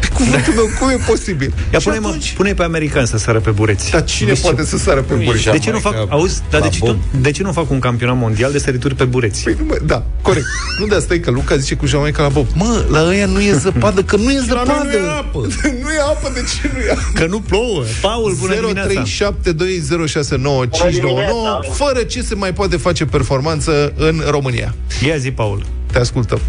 Pe 0.00 0.08
cuvântul 0.14 0.52
meu, 0.54 0.68
cum 0.80 0.88
e 0.88 0.96
posibil? 1.06 1.54
Ia 1.72 1.78
Și 1.78 1.86
pune, 1.86 1.98
mă, 1.98 2.06
atunci- 2.08 2.32
pune 2.32 2.54
pe 2.54 2.62
american 2.62 3.06
să 3.06 3.18
sară 3.18 3.40
pe 3.40 3.50
bureți. 3.50 3.90
dar 3.90 4.04
cine 4.04 4.28
Deci 4.32 4.40
poate 4.40 4.60
ce- 4.62 4.66
să 4.66 4.76
sară 4.78 5.00
pe 5.02 5.14
Nu 5.14 5.20
e 5.20 5.24
bureți? 5.24 5.48
așa. 5.48 5.56
De 5.56 5.62
ce 5.64 5.70
nu 5.70 5.78
fac, 5.78 5.92
Mai 5.94 6.04
că 6.08 6.14
auzi, 6.14 6.42
dar 6.50 6.60
de 6.60 6.66
la 6.66 6.72
ce, 6.72 6.78
bun. 6.80 6.98
tu, 7.12 7.16
de 7.20 7.30
ce 7.30 7.42
nu 7.42 7.52
fac 7.52 7.70
un 7.70 7.78
campionat 7.78 8.16
mondial 8.16 8.52
de 8.52 8.58
sărituri 8.58 8.94
pe 8.94 9.04
bureți? 9.04 9.42
Păi 9.42 9.54
nu, 9.58 9.64
mă, 9.64 9.76
da, 9.86 10.02
corect. 10.22 10.46
Nu 10.78 10.86
de 10.86 10.94
asta 10.94 11.14
e 11.14 11.18
că 11.18 11.30
Luca 11.30 11.56
zice 11.56 11.74
cu 11.74 11.86
Jamaica 11.86 12.22
la 12.22 12.28
Bob. 12.28 12.46
Mă, 12.54 12.84
la 12.90 13.06
ăia 13.06 13.26
nu 13.26 13.40
e 13.40 13.52
zăpadă, 13.52 14.02
că 14.02 14.16
nu 14.16 14.30
e 14.30 14.38
zăpadă. 14.46 14.72
noi 14.72 14.86
nu 15.00 15.06
e 15.06 15.10
apă. 15.18 15.38
nu 15.82 15.90
e 15.92 16.00
apă, 16.08 16.30
de 16.34 16.40
ce 16.40 16.70
nu 16.74 16.78
e 16.80 16.90
apă? 16.90 17.00
Că 17.14 17.26
nu 17.26 17.40
plouă. 17.40 17.82
Paul, 18.00 18.36
bună 18.40 18.54
dimineața. 18.54 19.02
0372069599 19.02 21.72
Fără 21.72 22.02
ce 22.08 22.22
se 22.22 22.34
mai 22.34 22.52
poate 22.52 22.76
face 22.76 23.04
performanță 23.04 23.92
în 23.96 24.22
România. 24.30 24.74
Ia 25.06 25.16
zi, 25.16 25.30
Paul. 25.30 25.64
Te 25.92 25.98
ascultăm. 25.98 26.40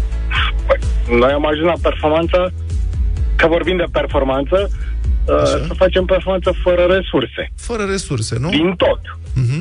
Noi 1.18 1.30
am 1.32 1.46
ajuns 1.46 1.66
la 1.66 1.74
performanță, 1.90 2.52
că 3.40 3.46
vorbim 3.46 3.76
de 3.76 3.84
performanță, 3.92 4.70
uh, 5.26 5.44
să 5.44 5.74
facem 5.76 6.04
performanță 6.04 6.52
fără 6.62 6.82
resurse. 6.82 7.52
Fără 7.56 7.82
resurse, 7.84 8.38
nu? 8.38 8.48
Din 8.48 8.74
tot. 8.76 9.00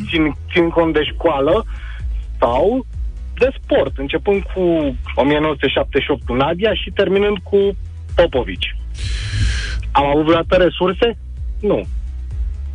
Țin, 0.10 0.36
țin 0.52 0.70
cont 0.70 0.94
de 0.94 1.04
școală 1.14 1.66
sau 2.40 2.86
de 3.38 3.50
sport, 3.62 3.98
începând 3.98 4.42
cu 4.54 4.62
1978 5.16 6.26
cu 6.26 6.34
Nadia 6.34 6.74
și 6.74 6.90
terminând 6.96 7.38
cu 7.44 7.78
Popovici. 8.16 8.76
Am 9.92 10.06
avut 10.06 10.24
vreodată 10.24 10.56
resurse? 10.56 11.18
Nu. 11.60 11.88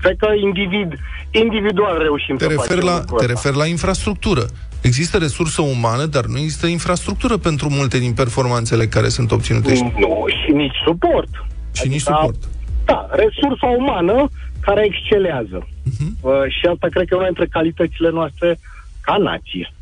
Cred 0.00 0.16
că 0.16 0.28
individ, 0.42 0.98
individual 1.30 1.98
reușim 1.98 2.36
Te 2.36 2.44
să 2.44 2.50
referi, 2.50 2.68
facem 2.68 2.84
la, 2.84 2.98
lucrul 2.98 3.18
te 3.18 3.24
ăsta. 3.24 3.34
referi 3.34 3.56
la 3.56 3.66
infrastructură. 3.66 4.44
Există 4.88 5.18
resursă 5.18 5.62
umană, 5.62 6.04
dar 6.04 6.24
nu 6.24 6.38
există 6.38 6.66
infrastructură 6.66 7.36
pentru 7.36 7.68
multe 7.70 7.98
din 7.98 8.12
performanțele 8.12 8.86
care 8.86 9.08
sunt 9.08 9.30
obținute. 9.32 9.74
Și, 9.74 9.82
Nu, 9.82 10.24
și 10.44 10.52
nici 10.52 10.76
suport. 10.86 11.28
și 11.72 11.88
nici 11.88 12.02
Adică, 12.06 12.18
suport. 12.18 12.42
Da, 12.84 13.08
resursa 13.10 13.66
umană 13.66 14.30
care 14.60 14.84
excelează. 14.84 15.66
Uh-huh. 15.66 16.10
Uh, 16.20 16.32
și 16.48 16.66
asta 16.72 16.86
cred 16.90 17.06
că 17.08 17.14
e 17.14 17.16
una 17.16 17.24
dintre 17.26 17.46
calitățile 17.46 18.10
noastre 18.10 18.58
ca 19.00 19.16
nație. 19.16 19.72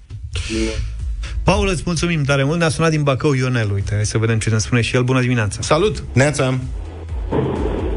Paul, 1.44 1.68
îți 1.68 1.82
mulțumim 1.86 2.22
tare 2.22 2.44
mult. 2.44 2.58
Ne-a 2.58 2.68
sunat 2.68 2.90
din 2.90 3.02
Bacău 3.02 3.32
Ionel. 3.32 3.70
Uite, 3.72 3.94
hai 3.94 4.04
să 4.04 4.18
vedem 4.18 4.38
ce 4.38 4.50
ne 4.50 4.58
spune 4.58 4.80
și 4.80 4.96
el. 4.96 5.02
Bună 5.02 5.20
dimineața. 5.20 5.60
Salut! 5.62 6.04
Neața. 6.12 6.58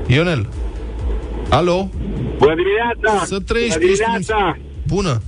Ionel! 0.08 0.48
Alo? 1.50 1.90
Bună 2.38 2.54
dimineața! 2.56 3.26
Să 3.26 3.40
trăiești, 3.40 3.78
Bună 3.78 3.90
ești 3.92 4.04
dimineața! 4.04 4.58
Bună! 4.88 5.22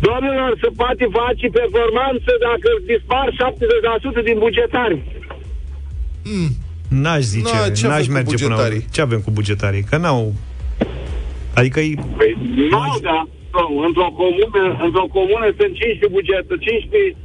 Domnilor, 0.00 0.58
se 0.62 0.68
poate 0.76 1.04
face 1.18 1.46
performanță 1.60 2.30
dacă 2.48 2.68
dispar 2.92 3.26
70% 4.20 4.24
din 4.28 4.38
bugetari. 4.38 4.96
N-aș 6.88 7.22
zice, 7.36 7.54
Na, 7.54 7.70
ce 7.78 7.86
n-aș 7.86 8.06
avem 8.06 8.06
cu 8.06 8.12
merge 8.12 8.36
până 8.36 8.48
la... 8.48 8.54
bugetarii? 8.54 8.84
Ce 8.94 9.00
avem 9.00 9.20
cu 9.20 9.30
bugetarii? 9.30 9.82
Că 9.90 9.96
n-au... 9.96 10.34
Adică 11.54 11.80
e... 11.80 11.94
Păi, 12.16 12.32
nu, 12.70 12.98
da. 13.10 13.18
Nu, 13.56 13.66
într-o 13.86 14.10
comună, 14.22 14.62
într-o 14.86 15.06
comună 15.16 15.46
sunt 15.58 15.72
15 15.80 16.14
buget, 16.16 16.44
15 16.48 17.16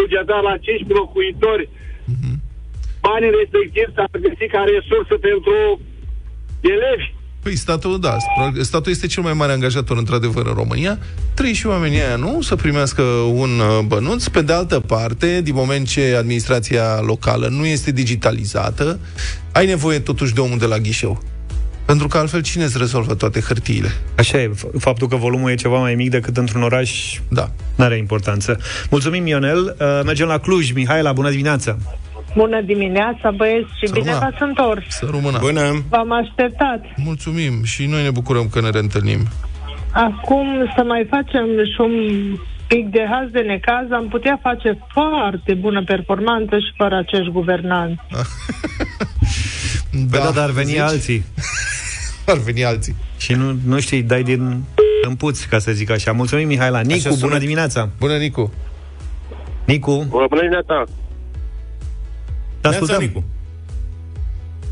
bugetari 0.00 0.46
la 0.50 0.56
15 0.66 1.00
locuitori. 1.00 1.64
Banii 3.04 3.36
respectivi 3.38 3.94
s-ar 3.96 4.10
găsi 4.26 4.46
ca 4.54 4.62
resursă 4.74 5.14
pentru 5.28 5.54
elevi. 6.74 7.08
Păi 7.48 7.56
statul, 7.56 8.00
da, 8.00 8.16
probabil- 8.36 8.62
statul 8.62 8.92
este 8.92 9.06
cel 9.06 9.22
mai 9.22 9.32
mare 9.32 9.52
angajator, 9.52 9.96
într-adevăr, 9.96 10.46
în 10.46 10.52
România. 10.52 10.98
Trebuie 11.34 11.54
și 11.54 11.66
oamenii 11.66 12.00
aia, 12.02 12.16
nu? 12.16 12.42
Să 12.42 12.56
primească 12.56 13.02
un 13.34 13.50
uh, 13.58 13.84
bănuț. 13.86 14.26
Pe 14.26 14.42
de 14.42 14.52
altă 14.52 14.80
parte, 14.80 15.40
din 15.42 15.54
moment 15.54 15.86
ce 15.88 16.14
administrația 16.18 17.00
locală 17.00 17.46
nu 17.48 17.66
este 17.66 17.90
digitalizată, 17.92 18.98
ai 19.52 19.66
nevoie 19.66 19.98
totuși 19.98 20.34
de 20.34 20.40
omul 20.40 20.58
de 20.58 20.66
la 20.66 20.78
ghișeu. 20.78 21.22
Pentru 21.84 22.06
că 22.08 22.18
altfel 22.18 22.42
cine 22.42 22.64
îți 22.64 22.78
rezolvă 22.78 23.14
toate 23.14 23.40
hârtiile? 23.40 23.92
Așa 24.14 24.40
e, 24.40 24.50
f- 24.54 24.78
faptul 24.78 25.08
că 25.08 25.16
volumul 25.16 25.50
e 25.50 25.54
ceva 25.54 25.78
mai 25.78 25.94
mic 25.94 26.10
decât 26.10 26.36
într-un 26.36 26.62
oraș 26.62 27.18
Da. 27.28 27.50
n-are 27.74 27.96
importanță. 27.96 28.58
Mulțumim, 28.90 29.26
Ionel. 29.26 29.76
Uh, 29.80 30.00
mergem 30.04 30.26
la 30.26 30.38
Cluj. 30.38 30.72
Mihaela, 30.72 31.12
bună 31.12 31.30
dimineața. 31.30 31.78
Bună 32.40 32.60
dimineața, 32.72 33.30
băieți, 33.30 33.68
și 33.78 33.86
Să 33.86 33.92
bine 33.92 34.10
rămână. 34.10 34.24
v-ați 34.24 34.42
întors. 34.48 34.84
Să 34.88 35.06
rămână. 35.10 35.38
Bună. 35.40 35.84
V-am 35.88 36.12
așteptat. 36.12 36.80
Mulțumim 36.96 37.64
și 37.64 37.86
noi 37.86 38.02
ne 38.02 38.10
bucurăm 38.10 38.46
că 38.52 38.60
ne 38.60 38.70
reîntâlnim. 38.70 39.20
Acum 39.92 40.46
să 40.76 40.82
mai 40.92 41.06
facem 41.10 41.46
și 41.72 41.80
un 41.80 41.94
pic 42.66 42.90
de 42.90 43.06
haz 43.10 43.28
de 43.30 43.40
necaz, 43.40 43.90
am 43.90 44.08
putea 44.08 44.38
face 44.42 44.78
foarte 44.92 45.54
bună 45.54 45.84
performanță 45.84 46.58
și 46.58 46.70
fără 46.76 46.96
acești 46.96 47.30
guvernanți. 47.30 48.00
Păi 50.10 50.20
da, 50.24 50.30
dar 50.34 50.44
ar 50.44 50.50
veni 50.50 50.66
zici? 50.68 50.78
alții. 50.78 51.24
Ar 52.32 52.36
veni 52.38 52.64
alții. 52.64 52.94
Și 53.18 53.32
nu, 53.32 53.56
nu 53.66 53.80
știi, 53.80 54.02
dai 54.02 54.22
din 54.22 54.62
împuți, 55.08 55.48
ca 55.48 55.58
să 55.58 55.72
zic 55.72 55.90
așa. 55.90 56.12
Mulțumim, 56.12 56.46
Mihaela. 56.46 56.80
Nicu, 56.80 56.98
sună. 57.00 57.16
bună 57.20 57.38
dimineața. 57.38 57.88
Bună, 57.98 58.16
Nicu. 58.16 58.52
Nicu, 59.64 60.06
Bună 60.08 60.26
dimineața! 60.30 60.84
Te 62.68 62.74
ascultăm. 62.74 63.00
Nicu. 63.00 63.24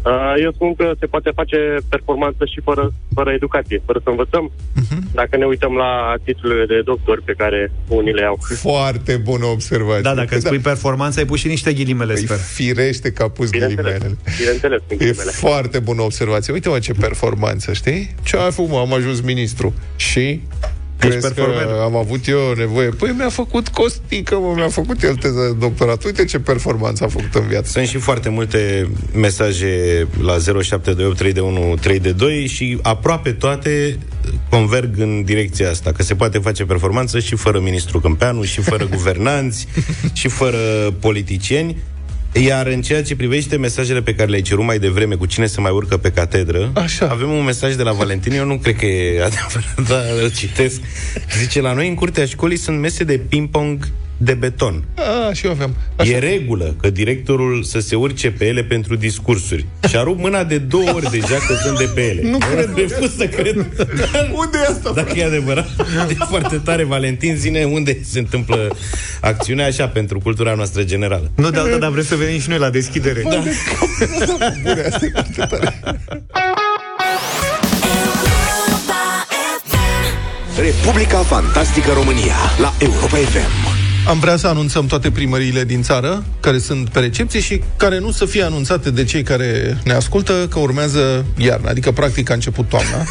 Uh, 0.04 0.34
Eu 0.42 0.52
spun 0.52 0.74
că 0.74 0.92
se 0.98 1.06
poate 1.06 1.30
face 1.34 1.56
performanță 1.88 2.44
și 2.52 2.60
fără, 2.64 2.92
fără 3.14 3.30
educație, 3.32 3.82
fără 3.86 4.00
să 4.04 4.10
învățăm. 4.10 4.50
Mhm. 4.74 5.08
Dacă 5.14 5.36
ne 5.36 5.44
uităm 5.44 5.72
la 5.72 6.14
titlurile 6.24 6.66
de 6.66 6.80
doctor 6.84 7.22
pe 7.24 7.34
care 7.36 7.72
unii 7.88 8.12
le 8.12 8.24
au. 8.24 8.38
Foarte 8.54 9.16
bună 9.16 9.44
observație. 9.44 10.02
Da, 10.02 10.14
dacă 10.14 10.38
spui 10.38 10.58
performanță, 10.58 11.18
ai 11.18 11.24
pus 11.26 11.38
și 11.38 11.46
niște 11.46 11.72
ghilimele, 11.72 12.12
Păi 12.12 12.22
sper. 12.22 12.36
firește 12.36 13.12
că 13.12 13.22
a 13.22 13.28
pus 13.28 13.50
Bineînțeles, 13.50 13.84
ghilimelele. 13.92 14.16
bineînțeles, 14.38 14.80
în 14.88 14.94
E 14.94 14.96
ghilimele. 14.96 15.30
foarte 15.30 15.78
bună 15.78 16.02
observație. 16.02 16.52
Uite-mă 16.52 16.78
ce 16.78 16.92
performanță, 16.92 17.72
știi? 17.72 18.14
Ce 18.22 18.36
ai 18.36 18.50
făcut, 18.52 18.70
mă? 18.70 18.78
Am 18.78 18.92
ajuns 18.92 19.20
ministru. 19.20 19.74
Și 19.96 20.40
crezi 20.98 21.20
că 21.20 21.28
performer. 21.28 21.66
am 21.82 21.96
avut 21.96 22.28
eu 22.28 22.52
nevoie? 22.56 22.88
Păi 22.88 23.14
mi-a 23.16 23.28
făcut 23.28 23.68
Costică, 23.68 24.34
mă, 24.34 24.52
mi-a 24.54 24.68
făcut 24.68 25.02
el 25.02 25.16
teză 25.16 25.40
de 25.40 25.52
doctorat. 25.58 26.04
Uite 26.04 26.24
ce 26.24 26.38
performanță 26.38 27.04
a 27.04 27.08
făcut 27.08 27.34
în 27.34 27.46
viață. 27.48 27.70
Sunt 27.70 27.86
și 27.86 27.98
foarte 27.98 28.28
multe 28.28 28.88
mesaje 29.14 30.06
la 30.22 30.36
07283132 30.36 32.46
și 32.46 32.78
aproape 32.82 33.32
toate 33.32 33.98
converg 34.50 34.98
în 34.98 35.22
direcția 35.24 35.70
asta, 35.70 35.92
că 35.92 36.02
se 36.02 36.14
poate 36.14 36.38
face 36.38 36.64
performanță 36.64 37.18
și 37.18 37.36
fără 37.36 37.60
ministru 37.60 38.00
Câmpeanu, 38.00 38.42
și 38.42 38.60
fără 38.60 38.86
guvernanți, 38.86 39.66
și 40.12 40.28
fără 40.28 40.58
politicieni. 41.00 41.76
Iar 42.44 42.66
în 42.66 42.82
ceea 42.82 43.02
ce 43.02 43.16
privește 43.16 43.56
mesajele 43.56 44.02
pe 44.02 44.14
care 44.14 44.28
le-ai 44.28 44.42
cerut 44.42 44.64
mai 44.64 44.78
devreme 44.78 45.14
cu 45.14 45.26
cine 45.26 45.46
se 45.46 45.60
mai 45.60 45.70
urcă 45.70 45.96
pe 45.96 46.10
catedră, 46.10 46.70
Așa. 46.74 47.08
avem 47.08 47.30
un 47.30 47.44
mesaj 47.44 47.74
de 47.74 47.82
la 47.82 47.92
Valentin, 47.92 48.32
eu 48.32 48.44
nu 48.44 48.56
cred 48.56 48.76
că 48.76 48.86
e 48.86 49.22
adevărat, 49.22 49.80
dar 49.90 50.04
îl 50.22 50.32
citesc. 50.32 50.80
Zice, 51.38 51.60
la 51.60 51.72
noi 51.72 51.88
în 51.88 51.94
curtea 51.94 52.24
școlii 52.24 52.56
sunt 52.56 52.80
mese 52.80 53.04
de 53.04 53.20
ping-pong 53.28 53.88
de 54.16 54.34
beton. 54.34 54.84
A, 54.94 55.32
și 55.32 55.46
eu 55.46 55.50
aveam. 55.50 55.76
Așa. 55.96 56.10
E 56.10 56.18
regulă 56.18 56.74
că 56.80 56.90
directorul 56.90 57.62
să 57.62 57.80
se 57.80 57.96
urce 57.96 58.30
pe 58.30 58.46
ele 58.46 58.64
pentru 58.64 58.96
discursuri. 58.96 59.66
Și-a 59.88 60.02
rupt 60.02 60.20
mâna 60.20 60.44
de 60.44 60.58
două 60.58 60.90
ori 60.94 61.10
deja 61.10 61.36
căzând 61.46 61.78
de 61.78 61.90
pe 61.94 62.00
ele. 62.00 62.30
Nu 62.30 62.38
cred. 62.38 62.70
Refuz 62.74 63.16
să 63.16 63.26
cred. 63.26 63.56
Unde 64.32 64.58
e 64.62 64.70
asta? 64.70 64.92
Dacă 64.94 65.12
e 65.18 65.24
adevărat, 65.24 65.68
e 66.10 66.14
foarte 66.28 66.56
tare, 66.56 66.84
Valentin, 66.84 67.36
zine 67.36 67.64
unde 67.64 67.98
se 68.02 68.18
întâmplă 68.18 68.76
acțiunea 69.20 69.66
așa 69.66 69.88
pentru 69.88 70.18
cultura 70.18 70.54
noastră 70.54 70.84
generală. 70.84 71.30
Nu, 71.34 71.50
da, 71.50 71.62
da, 71.70 71.76
dar 71.76 71.90
vrem 71.90 72.04
să 72.04 72.16
venim 72.16 72.40
și 72.40 72.48
noi 72.48 72.58
la 72.58 72.70
deschidere. 72.70 73.22
Da. 73.22 73.42
Bune, 74.62 74.80
asta 74.80 75.04
e 75.04 75.10
foarte 75.12 75.46
tare. 75.48 75.80
Republica 80.58 81.18
Fantastică 81.18 81.92
România 81.92 82.36
la 82.58 82.74
Europa 82.78 83.16
FM. 83.16 83.65
Am 84.06 84.18
vrea 84.18 84.36
să 84.36 84.46
anunțăm 84.46 84.86
toate 84.86 85.10
primăriile 85.10 85.64
din 85.64 85.82
țară 85.82 86.24
care 86.40 86.58
sunt 86.58 86.88
pe 86.88 87.00
recepție 87.00 87.40
și 87.40 87.62
care 87.76 87.98
nu 87.98 88.10
să 88.10 88.24
fie 88.24 88.42
anunțate 88.42 88.90
de 88.90 89.04
cei 89.04 89.22
care 89.22 89.78
ne 89.84 89.92
ascultă 89.92 90.46
că 90.50 90.58
urmează 90.58 91.24
iarna, 91.36 91.70
adică 91.70 91.92
practic 91.92 92.30
a 92.30 92.34
început 92.34 92.68
toamna. 92.68 93.04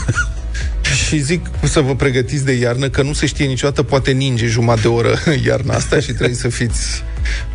și 1.08 1.18
zic 1.18 1.46
să 1.64 1.80
vă 1.80 1.96
pregătiți 1.96 2.46
de 2.46 2.52
iarnă, 2.52 2.90
că 2.90 3.02
nu 3.02 3.14
se 3.14 3.26
știe 3.26 3.46
niciodată, 3.46 3.84
poate 3.84 4.12
ninge 4.12 4.46
jumătate 4.46 4.82
de 4.82 4.88
oră 4.88 5.18
iarna 5.48 5.74
asta 5.74 6.00
și 6.00 6.12
trebuie 6.12 6.36
să 6.36 6.48
fiți 6.48 7.04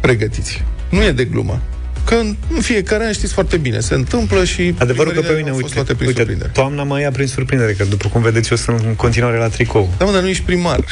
pregătiți. 0.01 0.65
Nu 0.91 1.03
e 1.03 1.13
de 1.13 1.25
glumă. 1.25 1.63
Că 2.11 2.17
în 2.17 2.37
în 2.55 2.61
fiecare 2.61 3.05
an 3.05 3.13
știți 3.13 3.33
foarte 3.33 3.57
bine, 3.57 3.81
se 3.81 3.95
întâmplă 3.95 4.45
și 4.45 4.75
Adevărul 4.79 5.13
că 5.13 5.21
pe 5.21 5.27
primările 5.27 5.37
mine, 5.37 5.51
au 5.51 5.55
fost 5.55 5.63
uite, 5.63 5.75
toate 5.75 5.95
prin 5.95 6.07
uite 6.07 6.19
surprindere. 6.19 6.51
toamna 6.53 6.83
mă 6.83 7.01
ia 7.01 7.11
prin 7.11 7.27
surprindere, 7.27 7.73
că 7.73 7.85
după 7.85 8.09
cum 8.09 8.23
vedeți, 8.23 8.51
eu 8.51 8.57
sunt 8.57 8.81
în 8.85 8.95
continuare 8.95 9.37
la 9.37 9.49
tricou. 9.49 9.95
Da, 9.99 10.05
mă, 10.05 10.13
dar 10.13 10.23
nu 10.23 10.29
ești 10.29 10.45
primar. 10.45 10.85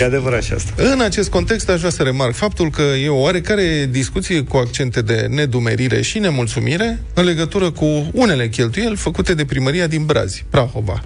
E 0.00 0.04
adevărat 0.04 0.42
și 0.42 0.52
asta. 0.52 0.72
În 0.76 1.00
acest 1.00 1.30
context 1.30 1.68
aș 1.68 1.78
vrea 1.78 1.90
să 1.90 2.02
remarc 2.02 2.34
faptul 2.34 2.70
că 2.70 2.82
e 2.82 3.08
o 3.08 3.20
oarecare 3.20 3.88
discuție 3.90 4.42
cu 4.42 4.56
accente 4.56 5.02
de 5.02 5.26
nedumerire 5.30 6.02
și 6.02 6.18
nemulțumire 6.18 6.98
în 7.14 7.24
legătură 7.24 7.70
cu 7.70 8.10
unele 8.12 8.48
cheltuieli 8.48 8.96
făcute 8.96 9.34
de 9.34 9.44
primăria 9.44 9.86
din 9.86 10.04
Brazi, 10.04 10.44
Prahova. 10.50 11.02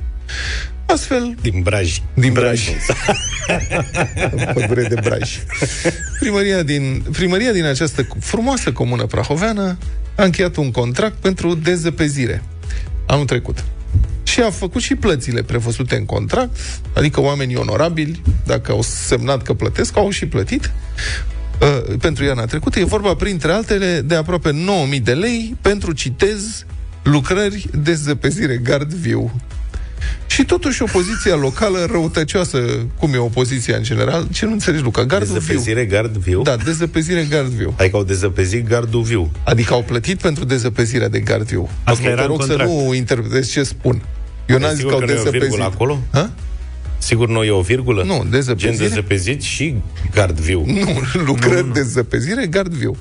Astfel, 0.93 1.35
Din 1.41 1.63
Braj. 1.63 1.99
din 2.15 2.33
Braj. 2.33 2.69
Pădure 4.55 4.83
de 4.83 4.95
Braj. 5.03 5.39
Primăria 6.21 6.63
din, 6.63 7.05
primăria 7.13 7.53
din 7.53 7.65
această 7.65 8.07
frumoasă 8.21 8.73
comună 8.73 9.07
prahoveană 9.07 9.79
a 10.17 10.25
încheiat 10.25 10.57
un 10.57 10.71
contract 10.71 11.15
pentru 11.15 11.55
dezăpezire 11.55 12.43
anul 13.07 13.25
trecut. 13.25 13.65
Și 14.23 14.41
a 14.41 14.51
făcut 14.51 14.83
și 14.83 14.95
plățile 14.95 15.43
prevăzute 15.43 15.97
în 15.97 16.05
contract, 16.05 16.57
adică 16.95 17.21
oamenii 17.21 17.57
onorabili, 17.57 18.23
dacă 18.47 18.73
au 18.73 18.83
semnat 18.83 19.43
că 19.43 19.55
plătesc, 19.55 19.97
au 19.97 20.11
și 20.11 20.27
plătit. 20.27 20.71
Uh, 21.61 21.97
pentru 22.01 22.25
iarna 22.25 22.45
trecută 22.45 22.79
e 22.79 22.85
vorba, 22.85 23.15
printre 23.15 23.53
altele, 23.53 24.01
de 24.01 24.15
aproape 24.15 24.51
9.000 24.95 25.03
de 25.03 25.15
lei 25.15 25.57
pentru, 25.61 25.93
citez, 25.93 26.65
lucrări 27.03 27.69
de 27.75 27.95
zăpezire 27.95 28.57
gard 28.57 28.93
viu. 28.93 29.41
Și 30.27 30.45
totuși 30.45 30.83
opoziția 30.83 31.35
locală 31.35 31.87
răutăcioasă, 31.91 32.59
cum 32.99 33.15
e 33.15 33.17
opoziția 33.19 33.77
în 33.77 33.83
general, 33.83 34.27
ce 34.33 34.47
nu 34.47 34.53
înțelegi, 34.53 34.83
Luca? 34.83 35.05
Gardul 35.05 35.29
viu. 35.39 35.39
Dezăpezire 35.47 35.85
gard 35.85 36.17
viu? 36.17 36.43
Da, 36.43 36.57
dezăpezire 36.57 37.27
gard 37.31 37.49
viu. 37.49 37.75
Adică 37.79 37.97
au 37.97 38.05
dezăpezit 38.05 38.69
gardul 38.69 39.03
viu. 39.03 39.31
Adică 39.45 39.73
au 39.75 39.83
plătit 39.83 40.21
pentru 40.21 40.45
dezăpezirea 40.45 41.09
de 41.09 41.21
gard 41.21 41.47
viu. 41.47 41.69
Asta 41.85 42.01
Ok, 42.03 42.07
era 42.11 42.15
te 42.17 42.23
în 42.23 42.27
rog 42.29 42.43
să 42.43 42.49
contract. 42.49 42.71
nu 42.73 42.95
interpretezi 42.95 43.51
ce 43.51 43.63
spun. 43.63 44.03
Eu 44.47 44.59
n-am 44.59 44.71
E 44.71 44.75
zis 44.75 44.83
că 44.83 44.89
sigur 44.89 44.93
au 44.93 44.99
că 44.99 45.05
nu 45.05 45.11
e 45.11 45.15
o 45.15 45.17
dezăpezit. 45.17 45.41
virgulă 45.49 45.65
acolo? 45.65 45.99
Ha? 46.13 46.31
Sigur 46.99 47.29
nu 47.29 47.43
e 47.43 47.51
o 47.51 47.61
virgulă? 47.61 48.03
Nu, 48.03 48.19
Gen 48.21 48.31
dezăpezire. 48.31 48.89
dezăpezit 48.89 49.43
și 49.43 49.75
gard 50.15 50.39
viu. 50.41 50.65
Nu, 50.67 51.01
lucrări 51.27 51.73
de 51.73 51.83
zăpezire, 51.83 52.47
gard 52.47 52.73
viu. 52.73 52.97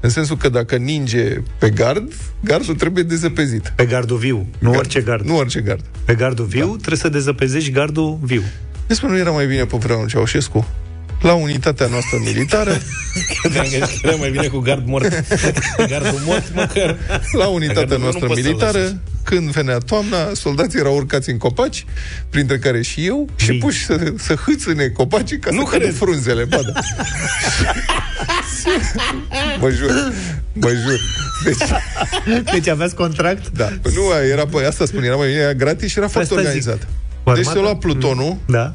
În 0.00 0.10
sensul 0.10 0.36
că 0.36 0.48
dacă 0.48 0.76
ninge 0.76 1.42
pe 1.58 1.70
gard, 1.70 2.12
gardul 2.44 2.74
trebuie 2.74 3.02
dezăpezit. 3.02 3.72
Pe 3.76 3.86
gardul 3.86 4.16
viu, 4.16 4.46
nu 4.58 4.70
orice 4.70 5.00
gard. 5.00 5.24
Nu 5.24 5.36
orice 5.36 5.60
gard. 5.60 5.84
Pe 6.04 6.14
gardul 6.14 6.44
viu 6.44 6.66
trebuie 6.66 6.98
să 6.98 7.08
dezăpezești 7.08 7.70
gardul 7.70 8.18
viu. 8.22 8.42
Despre 8.86 9.08
nu 9.08 9.16
era 9.16 9.30
mai 9.30 9.46
bine 9.46 9.64
pe 9.64 9.76
vreunul 9.76 10.08
Ceaușescu? 10.08 10.66
La 11.20 11.32
unitatea 11.34 11.86
noastră 11.86 12.18
militară, 12.24 12.70
Credeam 13.42 13.66
că 13.68 13.88
era 14.02 14.14
mai 14.16 14.30
bine 14.30 14.46
cu 14.46 14.58
gard 14.58 14.86
mort. 14.86 15.24
Gardul 15.90 16.20
mort, 16.24 16.54
măcar. 16.54 16.96
la 17.32 17.46
unitatea 17.46 17.82
Gardul 17.82 17.98
noastră 17.98 18.22
nu 18.26 18.28
poți 18.28 18.40
să-l 18.42 18.50
militară, 18.52 18.78
lăsați. 18.78 18.96
când 19.22 19.50
venea 19.50 19.78
toamna, 19.78 20.16
soldații 20.34 20.78
erau 20.78 20.94
urcați 20.96 21.30
în 21.30 21.38
copaci, 21.38 21.84
printre 22.30 22.58
care 22.58 22.82
și 22.82 23.06
eu, 23.06 23.28
și 23.36 23.50
Vii. 23.50 23.58
puși 23.58 23.84
să, 23.84 24.12
să 24.18 24.34
hâțâne 24.34 24.88
copacii 24.88 25.38
ca 25.38 25.50
Nu 25.50 25.64
să 25.64 25.70
cadă 25.70 25.84
cred. 25.84 25.96
frunzele. 25.96 26.44
Ba, 26.44 26.56
da. 26.72 26.80
mă 29.60 29.70
jur, 29.70 30.12
mă 30.52 30.68
jur. 30.68 31.00
Deci, 31.44 31.56
Deci 32.52 32.68
aveați 32.68 32.94
contract? 32.94 33.48
da, 33.56 33.68
nu, 33.94 34.02
era, 34.32 34.46
pe 34.46 34.64
asta 34.66 34.84
spun, 34.84 35.02
era 35.04 35.16
mai 35.16 35.26
bine, 35.28 35.40
era 35.40 35.52
gratis 35.52 35.90
și 35.90 35.98
era 35.98 36.08
foarte 36.08 36.34
Asta 36.34 36.50
zic. 36.50 36.56
organizat. 36.56 36.88
Cu 37.24 37.32
Deci 37.32 37.42
se 37.44 37.48
armata? 37.50 37.66
lua 37.68 37.76
plutonul 37.76 38.36
Da. 38.46 38.72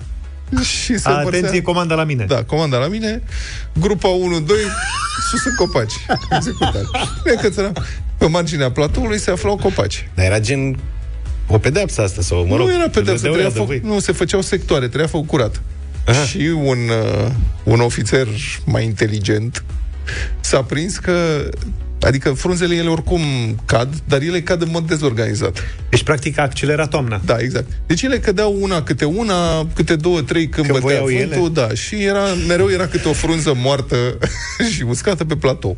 și 0.83 0.97
se 0.97 1.09
Atenție, 1.09 1.37
împărțea... 1.37 1.61
comanda 1.61 1.95
la 1.95 2.03
mine. 2.03 2.25
Da, 2.25 2.43
comanda 2.43 2.77
la 2.77 2.87
mine, 2.87 3.21
grupa 3.79 4.09
1-2, 4.43 4.47
sus 5.29 5.45
în 5.45 5.55
copaci. 5.57 5.93
Executare. 6.37 6.85
Bine 7.23 7.35
că 7.41 7.49
țăra- 7.49 7.81
Pe 8.17 8.27
marginea 8.27 8.71
platoului 8.71 9.19
se 9.19 9.31
aflau 9.31 9.55
copaci. 9.57 10.09
Dar 10.15 10.25
era 10.25 10.39
gen 10.39 10.79
o 11.47 11.57
pedeapsă 11.57 12.01
asta 12.01 12.21
sau, 12.21 12.45
mă 12.45 12.55
rog. 12.55 12.67
nu 12.67 12.73
era 12.73 12.89
pedeapsă, 12.89 13.27
dădeau 13.27 13.33
trebuia 13.33 13.43
ea 13.43 13.49
de 13.49 13.57
fă... 13.59 13.63
voi. 13.63 13.81
nu, 13.83 13.99
se 13.99 14.11
făceau 14.11 14.41
sectoare, 14.41 14.85
trebuia 14.87 15.07
făcut 15.07 15.27
curat. 15.27 15.61
Aha. 16.05 16.23
Și 16.25 16.37
un, 16.63 16.77
uh, 16.89 17.31
un 17.63 17.79
ofițer 17.79 18.27
mai 18.65 18.83
inteligent 18.83 19.63
s-a 20.39 20.61
prins 20.63 20.97
că 20.97 21.49
Adică 22.01 22.31
frunzele 22.31 22.75
ele 22.75 22.89
oricum 22.89 23.21
cad, 23.65 23.93
dar 24.07 24.21
ele 24.21 24.41
cad 24.41 24.61
în 24.61 24.67
mod 24.71 24.87
dezorganizat. 24.87 25.63
Deci, 25.89 26.03
practic, 26.03 26.39
a 26.39 26.41
accelerat 26.41 26.89
toamna. 26.89 27.21
Da, 27.25 27.37
exact. 27.39 27.67
Deci 27.85 28.01
ele 28.01 28.19
cădeau 28.19 28.57
una 28.59 28.83
câte 28.83 29.05
una, 29.05 29.67
câte 29.73 29.95
două, 29.95 30.21
trei 30.21 30.49
când, 30.49 30.67
Când 30.67 30.79
bătea 30.79 30.99
voiau 30.99 31.17
vântul, 31.19 31.51
ele? 31.53 31.67
da, 31.67 31.73
și 31.73 31.95
era, 32.03 32.23
mereu 32.47 32.69
era 32.69 32.87
câte 32.87 33.07
o 33.07 33.13
frunză 33.13 33.53
moartă 33.55 33.95
și 34.73 34.83
uscată 34.83 35.25
pe 35.25 35.35
platou. 35.35 35.77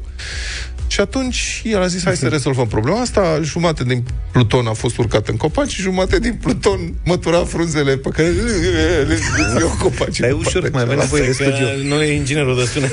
Și 0.94 1.00
atunci 1.00 1.62
el 1.66 1.82
a 1.82 1.88
zis, 1.88 2.04
hai 2.04 2.16
să 2.16 2.28
rezolvăm 2.28 2.68
problema 2.68 3.00
asta. 3.00 3.40
Jumate 3.42 3.84
din 3.84 4.04
pluton 4.32 4.68
a 4.68 4.74
fost 4.74 4.98
urcat 4.98 5.28
în 5.28 5.38
copaci, 5.38 5.72
și 5.72 5.82
jumate 5.82 6.20
din 6.20 6.38
pluton 6.42 6.94
mătura 7.06 7.44
frunzele 7.44 7.98
pe 7.98 8.10
care 8.10 8.28
le 9.08 9.16
ziceau 9.16 9.78
copaci. 9.82 10.20
Dar 10.20 10.30
e 10.30 10.34
ușor, 10.34 10.70
mai 10.72 10.82
avem 10.82 10.98
nevoie 10.98 11.22
de 11.22 11.28
Că 11.28 11.34
studiu. 11.34 11.96
Nu 11.96 12.02
e 12.02 12.16
inginerul 12.16 12.56
de 12.56 12.66
sunet. 12.66 12.92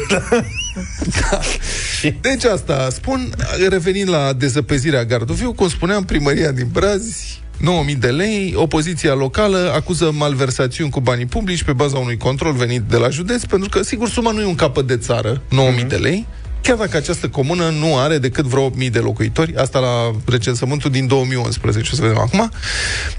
Deci 2.21 2.45
asta 2.45 2.89
spun, 2.91 3.35
revenind 3.69 4.09
la 4.09 4.33
dezăpezirea 4.33 5.05
Gardoviu, 5.05 5.53
cum 5.53 5.69
spuneam, 5.69 6.05
primăria 6.05 6.51
din 6.51 6.69
Brazi, 6.73 7.43
9.000 7.91 7.97
de 7.99 8.11
lei, 8.11 8.53
opoziția 8.57 9.15
locală 9.15 9.73
acuză 9.75 10.11
malversațiuni 10.13 10.91
cu 10.91 11.01
banii 11.01 11.27
publici 11.27 11.63
pe 11.63 11.73
baza 11.73 11.99
unui 11.99 12.17
control 12.17 12.53
venit 12.53 12.83
de 12.83 12.97
la 12.97 13.09
județ, 13.09 13.45
pentru 13.45 13.69
că, 13.69 13.83
sigur, 13.83 14.09
suma 14.09 14.31
nu 14.31 14.41
e 14.41 14.45
un 14.45 14.55
capăt 14.55 14.87
de 14.87 14.97
țară, 14.97 15.43
9.000 15.81 15.87
de 15.87 15.97
lei, 15.97 16.27
chiar 16.63 16.77
dacă 16.77 16.97
această 16.97 17.29
comună 17.29 17.69
nu 17.69 17.99
are 17.99 18.19
decât 18.19 18.45
vreo 18.45 18.71
8.000 18.71 18.91
de 18.91 18.99
locuitori, 18.99 19.55
asta 19.57 19.79
la 19.79 20.11
recensământul 20.27 20.91
din 20.91 21.07
2011, 21.07 21.91
o 21.93 21.97
să 21.97 22.03
vedem 22.03 22.19
acum, 22.19 22.51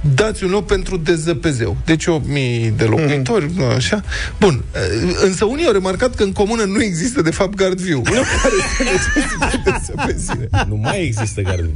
dați 0.01 0.43
un 0.43 0.49
loc 0.49 0.65
pentru 0.65 0.97
dezăpezeu. 0.97 1.77
Deci 1.85 2.03
8.000 2.03 2.75
de 2.75 2.83
locuitori, 2.83 3.49
mm. 3.53 3.63
așa. 3.63 4.03
Bun, 4.39 4.63
însă 5.23 5.45
unii 5.45 5.65
au 5.65 5.71
remarcat 5.71 6.15
că 6.15 6.23
în 6.23 6.31
comună 6.31 6.63
nu 6.63 6.83
există, 6.83 7.21
de 7.21 7.31
fapt, 7.31 7.55
gardviu. 7.55 8.01
Nu 8.11 8.21
care 8.41 8.55
să 8.77 8.83
necesită 8.83 9.61
dezăpezire. 9.63 10.49
Nu 10.67 10.75
mai 10.75 11.03
există 11.03 11.41
gardul. 11.41 11.73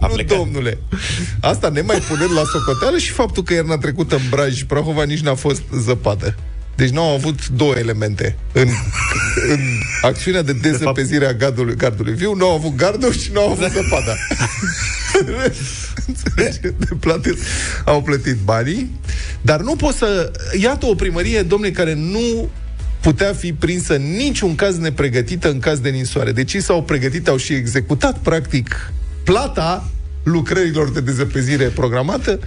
Nu, 0.16 0.22
domnule. 0.36 0.78
Asta 1.40 1.68
ne 1.68 1.80
mai 1.80 1.98
punând 2.08 2.32
la 2.32 2.42
socoteală 2.52 2.98
și 2.98 3.10
faptul 3.10 3.42
că 3.42 3.54
iarna 3.54 3.78
trecută 3.78 4.14
în 4.14 4.22
Braj 4.30 4.54
și 4.54 4.66
Prahova 4.66 5.04
nici 5.04 5.20
n-a 5.20 5.34
fost 5.34 5.62
zăpadă. 5.72 6.34
Deci 6.80 6.90
nu 6.90 7.00
au 7.00 7.14
avut 7.14 7.48
două 7.48 7.74
elemente 7.74 8.36
în, 8.52 8.68
în 9.48 9.60
acțiunea 10.02 10.42
de 10.42 10.52
dezăpezire 10.52 11.26
a 11.26 11.32
gardului, 11.32 11.76
gardului 11.76 12.14
viu. 12.14 12.34
Nu 12.34 12.48
au 12.48 12.54
avut 12.54 12.74
gardul 12.76 13.12
și 13.12 13.30
nu 13.32 13.40
au 13.40 13.50
avut 13.50 13.70
zăpada. 13.70 14.16
Înțelegi? 16.06 16.60
De 16.60 16.94
plătit, 17.00 17.38
au 17.84 18.02
plătit 18.02 18.36
banii, 18.44 18.90
dar 19.42 19.60
nu 19.60 19.76
pot 19.76 19.94
să... 19.94 20.32
Iată 20.60 20.86
o 20.86 20.94
primărie, 20.94 21.42
domnule, 21.42 21.72
care 21.72 21.94
nu 21.94 22.48
putea 23.00 23.32
fi 23.32 23.52
prinsă 23.52 23.94
în 23.94 24.16
niciun 24.16 24.54
caz 24.54 24.76
nepregătită 24.76 25.50
în 25.50 25.58
caz 25.58 25.78
de 25.78 25.88
ninsoare. 25.88 26.32
Deci 26.32 26.52
ei 26.52 26.62
s-au 26.62 26.82
pregătit, 26.82 27.28
au 27.28 27.36
și 27.36 27.52
executat, 27.52 28.18
practic, 28.18 28.92
plata 29.24 29.88
lucrărilor 30.30 30.90
de 30.90 31.00
dezăpezire 31.00 31.64
programată. 31.64 32.38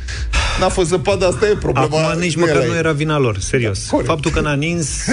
N-a 0.59 0.69
fost 0.69 0.87
zăpadă, 0.87 1.25
asta 1.27 1.47
e 1.47 1.55
problema. 1.59 1.85
Acum 2.07 2.19
nici 2.19 2.35
nu 2.35 2.41
măcar 2.41 2.55
era 2.55 2.65
nu 2.65 2.71
ei. 2.71 2.77
era 2.77 2.91
vina 2.91 3.17
lor, 3.17 3.39
serios. 3.39 3.85
corect. 3.89 4.09
Faptul 4.09 4.31
că 4.31 4.39
n-a 4.39 4.53
nins, 4.53 5.05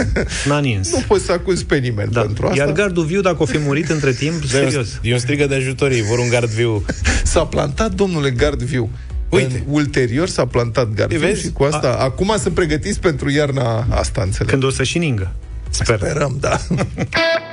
n-a 0.46 0.58
nins. 0.58 0.92
Nu 0.92 1.04
poți 1.06 1.24
să 1.24 1.32
acuzi 1.32 1.64
pe 1.64 1.76
nimeni 1.76 2.10
Da. 2.12 2.20
pentru 2.20 2.46
asta. 2.46 2.56
Iar 2.56 2.72
gardul 2.72 3.04
viu, 3.04 3.20
dacă 3.20 3.36
o 3.42 3.44
fi 3.44 3.58
murit 3.58 3.88
între 3.90 4.12
timp, 4.12 4.44
Da, 4.50 4.58
e 4.58 4.62
un- 4.64 4.68
serios. 4.70 4.88
E 5.02 5.12
un 5.12 5.18
strigă 5.18 5.46
de 5.46 5.54
ajutor, 5.54 5.90
ei 5.90 6.02
vor 6.02 6.18
un 6.18 6.28
gard 6.28 6.48
viu. 6.48 6.84
S-a 7.24 7.44
plantat, 7.44 7.92
domnule, 7.92 8.30
gard 8.30 8.62
viu. 8.62 8.90
Uite. 9.28 9.64
În, 9.66 9.72
ulterior 9.74 10.28
s-a 10.28 10.46
plantat 10.46 10.94
gard 10.94 11.10
viu 11.10 11.18
vezi? 11.18 11.40
și 11.40 11.50
cu 11.52 11.62
asta... 11.62 11.96
A... 11.98 12.02
Acum 12.04 12.34
sunt 12.40 12.54
pregătiți 12.54 13.00
pentru 13.00 13.30
iarna 13.30 13.86
asta, 13.90 14.22
înțeleg. 14.24 14.50
Când 14.50 14.64
o 14.64 14.70
să 14.70 14.82
și 14.82 14.98
ningă. 14.98 15.32
Sper. 15.70 15.98
Sperăm, 15.98 16.36
da. 16.40 16.58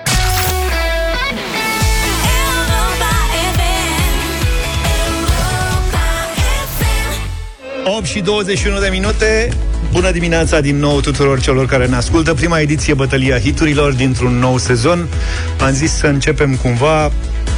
8 7.95 8.05
și 8.05 8.19
21 8.19 8.79
de 8.79 8.87
minute 8.91 9.49
Bună 9.91 10.11
dimineața 10.11 10.59
din 10.59 10.79
nou 10.79 10.99
tuturor 10.99 11.39
celor 11.39 11.65
care 11.65 11.85
ne 11.85 11.95
ascultă 11.95 12.33
Prima 12.33 12.59
ediție 12.59 12.93
Bătălia 12.93 13.39
Hiturilor 13.39 13.93
dintr-un 13.93 14.39
nou 14.39 14.57
sezon 14.57 15.07
Am 15.61 15.71
zis 15.71 15.91
să 15.91 16.07
începem 16.07 16.55
cumva 16.55 17.11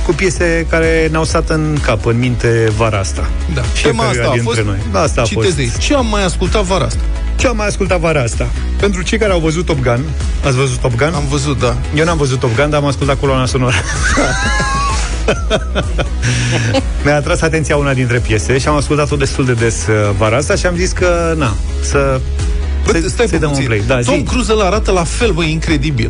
cu 0.05 0.11
piese 0.11 0.65
care 0.69 1.07
ne-au 1.11 1.23
stat 1.23 1.49
în 1.49 1.77
cap, 1.81 2.05
în 2.05 2.19
minte 2.19 2.71
vara 2.77 2.97
asta 2.97 3.29
da. 3.53 3.61
Fiecare 3.61 3.95
Tema 3.95 4.09
asta 4.09 4.29
a 4.29 4.33
dintre 4.33 4.43
fost... 4.43 4.61
noi. 4.61 4.77
Da, 4.91 5.01
asta 5.01 5.21
a 5.21 5.23
Citez 5.23 5.43
fost. 5.43 5.55
de 5.55 5.61
aici. 5.61 5.77
Ce 5.77 5.93
am 5.93 6.05
mai 6.05 6.23
ascultat 6.23 6.63
vara 6.63 6.85
asta? 6.85 7.01
Ce 7.35 7.47
am 7.47 7.55
mai 7.55 7.67
ascultat 7.67 7.99
vara 7.99 8.21
asta? 8.21 8.47
Pentru 8.79 9.01
cei 9.01 9.17
care 9.17 9.31
au 9.31 9.39
văzut 9.39 9.65
Top 9.65 9.79
Gun 9.81 10.03
Ați 10.45 10.55
văzut 10.55 10.77
Top 10.77 10.95
Gun? 10.95 11.13
Am 11.15 11.23
văzut, 11.29 11.59
da. 11.59 11.77
Eu 11.95 12.05
n-am 12.05 12.17
văzut 12.17 12.39
Top 12.39 12.55
Gun, 12.55 12.69
dar 12.69 12.81
am 12.81 12.87
ascultat 12.87 13.19
coloana 13.19 13.45
sonoră. 13.45 13.75
Mi-a 17.03 17.15
atras 17.15 17.41
atenția 17.41 17.75
una 17.75 17.93
dintre 17.93 18.17
piese 18.17 18.57
și 18.57 18.67
am 18.67 18.75
ascultat-o 18.75 19.15
destul 19.15 19.45
de 19.45 19.53
des 19.53 19.87
uh, 19.87 19.93
vara 20.17 20.37
asta 20.37 20.55
și 20.55 20.65
am 20.65 20.75
zis 20.75 20.91
că, 20.91 21.33
na, 21.37 21.53
să... 21.81 22.19
Bă, 22.85 22.99
să- 23.01 23.07
stai 23.09 23.27
să-i 23.27 23.39
dăm 23.39 23.49
un 23.49 23.53
puțin. 23.55 23.67
play. 23.69 23.83
Da, 23.87 23.99
Tom 23.99 24.15
zi. 24.17 24.21
Cruise 24.23 24.51
îl 24.51 24.61
arată 24.61 24.91
la 24.91 25.03
fel, 25.03 25.31
bă, 25.31 25.43
incredibil. 25.43 26.09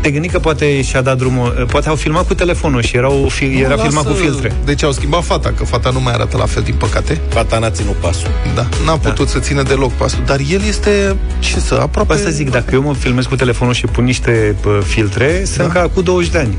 Te 0.00 0.10
gândi 0.10 0.28
că 0.28 0.38
poate 0.38 0.82
și-a 0.82 1.00
dat 1.00 1.16
drumul, 1.18 1.56
uh, 1.60 1.66
poate 1.66 1.88
au 1.88 1.94
filmat 1.94 2.26
cu 2.26 2.34
telefonul 2.34 2.82
și 2.82 2.96
erau, 2.96 3.26
fi, 3.30 3.44
era 3.44 3.74
Nu, 3.74 3.80
filmat 3.82 4.04
cu 4.04 4.08
lasă- 4.10 4.20
filtre. 4.22 4.52
Deci 4.64 4.82
au 4.82 4.92
schimbat 4.92 5.24
fata, 5.24 5.52
că 5.56 5.64
fata 5.64 5.90
nu 5.90 6.00
mai 6.00 6.12
arată 6.12 6.36
la 6.36 6.46
fel, 6.46 6.62
din 6.62 6.74
păcate. 6.78 7.20
Fata 7.28 7.58
n-a 7.58 7.70
ținut 7.70 7.94
pasul. 7.94 8.28
Da, 8.54 8.66
n-a 8.84 8.96
putut 8.96 9.28
să 9.28 9.38
țină 9.38 9.62
deloc 9.62 9.92
pasul. 9.92 10.22
Dar 10.26 10.38
el 10.50 10.60
este, 10.68 11.16
ce 11.38 11.60
să, 11.60 11.74
aproape... 11.82 12.12
Asta 12.12 12.30
zic, 12.30 12.50
dacă 12.50 12.70
eu 12.72 12.82
mă 12.82 12.94
filmez 12.94 13.24
cu 13.26 13.36
telefonul 13.36 13.74
și 13.74 13.86
pun 13.86 14.04
niște 14.04 14.56
pă, 14.60 14.80
filtre, 14.84 15.42
sunt 15.44 15.72
Da. 15.72 15.80
ca 15.80 15.88
cu 15.94 16.02
20 16.02 16.30
de 16.30 16.38
ani. 16.38 16.54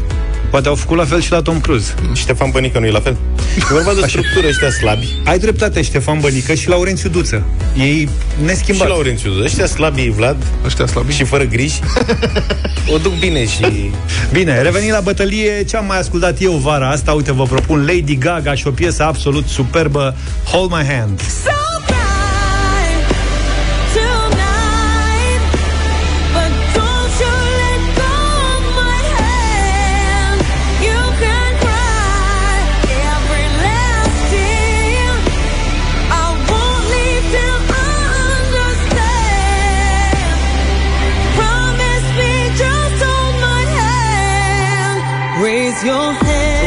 Poate 0.51 0.67
au 0.67 0.75
făcut 0.75 0.97
la 0.97 1.05
fel 1.05 1.21
și 1.21 1.31
la 1.31 1.41
Tom 1.41 1.59
Cruise. 1.59 1.93
Ștefan 2.13 2.49
Bănică 2.51 2.79
nu 2.79 2.85
e 2.85 2.91
la 2.91 2.99
fel? 2.99 3.17
E 3.57 3.73
vorba 3.73 3.93
de 4.01 4.07
structură 4.07 4.47
ăștia 4.47 4.69
slabi. 4.69 5.07
Ai 5.25 5.39
dreptate, 5.39 5.81
Ștefan 5.81 6.19
Bănică 6.19 6.53
și 6.53 6.69
Laurențiu 6.69 7.09
Duță. 7.09 7.43
Ei 7.77 7.99
Și 7.99 8.45
neschimbat. 8.45 8.87
Laurențiu, 8.87 9.31
ăștia 9.43 9.65
slabi, 9.65 10.09
Vlad, 10.09 10.37
Ăștia 10.65 10.85
slabi. 10.85 11.13
și 11.13 11.23
fără 11.23 11.43
griji, 11.43 11.79
o 12.93 12.97
duc 12.97 13.13
bine 13.19 13.45
și... 13.47 13.91
Bine, 14.31 14.61
revenim 14.61 14.91
la 14.91 14.99
bătălie. 14.99 15.63
Ce 15.63 15.77
am 15.77 15.85
mai 15.85 15.99
ascultat 15.99 16.41
eu 16.41 16.51
vara 16.51 16.89
asta? 16.89 17.11
Uite, 17.11 17.31
vă 17.33 17.43
propun 17.43 17.79
Lady 17.85 18.15
Gaga 18.15 18.53
și 18.55 18.67
o 18.67 18.71
piesă 18.71 19.03
absolut 19.03 19.47
superbă, 19.47 20.15
Hold 20.45 20.71
My 20.71 20.85
Hand. 20.95 21.19
So 21.21 21.51
bright 21.85 22.10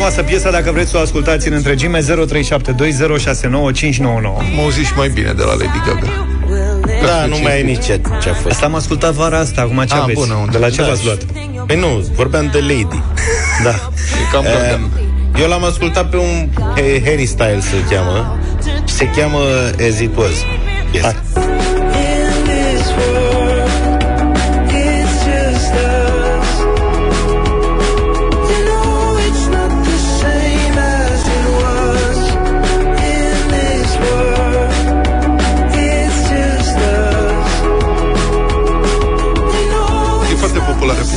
Frumoasă 0.05 0.31
piesă, 0.31 0.51
dacă 0.51 0.71
vreți 0.73 0.91
să 0.91 0.97
o 0.97 1.01
ascultați 1.01 1.49
în 1.49 1.53
întregime, 1.55 1.99
0372069599. 2.01 2.05
Mă 4.55 4.61
auzi 4.63 4.81
și 4.81 4.93
mai 4.97 5.09
bine 5.09 5.33
de 5.33 5.43
la 5.43 5.53
Lady 5.53 5.81
Gaga. 5.87 6.27
Da, 7.07 7.27
nu 7.27 7.37
mai 7.43 7.59
e 7.61 7.63
nici 7.63 7.85
ce, 7.85 8.01
ce 8.23 8.29
a 8.29 8.33
fost. 8.35 8.47
Asta 8.55 8.67
am 8.67 8.75
ascultat 8.75 9.13
vara 9.13 9.39
asta, 9.39 9.61
acum 9.61 9.85
ce 9.89 9.95
Ah, 9.95 10.01
aveți? 10.03 10.19
bună, 10.21 10.35
unde? 10.35 10.51
de 10.51 10.59
la 10.59 10.71
ce 10.71 10.81
Da, 10.81 10.87
v-ați 10.87 11.01
și- 11.01 11.07
luat? 11.07 11.23
Păi 11.67 11.77
nu, 11.77 12.07
vorbeam 12.15 12.49
de 12.53 12.59
Lady. 12.61 13.03
Da. 13.63 13.71
E 13.71 13.75
cam 14.33 14.45
um, 14.45 14.91
Eu 15.41 15.49
l-am 15.49 15.65
ascultat 15.65 16.09
pe 16.11 16.17
un 16.17 16.49
eh, 16.75 17.03
Harry 17.05 17.27
Styles 17.27 17.65
se 17.65 17.77
cheamă. 17.91 18.39
Se 18.85 19.09
cheamă 19.17 19.39
As 19.91 20.01
It 20.01 20.17
Was. 20.17 20.29
Yes. 20.93 21.05
E 21.05 21.15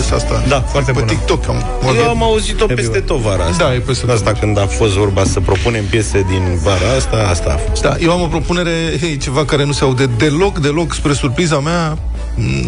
piesa 0.09 0.25
asta. 0.25 0.43
Da, 0.47 0.61
foarte 0.61 0.91
Pe 0.91 0.99
bună. 0.99 1.11
TikTok 1.11 1.47
am 1.47 1.63
Eu 1.95 2.09
am 2.09 2.23
auzit-o 2.23 2.65
peste 2.65 2.99
tot 2.99 3.19
vara 3.19 3.43
asta. 3.43 3.63
Da, 3.63 3.73
e 3.73 3.79
peste 3.79 4.05
tot. 4.05 4.15
Asta 4.15 4.31
când 4.31 4.57
a 4.57 4.65
fost 4.65 4.93
vorba 4.93 5.23
să 5.23 5.39
propunem 5.39 5.85
piese 5.85 6.25
din 6.29 6.59
vara 6.63 6.89
asta, 6.97 7.27
asta 7.29 7.49
a 7.53 7.57
fost. 7.69 7.81
Da, 7.81 7.95
eu 7.99 8.11
am 8.11 8.21
o 8.21 8.25
propunere, 8.27 8.71
hei, 9.01 9.17
ceva 9.17 9.45
care 9.45 9.63
nu 9.65 9.71
se 9.71 9.83
aude 9.83 10.05
deloc, 10.17 10.59
deloc, 10.59 10.93
spre 10.93 11.13
surpriza 11.13 11.59
mea, 11.59 11.97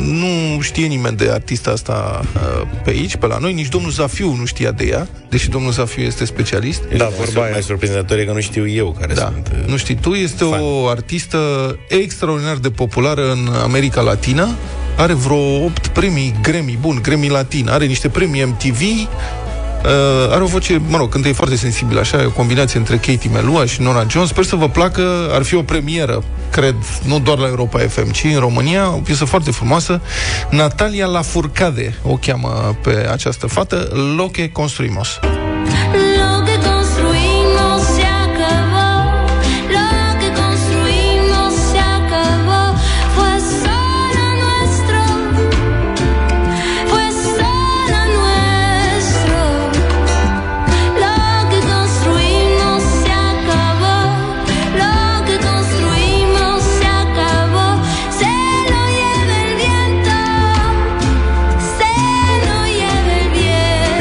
nu 0.04 0.62
știe 0.62 0.86
nimeni 0.86 1.17
de 1.17 1.30
artista 1.34 1.71
asta 1.71 2.21
uh, 2.36 2.67
pe 2.84 2.89
aici, 2.89 3.15
pe 3.15 3.28
la 3.28 3.38
noi, 3.38 3.54
nici 3.54 3.67
domnul 3.67 3.91
Zafiu 3.91 4.34
nu 4.39 4.45
știa 4.45 4.71
de 4.71 4.86
ea, 4.86 5.08
deși 5.30 5.49
domnul 5.49 5.71
Zafiu 5.71 6.04
este 6.04 6.25
specialist. 6.25 6.82
Da, 6.97 7.10
vorba 7.17 7.39
Mai 7.39 7.52
aia. 7.52 7.62
surprinzător 7.62 8.17
e 8.17 8.23
că 8.23 8.32
nu 8.32 8.39
știu 8.39 8.67
eu 8.67 8.95
care 8.99 9.13
Da, 9.13 9.21
sunt. 9.34 9.52
uh, 9.63 9.69
nu 9.71 9.78
știi 9.78 9.95
tu, 9.95 10.13
este 10.13 10.43
fan. 10.43 10.60
o 10.62 10.88
artistă 10.88 11.38
extraordinar 11.88 12.56
de 12.56 12.69
populară 12.69 13.32
în 13.32 13.49
America 13.63 14.02
Latină, 14.02 14.47
are 14.99 15.13
vreo 15.13 15.63
8 15.65 15.88
premii 15.88 16.35
Grammy, 16.41 16.77
bun, 16.81 16.99
Grammy 17.01 17.29
Latin, 17.29 17.69
are 17.69 17.85
niște 17.85 18.09
premii 18.09 18.43
MTV, 18.43 18.81
Uh, 19.83 20.31
are 20.31 20.43
o 20.43 20.45
voce, 20.45 20.81
mă 20.88 20.97
rog, 20.97 21.09
cântă 21.09 21.27
e 21.27 21.33
foarte 21.33 21.55
sensibilă, 21.55 21.99
așa, 21.99 22.21
e 22.21 22.25
o 22.25 22.29
combinație 22.29 22.79
între 22.79 22.95
Katie 22.95 23.29
Melua 23.33 23.65
și 23.65 23.81
Nora 23.81 24.05
Jones. 24.09 24.29
Sper 24.29 24.43
să 24.43 24.55
vă 24.55 24.69
placă, 24.69 25.29
ar 25.31 25.43
fi 25.43 25.55
o 25.55 25.62
premieră, 25.62 26.23
cred, 26.51 26.75
nu 27.05 27.19
doar 27.19 27.38
la 27.38 27.47
Europa 27.47 27.79
FM, 27.79 28.12
ci 28.12 28.23
în 28.23 28.39
România, 28.39 28.93
o 28.93 28.97
piesă 28.97 29.25
foarte 29.25 29.51
frumoasă. 29.51 30.01
Natalia 30.49 31.05
Lafourcade 31.05 31.95
o 32.03 32.15
cheamă 32.15 32.77
pe 32.83 33.07
această 33.12 33.47
fată, 33.47 33.89
Lo 34.17 34.25
que 34.25 34.49
construimos. 34.49 35.19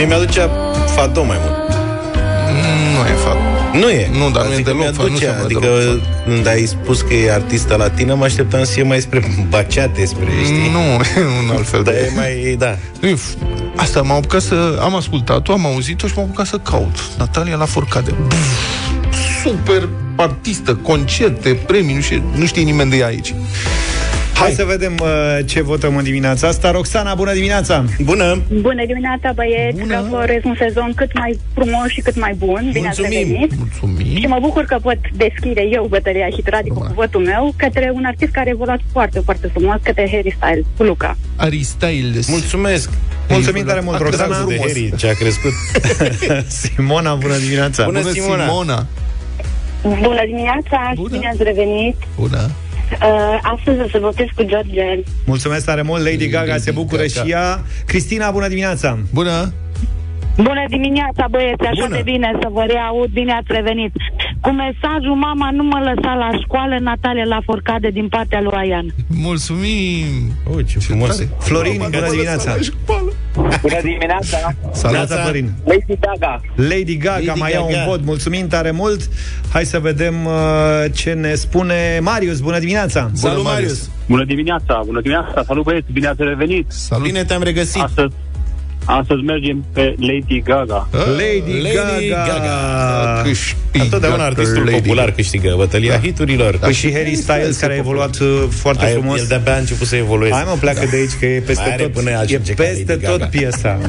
Mi-aduce 0.09 0.49
Fado 0.95 1.25
mai 1.25 1.37
mult. 1.41 1.57
Nu 2.95 3.07
e 3.07 3.13
fapt. 3.25 3.39
Nu 3.75 3.89
e. 3.91 4.09
Nu, 4.19 4.31
dar 4.31 4.45
nu 4.45 4.51
e 4.51 4.55
Adică 4.55 4.71
deloc 4.71 4.79
mi-aduce, 4.81 5.07
fa- 5.07 5.11
nu 5.11 5.17
se 5.19 5.27
mai 5.27 5.43
Adică 5.45 5.61
deloc 5.61 6.01
când 6.25 6.47
ai 6.47 6.67
spus 6.67 7.01
că 7.01 7.15
e 7.15 7.33
artistă 7.33 7.75
latină, 7.77 8.15
mă 8.15 8.25
așteptam 8.25 8.65
să 8.65 8.73
fie 8.73 8.83
mai 8.83 9.01
spre 9.01 9.23
baciate, 9.49 10.05
spre, 10.05 10.27
știi? 10.45 10.71
Nu, 10.73 10.79
e 11.21 11.25
un 11.45 11.57
alt 11.57 11.69
fel 11.69 11.83
Dar 11.83 11.95
de... 11.95 12.11
e 12.13 12.17
mai, 12.17 12.55
da. 12.59 12.77
Nu, 13.01 13.09
e 13.09 13.15
f- 13.15 13.57
Asta 13.77 14.03
m-am 14.03 14.17
apucat 14.17 14.41
să... 14.43 14.79
Am 14.83 14.95
ascultat-o, 14.95 15.53
am 15.53 15.67
auzit-o 15.67 16.07
și 16.07 16.13
m-am 16.17 16.25
apucat 16.25 16.47
să 16.47 16.57
caut. 16.57 16.99
Natalia 17.19 17.57
la 17.57 17.65
Forcade. 17.65 18.15
Super 19.45 19.89
artistă, 20.17 20.75
concerte, 20.75 21.49
premii, 21.67 21.95
nu 21.95 22.01
știe, 22.01 22.23
nu 22.35 22.47
știe 22.47 22.63
nimeni 22.63 22.91
de 22.91 22.97
ea 22.97 23.07
aici. 23.07 23.35
Hai 24.39 24.51
să 24.51 24.65
vedem 24.65 24.95
uh, 25.03 25.09
ce 25.47 25.63
votăm 25.63 25.97
în 25.97 26.03
dimineața 26.03 26.49
asta. 26.49 26.71
Roxana, 26.71 27.15
bună 27.15 27.33
dimineața! 27.33 27.85
Bună! 28.03 28.43
Bună 28.61 28.87
dimineața, 28.87 29.33
băieți! 29.35 29.83
Vreau 29.85 30.03
să 30.03 30.09
vă 30.11 30.17
urez 30.23 30.41
un 30.45 30.57
sezon 30.59 30.93
cât 30.97 31.11
mai 31.19 31.39
frumos 31.55 31.87
și 31.89 32.01
cât 32.01 32.19
mai 32.21 32.35
bun. 32.39 32.71
Bine 32.73 32.89
ați 32.89 33.01
Mulțumim. 33.01 33.27
revenit! 33.29 33.53
Mulțumim. 33.59 34.17
Și 34.21 34.27
mă 34.27 34.39
bucur 34.41 34.65
că 34.65 34.77
pot 34.83 34.99
deschide 35.17 35.63
eu 35.71 35.87
bătălia 35.91 36.27
și 36.29 36.43
radio 36.45 36.75
cu 36.75 36.93
votul 36.95 37.21
meu 37.25 37.55
către 37.57 37.91
un 37.95 38.05
artist 38.05 38.33
care 38.33 38.49
a 38.49 38.53
evoluat 38.53 38.81
foarte, 38.93 39.21
foarte 39.25 39.47
frumos, 39.55 39.77
către 39.83 40.09
Harry 40.13 40.37
Styles, 40.41 40.65
cu 40.77 40.83
Luca. 40.83 41.17
Ari 41.37 41.63
Styles. 41.63 42.29
Mulțumesc! 42.29 42.91
Mulțumim 43.29 43.65
tare 43.65 43.81
mult, 43.81 43.99
Roxana! 44.01 44.45
de 44.45 44.57
Harry, 44.59 44.93
ce 44.97 45.09
a 45.09 45.13
crescut. 45.13 45.53
Simona, 46.61 47.15
bună 47.15 47.37
dimineața! 47.37 47.85
Bună, 47.85 48.01
Bună, 48.01 48.13
Simona. 48.13 48.45
Simona. 48.47 48.87
Bună 49.83 50.23
dimineața 50.27 50.79
și 50.91 50.95
Bună. 51.01 51.09
bine 51.17 51.29
ați 51.33 51.43
revenit! 51.43 51.97
Bună. 52.19 52.51
Uh, 52.93 53.39
astăzi 53.43 53.81
o 53.81 53.89
să 53.89 53.99
votez 54.01 54.27
cu 54.35 54.43
George. 54.43 55.03
Mulțumesc 55.27 55.65
tare 55.65 55.83
mult, 55.83 56.03
Lady 56.05 56.29
Gaga 56.29 56.47
Lady 56.47 56.63
se 56.63 56.71
bucură 56.71 57.03
Gaga. 57.03 57.21
și 57.25 57.31
ea. 57.31 57.61
Cristina, 57.87 58.31
bună 58.31 58.49
dimineața! 58.49 58.99
Bună. 59.13 59.53
Bună 60.37 60.65
dimineața, 60.69 61.27
băieți, 61.31 61.63
așa 61.63 61.85
Bună. 61.85 61.97
de 61.97 62.03
bine 62.05 62.31
să 62.41 62.49
vă 62.53 62.65
reaud, 62.67 63.09
bine 63.09 63.33
ați 63.33 63.47
revenit. 63.49 63.93
Cu 64.41 64.51
mesajul, 64.51 65.15
mama 65.15 65.51
nu 65.51 65.63
mă 65.63 65.79
lăsa 65.79 66.15
la 66.15 66.31
școală, 66.43 66.77
Natalia 66.81 67.25
la 67.25 67.41
forcade 67.45 67.89
din 67.89 68.09
partea 68.09 68.41
lui 68.41 68.53
Aian. 68.55 68.87
Mulțumim. 69.07 70.07
Oh, 70.51 70.67
ce 70.67 70.79
frumos. 70.79 71.17
tare. 71.17 71.29
Florin, 71.39 71.77
bună 71.91 72.09
dimineața! 72.11 72.57
Bună 73.63 73.81
dimineața! 73.83 74.39
Salut. 74.73 74.97
Neața, 74.97 75.17
Florin! 75.17 75.53
Lady 75.65 75.99
Gaga. 76.01 76.41
Lady 76.55 76.97
Gaga 76.97 77.19
Lady 77.27 77.39
mai 77.39 77.53
ia 77.53 77.61
un 77.63 77.71
Gaga. 77.73 77.85
vot. 77.89 78.05
Mulțumim 78.05 78.47
tare 78.49 78.71
mult. 78.71 79.09
Hai 79.53 79.65
să 79.65 79.79
vedem 79.79 80.15
uh, 80.25 80.33
ce 80.95 81.13
ne 81.13 81.35
spune 81.35 81.99
Marius. 82.03 82.41
Bună 82.41 82.59
dimineața! 82.59 83.11
Salut, 83.13 83.45
Marius! 83.45 83.91
Bună 84.09 84.25
dimineața! 84.25 84.83
Bună 84.87 85.01
dimineața! 85.01 85.43
Salut 85.47 85.65
băieți! 85.65 85.93
Bine 85.93 86.07
ați 86.07 86.23
revenit! 86.23 86.67
Salut. 86.69 87.05
Bine 87.05 87.25
te-am 87.25 87.43
regăsit. 87.43 87.83
Astăzi, 87.83 88.15
astăzi 88.89 89.23
mergem 89.23 89.65
pe 89.73 89.95
Lady 89.99 90.41
Gaga. 90.45 90.89
Lady, 90.93 91.61
Lady 91.63 92.09
Gaga! 92.09 92.25
Gaga. 92.27 93.23
Câștigă 93.23 93.57
Întotdeauna 93.85 94.25
artistul 94.25 94.65
Lady 94.65 94.77
popular 94.81 95.11
câștigă 95.11 95.55
bătălia 95.57 96.01
hiturilor. 96.01 96.59
Păi 96.59 96.73
și 96.73 96.93
Harry 96.93 97.15
Styles, 97.15 97.57
care 97.57 97.73
a 97.73 97.77
evoluat 97.77 98.19
uh, 98.19 98.43
foarte 98.51 98.85
Ai, 98.85 98.93
frumos. 98.93 99.19
el 99.21 99.25
de-abia 99.29 99.55
a 99.55 99.59
început 99.59 99.87
să 99.87 99.97
evolueze. 99.97 100.35
Hai 100.35 100.45
mă, 100.47 100.57
pleacă 100.61 100.87
de 100.91 100.97
aici, 100.97 101.11
că 101.21 101.27
e 101.27 101.41
peste 101.47 101.63
Mai 101.65 101.73
are 101.73 101.83
tot. 101.83 101.93
până 101.93 102.11
e 102.11 102.15
ajunge 102.17 102.53
ca 102.55 102.63
peste 102.63 102.85
Lady 102.93 103.05
tot 103.05 103.19
Gaga. 103.19 103.27
piesa. 103.27 103.79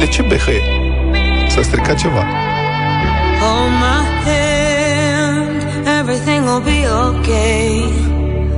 De 0.00 0.06
ce 0.06 0.22
behăie? 0.22 0.62
S-a 1.48 1.62
stricat 1.62 1.96
ceva. 1.98 2.24
Hold 3.40 3.70
my 3.84 4.02
hand, 4.24 5.62
everything 6.00 6.44
will 6.46 6.62
be 6.64 6.80
okay. 7.08 7.84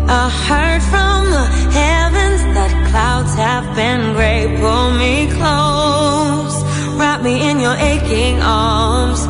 I 0.09 0.31
heard 0.47 0.83
from 0.83 1.31
the 1.31 1.47
heavens 1.73 2.43
that 2.55 2.71
clouds 2.91 3.35
have 3.35 3.75
been 3.75 4.15
gray. 4.15 4.47
Pull 4.61 4.93
me 4.93 5.27
close, 5.27 6.55
wrap 6.95 7.23
me 7.23 7.51
in 7.51 7.59
your 7.59 7.75
aching 7.75 8.41
arms. 8.41 9.27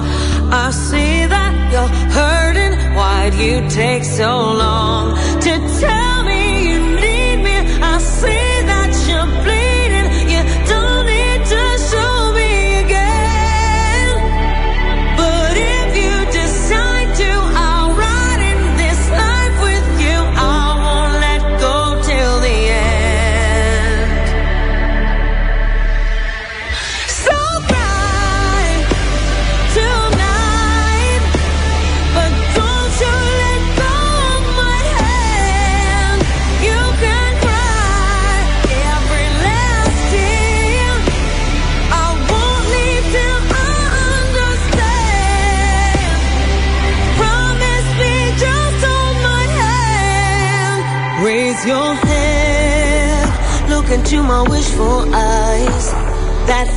I 0.52 0.70
see 0.70 1.24
that 1.26 1.72
you're 1.72 1.88
hurting. 2.12 2.94
Why'd 2.94 3.34
you 3.34 3.68
take 3.70 4.04
so 4.04 4.30
long 4.52 5.16
to 5.40 5.80
tell 5.80 6.05
That 56.46 56.75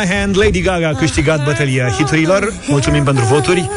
My 0.00 0.06
Hand, 0.06 0.36
Lady 0.36 0.60
Gaga 0.60 0.88
a 0.88 0.94
câștigat 0.94 1.44
bătălia 1.44 1.88
hiturilor. 1.88 2.52
Mulțumim 2.66 3.04
pentru 3.04 3.24
voturi. 3.24 3.70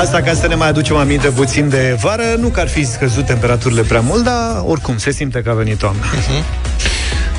Asta 0.00 0.20
ca 0.22 0.34
să 0.34 0.46
ne 0.46 0.54
mai 0.54 0.68
aducem 0.68 0.96
aminte 0.96 1.28
puțin 1.28 1.68
de 1.68 1.96
vară 2.00 2.22
Nu 2.38 2.48
că 2.48 2.60
ar 2.60 2.68
fi 2.68 2.84
scăzut 2.84 3.26
temperaturile 3.26 3.82
prea 3.82 4.00
mult 4.00 4.24
Dar 4.24 4.62
oricum 4.66 4.98
se 4.98 5.10
simte 5.10 5.42
că 5.42 5.50
a 5.50 5.54
venit 5.54 5.78
toamna 5.78 6.04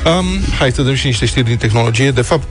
Um, 0.04 0.24
hai 0.58 0.70
să 0.72 0.82
dăm 0.82 0.94
și 0.94 1.06
niște 1.06 1.26
știri 1.26 1.46
din 1.46 1.56
tehnologie. 1.56 2.10
De 2.10 2.22
fapt, 2.22 2.48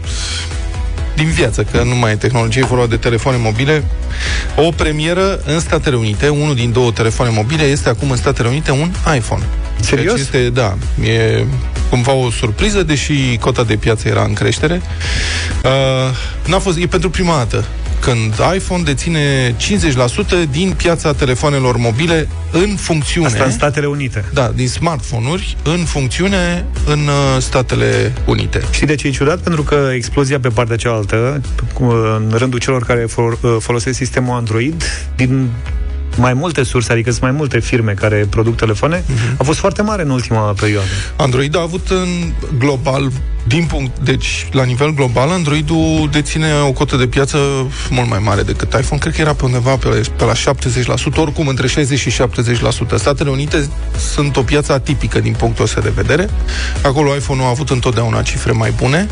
din 1.16 1.30
viață, 1.30 1.64
că 1.72 1.84
nu 1.84 1.96
mai 1.96 2.12
e 2.12 2.16
tehnologie, 2.16 2.62
e 2.62 2.66
vorba 2.66 2.88
de 2.88 2.98
telefoane 2.98 3.38
mobile. 3.38 3.84
O 4.56 4.70
premieră 4.72 5.40
în 5.46 5.60
Statele 5.60 5.96
Unite, 5.96 6.28
unul 6.28 6.56
din 6.56 6.72
două 6.72 6.92
telefoane 6.92 7.32
mobile 7.36 7.64
este 7.64 7.90
acum 7.90 8.12
în 8.12 8.18
Statele 8.18 8.48
Unite 8.48 8.72
un 8.72 8.92
iPhone. 9.16 9.44
Serios? 9.80 10.14
Deci 10.14 10.22
este, 10.22 10.50
da, 10.50 10.78
e 11.04 11.46
cumva 11.90 12.12
o 12.12 12.32
surpriză, 12.32 12.84
deși 12.84 13.38
cota 13.40 13.64
de 13.64 13.76
piață 13.76 14.08
era 14.08 14.24
în 14.24 14.34
creștere. 14.34 14.82
Uh, 15.64 15.72
n-a 16.46 16.60
fost, 16.60 16.78
e 16.78 16.88
pentru 16.88 17.10
prima 17.10 17.36
dată 17.38 17.66
când 18.04 18.34
iPhone 18.56 18.84
deține 18.84 19.56
50% 19.56 19.56
din 20.52 20.74
piața 20.78 21.14
telefoanelor 21.14 21.78
mobile 21.78 22.28
în 22.52 22.76
funcțiune. 22.76 23.28
Asta 23.28 23.44
în 23.44 23.52
Statele 23.52 23.86
Unite 23.86 24.26
Da, 24.34 24.52
din 24.56 24.68
smartphone-uri 24.68 25.58
în 25.64 25.78
funcțiune 25.86 26.66
în 26.88 27.00
uh, 27.00 27.42
Statele 27.42 28.14
Unite. 28.26 28.62
Știi 28.72 28.88
de 28.88 28.96
ce 28.96 29.08
e 29.08 29.12
ciudat? 29.12 29.40
Pentru 29.40 29.64
că 29.64 29.90
explozia 29.94 30.40
pe 30.40 30.48
partea 30.50 30.76
cealaltă, 30.76 31.42
cu- 31.74 31.84
în 32.30 32.34
rândul 32.38 32.60
celor 32.60 32.84
care 32.86 33.02
for, 33.02 33.38
folosesc 33.60 33.98
sistemul 33.98 34.36
Android, 34.36 34.84
din 35.16 35.50
mai 36.18 36.34
multe 36.34 36.64
surse, 36.64 36.92
adică 36.92 37.10
sunt 37.10 37.22
mai 37.22 37.32
multe 37.32 37.60
firme 37.60 37.92
care 37.92 38.28
produc 38.30 38.56
telefoane, 38.56 39.04
Mhm. 39.08 39.36
a 39.38 39.44
fost 39.44 39.60
foarte 39.60 39.82
mare 39.82 40.02
în 40.02 40.10
ultima 40.10 40.54
perioadă. 40.60 40.88
Android 41.16 41.56
a 41.56 41.62
avut 41.62 41.88
în 41.90 42.08
global, 42.58 43.12
din 43.48 43.66
punct, 43.66 44.00
deci 44.00 44.48
la 44.52 44.64
nivel 44.64 44.94
global, 44.94 45.30
Androidul 45.30 46.10
deține 46.12 46.48
o 46.68 46.72
cotă 46.72 46.96
de 46.96 47.08
piață 47.08 47.38
mult 47.90 48.10
mai 48.10 48.20
mare 48.24 48.42
decât 48.42 48.74
iPhone. 48.74 49.02
Cred 49.02 49.14
că 49.16 49.22
era 49.22 49.34
pe 49.34 49.46
undeva 49.46 49.76
pe, 49.76 50.10
pe 50.18 50.24
la 50.24 50.34
70%, 50.34 51.16
oricum 51.16 51.48
între 51.48 51.68
60 51.68 52.00
și 52.00 52.12
70%. 52.12 52.96
Statele 52.96 53.30
Unite 53.30 53.70
sunt 54.14 54.38
o 54.38 54.42
piață 54.42 54.74
atipică 54.74 55.20
din 55.20 55.34
punctul 55.34 55.64
ăsta 55.64 55.82
de 55.82 55.92
vedere. 55.96 56.30
Acolo 56.82 57.16
iPhone-ul 57.16 57.46
a 57.46 57.50
avut 57.50 57.70
întotdeauna 57.70 58.22
cifre 58.22 58.52
mai 58.52 58.72
bune, 58.72 59.08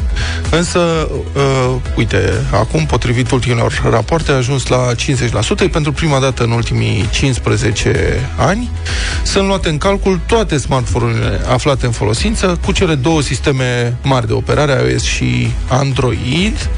însă, 0.49 1.07
uh, 1.35 1.75
uite, 1.95 2.33
acum, 2.51 2.85
potrivit 2.85 3.31
ultimelor 3.31 3.81
rapoarte, 3.89 4.31
a 4.31 4.35
ajuns 4.35 4.67
la 4.67 4.91
50%. 4.95 5.63
E 5.63 5.67
pentru 5.67 5.91
prima 5.91 6.19
dată 6.19 6.43
în 6.43 6.51
ultimii 6.51 7.09
15 7.11 8.29
ani. 8.37 8.69
Sunt 9.23 9.47
luate 9.47 9.69
în 9.69 9.77
calcul 9.77 10.19
toate 10.25 10.57
smartphone-urile 10.57 11.39
aflate 11.47 11.85
în 11.85 11.91
folosință, 11.91 12.59
cu 12.65 12.71
cele 12.71 12.95
două 12.95 13.21
sisteme 13.21 13.97
mari 14.03 14.20
de 14.25 14.33
operare, 14.33 14.89
iOS 14.91 15.03
și 15.03 15.51
Android. 15.69 16.69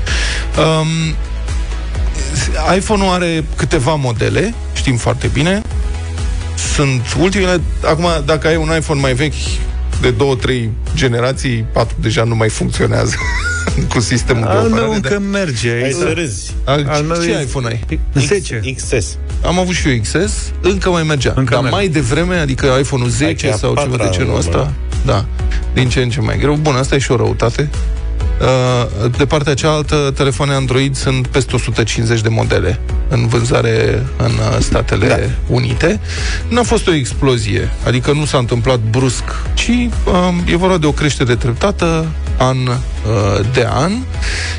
Um, 0.57 1.15
iPhone-ul 2.75 3.09
are 3.13 3.43
câteva 3.55 3.93
modele, 3.95 4.53
știm 4.73 4.95
foarte 4.97 5.27
bine. 5.33 5.61
Sunt 6.75 7.01
ultimele... 7.19 7.61
Acum, 7.85 8.05
dacă 8.25 8.47
ai 8.47 8.55
un 8.55 8.71
iPhone 8.77 8.99
mai 9.01 9.13
vechi 9.13 9.33
de 10.01 10.09
două, 10.11 10.35
trei 10.35 10.69
generații, 10.95 11.65
patru 11.73 11.95
deja 12.01 12.23
nu 12.23 12.35
mai 12.35 12.49
funcționează 12.49 13.15
cu 13.93 13.99
sistemul 13.99 14.43
de 14.43 14.49
Al 14.49 14.57
operare. 14.65 14.81
meu 14.81 14.89
de- 14.89 14.95
încă 14.95 15.19
merge. 15.19 15.69
Hai 15.79 15.89
E- 15.89 15.93
să 15.93 16.11
râzi. 16.15 16.51
Al, 16.65 16.85
Al 16.89 17.03
meu 17.03 17.21
ce 17.21 17.29
e- 17.31 17.41
iPhone 17.41 17.67
ai? 17.67 17.99
10. 18.13 18.61
XS. 18.75 19.17
Am 19.45 19.59
avut 19.59 19.73
și 19.75 19.89
eu 19.89 19.99
XS, 20.01 20.33
încă 20.61 20.89
mai 20.89 21.03
mergea. 21.03 21.33
Încă 21.35 21.53
Dar 21.53 21.61
merge. 21.61 21.75
mai 21.77 21.87
devreme, 21.87 22.35
adică 22.35 22.77
iPhone-ul 22.79 23.09
10 23.09 23.25
Aici 23.25 23.41
e 23.43 23.51
a 23.51 23.55
sau 23.55 23.73
ceva 23.75 23.87
patra 23.89 24.03
de 24.03 24.09
genul 24.11 24.27
urmă, 24.27 24.39
ăsta, 24.39 24.73
da, 25.05 25.25
din 25.73 25.89
ce 25.89 26.01
în 26.01 26.09
ce 26.09 26.21
mai 26.21 26.37
greu. 26.37 26.55
Bun, 26.55 26.75
asta 26.75 26.95
e 26.95 26.99
și 26.99 27.11
o 27.11 27.15
răutate. 27.15 27.69
Uh, 28.41 29.11
De 29.17 29.25
partea 29.25 29.53
cealaltă, 29.53 30.11
telefoane 30.15 30.53
Android 30.53 30.95
sunt 30.95 31.27
peste 31.27 31.55
150 31.55 32.21
de 32.21 32.29
modele 32.29 32.79
în 33.09 33.27
vânzare 33.27 34.03
în 34.17 34.31
uh, 34.31 34.57
Statele 34.59 35.07
da. 35.07 35.53
Unite. 35.53 35.99
N-a 36.47 36.63
fost 36.63 36.87
o 36.87 36.93
explozie, 36.93 37.71
adică 37.85 38.11
nu 38.11 38.25
s-a 38.25 38.37
întâmplat 38.37 38.79
brusc, 38.79 39.23
ci 39.53 39.69
um, 39.69 40.43
e 40.45 40.55
vorba 40.55 40.77
de 40.77 40.85
o 40.85 40.91
creștere 40.91 41.35
treptată 41.35 42.05
an 42.37 42.57
uh, 42.57 42.75
de 43.53 43.67
an. 43.69 43.91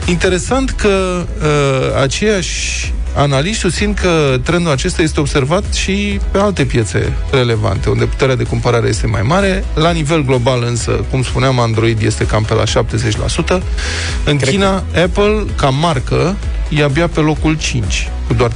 Interesant 0.07 0.71
că 0.71 1.25
uh, 1.43 2.03
aceiași 2.03 2.93
Analiști 3.15 3.61
susțin 3.61 3.95
că 3.95 4.39
trendul 4.43 4.71
acesta 4.73 5.03
este 5.03 5.21
observat 5.21 5.75
și 5.75 6.21
pe 6.31 6.39
alte 6.39 6.65
piețe 6.65 7.13
relevante, 7.31 7.89
unde 7.89 8.05
puterea 8.05 8.35
de 8.37 8.43
cumpărare 8.45 8.89
este 8.89 9.07
mai 9.07 9.23
mare. 9.23 9.65
La 9.75 9.91
nivel 9.91 10.25
global, 10.25 10.65
însă, 10.69 10.91
cum 11.11 11.23
spuneam, 11.23 11.59
Android 11.59 12.03
este 12.03 12.27
cam 12.27 12.43
pe 12.43 12.55
la 12.55 12.63
70%. 12.65 13.63
În 14.25 14.37
Cred 14.37 14.49
China, 14.49 14.85
că... 14.93 15.01
Apple, 15.01 15.45
ca 15.57 15.69
marcă, 15.69 16.37
e 16.69 16.83
abia 16.83 17.09
pe 17.09 17.21
locul 17.21 17.57
5, 17.59 18.09
cu 18.27 18.35
doar 18.35 18.51
13% 18.51 18.55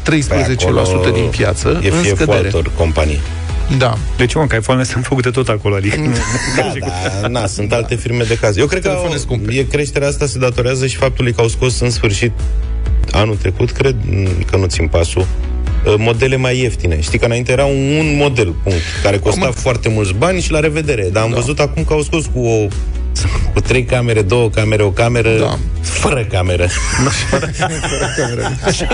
acolo 0.67 1.11
din 1.13 1.27
piață, 1.31 1.81
E 1.83 1.89
în 1.91 2.01
fie 2.01 2.15
scădere. 2.15 2.37
altor 2.45 2.71
companii. 2.77 3.21
Da. 3.79 3.99
De 4.17 4.27
ce, 4.27 4.39
mă, 4.39 4.47
că 4.47 4.57
iPhone-urile 4.57 4.93
sunt 4.93 5.05
făcute 5.05 5.31
tot 5.31 5.49
acolo, 5.49 5.75
adică... 5.75 5.97
Da, 6.57 6.73
da, 7.21 7.29
na, 7.29 7.47
sunt 7.47 7.73
alte 7.73 7.95
firme 7.95 8.25
de 8.25 8.35
caz. 8.41 8.57
Eu 8.57 8.67
cred 8.67 8.83
că 8.83 8.89
Telefoane 8.89 9.15
au, 9.15 9.21
scumpe. 9.21 9.53
e 9.55 9.63
creșterea 9.63 10.09
asta 10.09 10.27
se 10.27 10.39
datorează 10.39 10.87
și 10.87 10.97
faptului 10.97 11.33
că 11.33 11.41
au 11.41 11.49
scos 11.49 11.81
în 11.81 11.91
sfârșit 11.91 12.33
anul 13.13 13.37
trecut, 13.37 13.71
cred 13.71 13.95
m, 14.11 14.29
că 14.51 14.57
nu 14.57 14.67
țin 14.67 14.87
pasul, 14.89 15.27
uh, 15.87 15.95
modele 15.99 16.37
mai 16.37 16.59
ieftine. 16.59 17.01
Știi 17.01 17.19
că 17.19 17.25
înainte 17.25 17.53
era 17.53 17.65
un, 17.65 17.97
un 17.99 18.17
model, 18.17 18.55
punct, 18.63 18.79
care 19.03 19.19
costa 19.19 19.45
Am- 19.47 19.53
foarte 19.53 19.89
mulți 19.89 20.13
bani 20.15 20.41
și 20.41 20.51
la 20.51 20.61
revedere. 20.61 21.09
Dar 21.13 21.23
am 21.23 21.31
Da. 21.31 21.37
văzut 21.37 21.59
acum 21.61 21.85
că 21.85 21.93
au 21.93 22.03
scos 22.03 22.25
cu 22.33 22.41
o 22.41 22.67
cu 23.55 23.61
trei 23.61 23.85
camere, 23.85 24.23
două 24.23 24.49
camere, 24.51 24.83
o 24.83 24.91
cameră 24.91 25.39
Da. 25.39 25.59
fără 26.03 26.25
cameră. 26.31 26.67
și, 28.73 28.85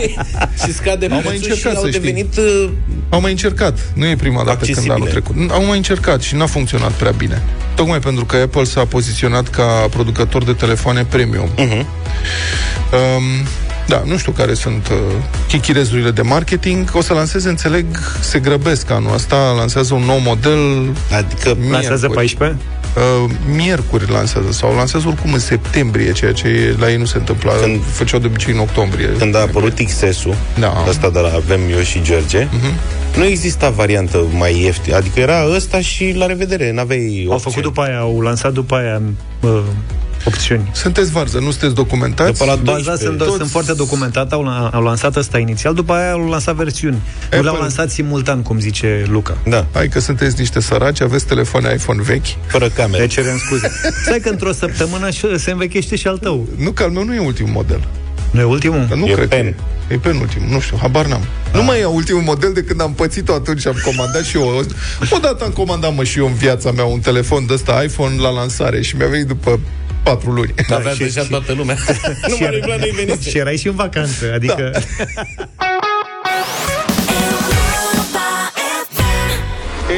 și 0.65 0.73
scade 0.73 1.07
Au 1.07 1.11
mai 1.11 1.21
prețul 1.21 1.41
și 1.43 1.49
încercat, 1.49 1.75
au 1.77 1.83
să 1.83 1.89
știi. 1.89 2.01
devenit 2.01 2.37
uh, 2.37 2.69
Au 3.09 3.21
mai 3.21 3.31
încercat, 3.31 3.79
nu 3.95 4.07
e 4.07 4.17
prima 4.17 4.45
dată 4.45 4.49
când 4.51 4.61
Accesibile. 4.61 4.93
anul 4.95 5.07
trecut. 5.09 5.35
Au 5.51 5.65
mai 5.65 5.77
încercat 5.77 6.21
și 6.23 6.35
n-a 6.35 6.47
funcționat 6.47 6.91
prea 6.93 7.11
bine. 7.11 7.43
Tocmai 7.75 7.99
pentru 7.99 8.25
că 8.25 8.37
Apple 8.37 8.65
s-a 8.65 8.85
poziționat 8.85 9.49
ca 9.49 9.87
producător 9.91 10.45
de 10.45 10.53
telefoane 10.53 11.05
premium. 11.05 11.49
uh-huh. 11.55 11.85
Um, 12.93 13.47
da, 13.87 14.03
nu 14.07 14.17
știu 14.17 14.33
care 14.33 14.55
sunt 14.55 14.89
uh, 14.89 14.97
chichirezurile 15.49 16.11
de 16.11 16.23
marketing. 16.23 16.91
O 16.93 17.01
să 17.01 17.13
lanseze, 17.13 17.49
înțeleg, 17.49 17.87
se 18.21 18.39
grăbesc 18.39 18.91
anul 18.91 19.15
ăsta, 19.15 19.37
lansează 19.57 19.95
un 19.95 20.03
nou 20.03 20.19
model 20.19 20.59
Adică 21.13 21.57
Lansează 21.71 22.07
miercuri. 22.07 22.37
14? 22.37 22.59
Uh, 23.25 23.31
miercuri 23.49 24.11
lansează 24.11 24.53
sau 24.53 24.75
lansează 24.75 25.09
oricum 25.09 25.33
în 25.33 25.39
septembrie, 25.39 26.13
ceea 26.13 26.33
ce 26.33 26.75
la 26.79 26.91
ei 26.91 26.97
nu 26.97 27.05
se 27.05 27.17
întâmpla. 27.19 27.53
Când- 27.53 27.63
Când, 27.63 27.81
făceau 27.93 28.19
de 28.21 28.27
obicei 28.27 28.53
în 28.53 28.59
octombrie. 28.59 29.09
când 29.19 29.37
a 29.37 29.41
apărut 29.41 29.79
XS-ul, 29.85 30.35
Da. 30.59 30.73
Mhm. 30.77 30.89
ăsta 30.89 31.11
de 31.11 31.19
la 31.19 31.33
avem 31.35 31.61
eu 31.77 31.81
și 31.83 32.03
George, 32.03 32.45
uh-huh. 32.47 33.17
nu 33.17 33.25
exista 33.25 33.71
variantă 33.71 34.25
mai 34.37 34.61
ieftină. 34.61 34.97
Adică 34.97 35.21
era 35.21 35.45
ăsta 35.55 35.81
și 35.81 36.15
la 36.17 36.27
revedere, 36.27 36.73
n-aveai 36.73 37.25
Au 37.29 37.33
opție. 37.35 37.51
făcut 37.51 37.63
după 37.63 37.81
aia, 37.83 37.99
au 37.99 38.21
lansat 38.21 38.53
după 38.53 38.75
aia 38.77 39.03
uh, 39.41 39.61
opțiuni. 40.25 40.71
Sunteți 40.75 41.11
varză, 41.11 41.39
nu 41.39 41.51
sunteți 41.51 41.75
documentați? 41.75 42.33
După 42.33 42.45
la 42.45 42.55
Bazați 42.55 42.65
12. 42.85 43.07
sunt, 43.07 43.19
Toți- 43.19 43.37
sunt 43.37 43.51
foarte 43.51 43.73
documentate, 43.73 44.35
au, 44.35 44.71
au 44.73 44.83
lansat 44.83 45.17
ăsta 45.17 45.39
inițial, 45.39 45.75
după 45.75 45.93
aia 45.93 46.13
au 46.13 46.29
lansat 46.29 46.55
versiuni. 46.55 46.95
Nu 46.95 47.01
le-au 47.31 47.45
Apple- 47.47 47.61
lansat 47.61 47.91
simultan, 47.91 48.43
cum 48.43 48.59
zice 48.61 49.05
Luca. 49.09 49.37
Da, 49.47 49.67
Hai 49.73 49.89
că 49.89 50.01
sunteți 50.01 50.39
niște 50.39 50.61
săraci, 50.61 51.01
aveți 51.01 51.27
telefoane 51.27 51.73
iPhone 51.75 52.03
vechi. 52.03 52.27
fără 52.47 52.69
camere. 52.69 53.03
Le 53.03 53.09
cerem 53.09 53.37
scuze. 53.47 53.71
Stai 54.05 54.19
că 54.21 54.29
într-o 54.29 54.53
săptămână 54.53 55.11
și- 55.11 55.39
se 55.39 55.51
învechește 55.51 55.97
și 55.97 56.07
al 56.07 56.19
tău. 56.19 56.47
Nu, 56.57 56.71
că 56.71 56.83
al 56.83 56.91
meu 56.91 57.05
nu 57.05 57.15
e 57.15 57.19
ultimul 57.19 57.53
model. 57.53 57.81
Nu 58.31 58.41
e 58.41 58.45
ultimul? 58.45 58.87
Că 58.89 58.95
nu 58.95 59.07
E 59.07 59.13
cred 59.13 59.29
pen. 59.29 59.41
că 59.43 59.47
e. 59.47 59.95
E 59.95 59.99
penultimul, 59.99 60.49
nu 60.51 60.61
știu, 60.61 60.77
habar 60.81 61.07
n-am. 61.07 61.21
Nu 61.53 61.63
mai 61.65 61.81
e 61.81 61.85
ultimul 61.85 62.23
model 62.23 62.53
de 62.53 62.63
când 62.63 62.81
am 62.81 62.93
pățit-o 62.93 63.33
atunci, 63.35 63.67
am 63.67 63.77
comandat 63.85 64.23
și 64.25 64.37
eu. 64.37 64.65
Odată 65.11 65.45
am 65.45 65.51
comandat, 65.51 65.95
mă, 65.95 66.05
și 66.05 66.19
eu 66.19 66.27
în 66.27 66.33
viața 66.35 66.71
mea 66.71 66.85
un 66.85 66.99
telefon 67.01 67.47
de 67.47 67.53
ăsta 67.53 67.83
iPhone 67.83 68.15
la 68.21 68.31
lansare 68.31 68.83
și 68.83 68.97
mi-a 68.97 69.07
venit 69.07 69.27
după 69.27 69.61
patru 70.05 70.31
luni. 70.31 70.55
Avea 70.71 70.93
și- 70.93 70.99
deja 70.99 71.21
și- 71.23 71.29
toată 71.29 71.53
lumea. 71.53 71.77
nu 72.29 72.37
mai 72.41 72.59
la 72.67 72.77
noi 72.77 72.93
venise. 72.97 73.31
Și 73.31 73.39
erai 73.39 73.57
și 73.57 73.67
în 73.67 73.75
vacanță, 73.75 74.33
adică... 74.35 74.73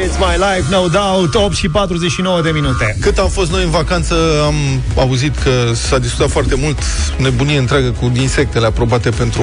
It's 0.05 0.19
my 0.19 0.37
life, 0.37 0.67
no 0.71 0.89
doubt 0.89 1.35
8 1.35 1.55
și 1.55 1.69
49 1.69 2.41
de 2.43 2.51
minute 2.51 2.97
Cât 3.01 3.19
am 3.19 3.29
fost 3.29 3.51
noi 3.51 3.63
în 3.65 3.71
vacanță, 3.71 4.15
am 4.47 4.55
auzit 4.97 5.37
că 5.39 5.51
s-a 5.75 5.99
discutat 5.99 6.31
foarte 6.31 6.55
mult 6.55 6.79
nebunie 7.19 7.59
întreagă 7.59 7.91
cu 7.91 8.13
insectele 8.17 8.67
aprobate 8.67 9.11
pentru 9.11 9.43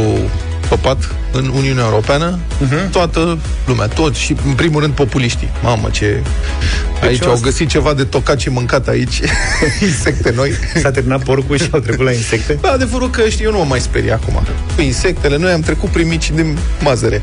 păpat 0.75 1.15
în 1.31 1.51
Uniunea 1.55 1.83
Europeană, 1.83 2.39
uh-huh. 2.39 2.89
toată 2.91 3.37
lumea, 3.65 3.87
toți 3.87 4.19
și 4.19 4.35
în 4.45 4.53
primul 4.53 4.81
rând 4.81 4.93
populiștii. 4.93 5.49
Mamă, 5.63 5.89
ce... 5.91 6.23
Aici 7.01 7.23
au 7.25 7.39
găsit 7.41 7.69
ceva 7.69 7.93
de 7.93 8.03
tocat 8.03 8.39
și 8.39 8.49
mâncat 8.49 8.87
aici, 8.87 9.19
insecte 9.89 10.31
noi. 10.35 10.51
S-a 10.81 10.91
terminat 10.91 11.23
porcul 11.23 11.57
și 11.57 11.67
au 11.71 11.79
trecut 11.79 12.05
la 12.05 12.11
insecte? 12.11 12.57
Da, 12.61 12.71
adevărul 12.71 13.09
că 13.09 13.29
știi, 13.29 13.45
eu 13.45 13.51
nu 13.51 13.57
mă 13.57 13.65
mai 13.67 13.79
sperie 13.79 14.11
acum. 14.11 14.43
Cu 14.75 14.81
insectele, 14.81 15.37
noi 15.37 15.51
am 15.51 15.61
trecut 15.61 15.89
prin 15.89 16.07
mici 16.07 16.31
din 16.31 16.57
mazăre. 16.83 17.21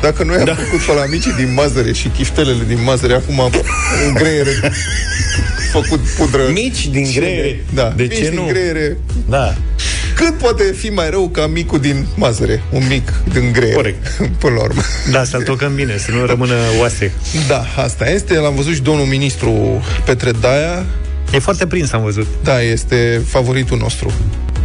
Dacă 0.00 0.24
noi 0.24 0.36
am 0.36 0.44
da. 0.44 0.54
făcut 0.54 0.80
pe 0.80 0.92
la 0.92 1.04
micii 1.06 1.32
din 1.32 1.52
mazăre 1.54 1.92
și 1.92 2.08
chiftelele 2.08 2.64
din 2.66 2.82
mazăre, 2.84 3.14
acum 3.14 3.50
în 4.06 4.14
greiere 4.14 4.72
făcut 5.72 6.00
pudră. 6.00 6.42
Mici 6.52 6.86
din 6.86 7.06
Și- 7.06 7.18
greiere? 7.18 7.64
Da, 7.74 7.92
De 7.96 8.02
mici 8.02 8.16
ce 8.16 8.28
din 8.28 8.38
nu? 8.38 8.46
greiere. 8.46 8.96
Da. 9.28 9.54
Cât 10.14 10.34
poate 10.38 10.62
fi 10.76 10.88
mai 10.88 11.10
rău 11.10 11.28
ca 11.28 11.46
micul 11.46 11.80
din 11.80 12.06
mazăre? 12.16 12.62
Un 12.70 12.82
mic 12.88 13.12
din 13.32 13.52
greier. 13.52 13.74
Corect. 13.74 14.06
Până 14.38 14.54
la 14.54 14.62
urmă. 14.62 14.80
Da, 15.10 15.24
să-l 15.24 15.42
tocăm 15.42 15.74
bine, 15.74 15.96
să 15.98 16.10
nu 16.10 16.26
rămână 16.32 16.54
oase. 16.80 17.12
Da, 17.48 17.64
asta 17.76 18.10
este. 18.10 18.34
L-am 18.34 18.54
văzut 18.54 18.74
și 18.74 18.82
domnul 18.82 19.06
ministru 19.06 19.82
Petre 20.04 20.30
Daia. 20.40 20.84
E 21.32 21.38
foarte 21.38 21.66
prins, 21.66 21.92
am 21.92 22.02
văzut. 22.02 22.26
Da, 22.42 22.60
este 22.62 23.22
favoritul 23.26 23.78
nostru. 23.78 24.12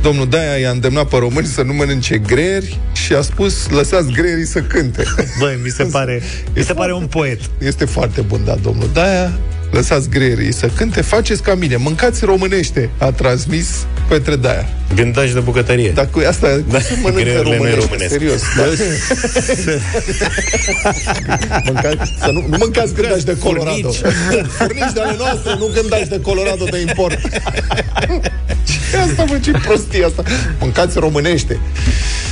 Domnul 0.02 0.30
Daia 0.30 0.56
i-a 0.58 0.70
îndemnat 0.70 1.08
pe 1.08 1.18
români 1.18 1.46
să 1.46 1.62
nu 1.62 1.74
mănânce 1.74 2.18
greieri 2.18 2.80
și 2.94 3.14
a 3.14 3.22
spus, 3.22 3.70
lăsați 3.70 4.12
greierii 4.12 4.46
să 4.46 4.62
cânte. 4.62 5.04
Băi, 5.40 5.60
mi 5.64 5.70
se 5.70 5.84
pare, 5.92 6.22
mi 6.56 6.64
se 6.64 6.74
pare 6.74 6.94
un 6.94 7.06
poet. 7.06 7.40
Este 7.58 7.86
foarte 7.86 8.22
bun, 8.22 8.42
da, 8.46 8.56
domnul 8.62 8.90
Daia. 8.94 9.40
Lăsați 9.72 10.10
greierii 10.10 10.54
să 10.54 10.70
cânte, 10.76 11.02
faceți 11.02 11.42
ca 11.42 11.56
mine, 11.56 11.76
mâncați 11.76 12.26
românește, 12.26 12.90
a 12.98 13.12
transmis 13.12 13.86
Petre 14.08 14.36
Daia. 14.36 14.70
Gândași 14.96 15.34
de 15.34 15.40
bucătărie. 15.40 15.92
Dar 15.92 16.08
cu 16.12 16.22
asta 16.28 16.62
da, 16.70 16.80
se 16.80 16.98
mănâncă 17.02 17.22
greierile 17.22 17.58
noi 17.58 17.58
românește, 17.58 17.80
românesc. 17.80 18.12
serios. 18.12 18.42
Da. 18.58 18.64
mâncați, 21.72 22.14
să 22.20 22.32
nu, 22.32 22.44
nu 22.48 22.58
mâncați 22.60 22.94
gândași 22.94 23.26
de 23.26 23.38
Colorado. 23.38 23.90
Furnici. 23.90 24.48
Furnici 24.58 24.94
de 24.94 25.00
ale 25.02 25.16
noastre, 25.18 25.56
nu 25.60 25.70
gândași 25.74 26.08
de 26.08 26.22
Colorado 26.22 26.66
de 26.66 26.80
import. 26.80 27.20
ce 28.92 28.98
asta, 28.98 29.24
mă, 29.24 29.40
ce 29.42 29.52
prostie 29.52 30.06
asta. 30.06 30.24
Mâncați 30.60 31.00
românește. 31.00 31.60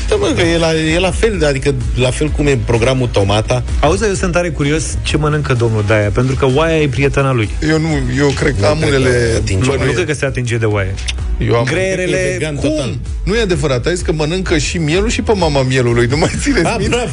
Da, 0.10 0.16
mă, 0.16 0.32
că 0.36 0.41
e 0.41 0.58
la, 0.58 0.74
e 0.74 0.99
la 0.99 1.12
fel, 1.12 1.45
adică 1.45 1.74
la 1.95 2.10
fel 2.10 2.28
cum 2.30 2.47
e 2.47 2.58
programul 2.66 3.08
Tomata. 3.08 3.64
Auzi, 3.80 4.03
eu 4.08 4.14
sunt 4.14 4.32
tare 4.32 4.49
curios 4.49 4.84
ce 5.03 5.18
mănâncă 5.18 5.53
domnul 5.53 5.84
Daia, 5.88 6.10
pentru 6.10 6.36
că 6.36 6.47
oaia 6.53 6.82
e 6.82 6.88
prietena 6.88 7.32
lui. 7.34 7.49
Eu 7.70 7.80
nu, 7.80 7.88
eu 8.18 8.28
cred 8.28 8.55
că 8.60 8.66
am 8.66 8.78
cred 8.80 8.89
că 8.91 8.95
unele... 8.97 9.34
atinge 9.38 9.66
Nu, 9.66 9.72
oaia. 9.72 9.84
nu 9.86 9.91
cred 9.91 10.05
că 10.05 10.14
se 10.14 10.26
atinge 10.26 10.58
de 10.58 10.66
oaie. 10.66 10.93
Eu 11.38 11.55
am 11.55 11.64
Greierele... 11.64 12.18
E 12.18 12.32
vegan 12.32 12.55
Cum? 12.55 12.70
total. 12.70 12.97
Nu 13.24 13.36
e 13.36 13.41
adevărat, 13.41 13.86
ai 13.86 13.93
zis 13.95 14.03
că 14.05 14.12
mănâncă 14.12 14.58
și 14.58 14.78
mielul 14.78 15.10
și 15.10 15.22
pe 15.22 15.34
mama 15.36 15.62
mielului, 15.62 16.05
nu 16.05 16.18
mai 16.18 16.32
țineți 16.41 16.66
Ah, 16.66 16.76
minte? 16.78 16.95
bravo. 16.95 17.12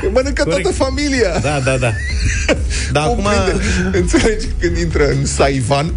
Că 0.00 0.08
mănâncă 0.14 0.42
Corect. 0.42 0.62
toată 0.62 0.76
familia. 0.76 1.38
Da, 1.42 1.60
da, 1.64 1.76
da. 1.76 1.90
Dar 2.92 3.06
Cum 3.06 3.26
acum... 3.26 3.58
prinde? 3.60 3.98
Înțelegi? 3.98 4.46
Când 4.60 4.76
intră 4.76 5.08
în 5.08 5.26
Saivan, 5.26 5.94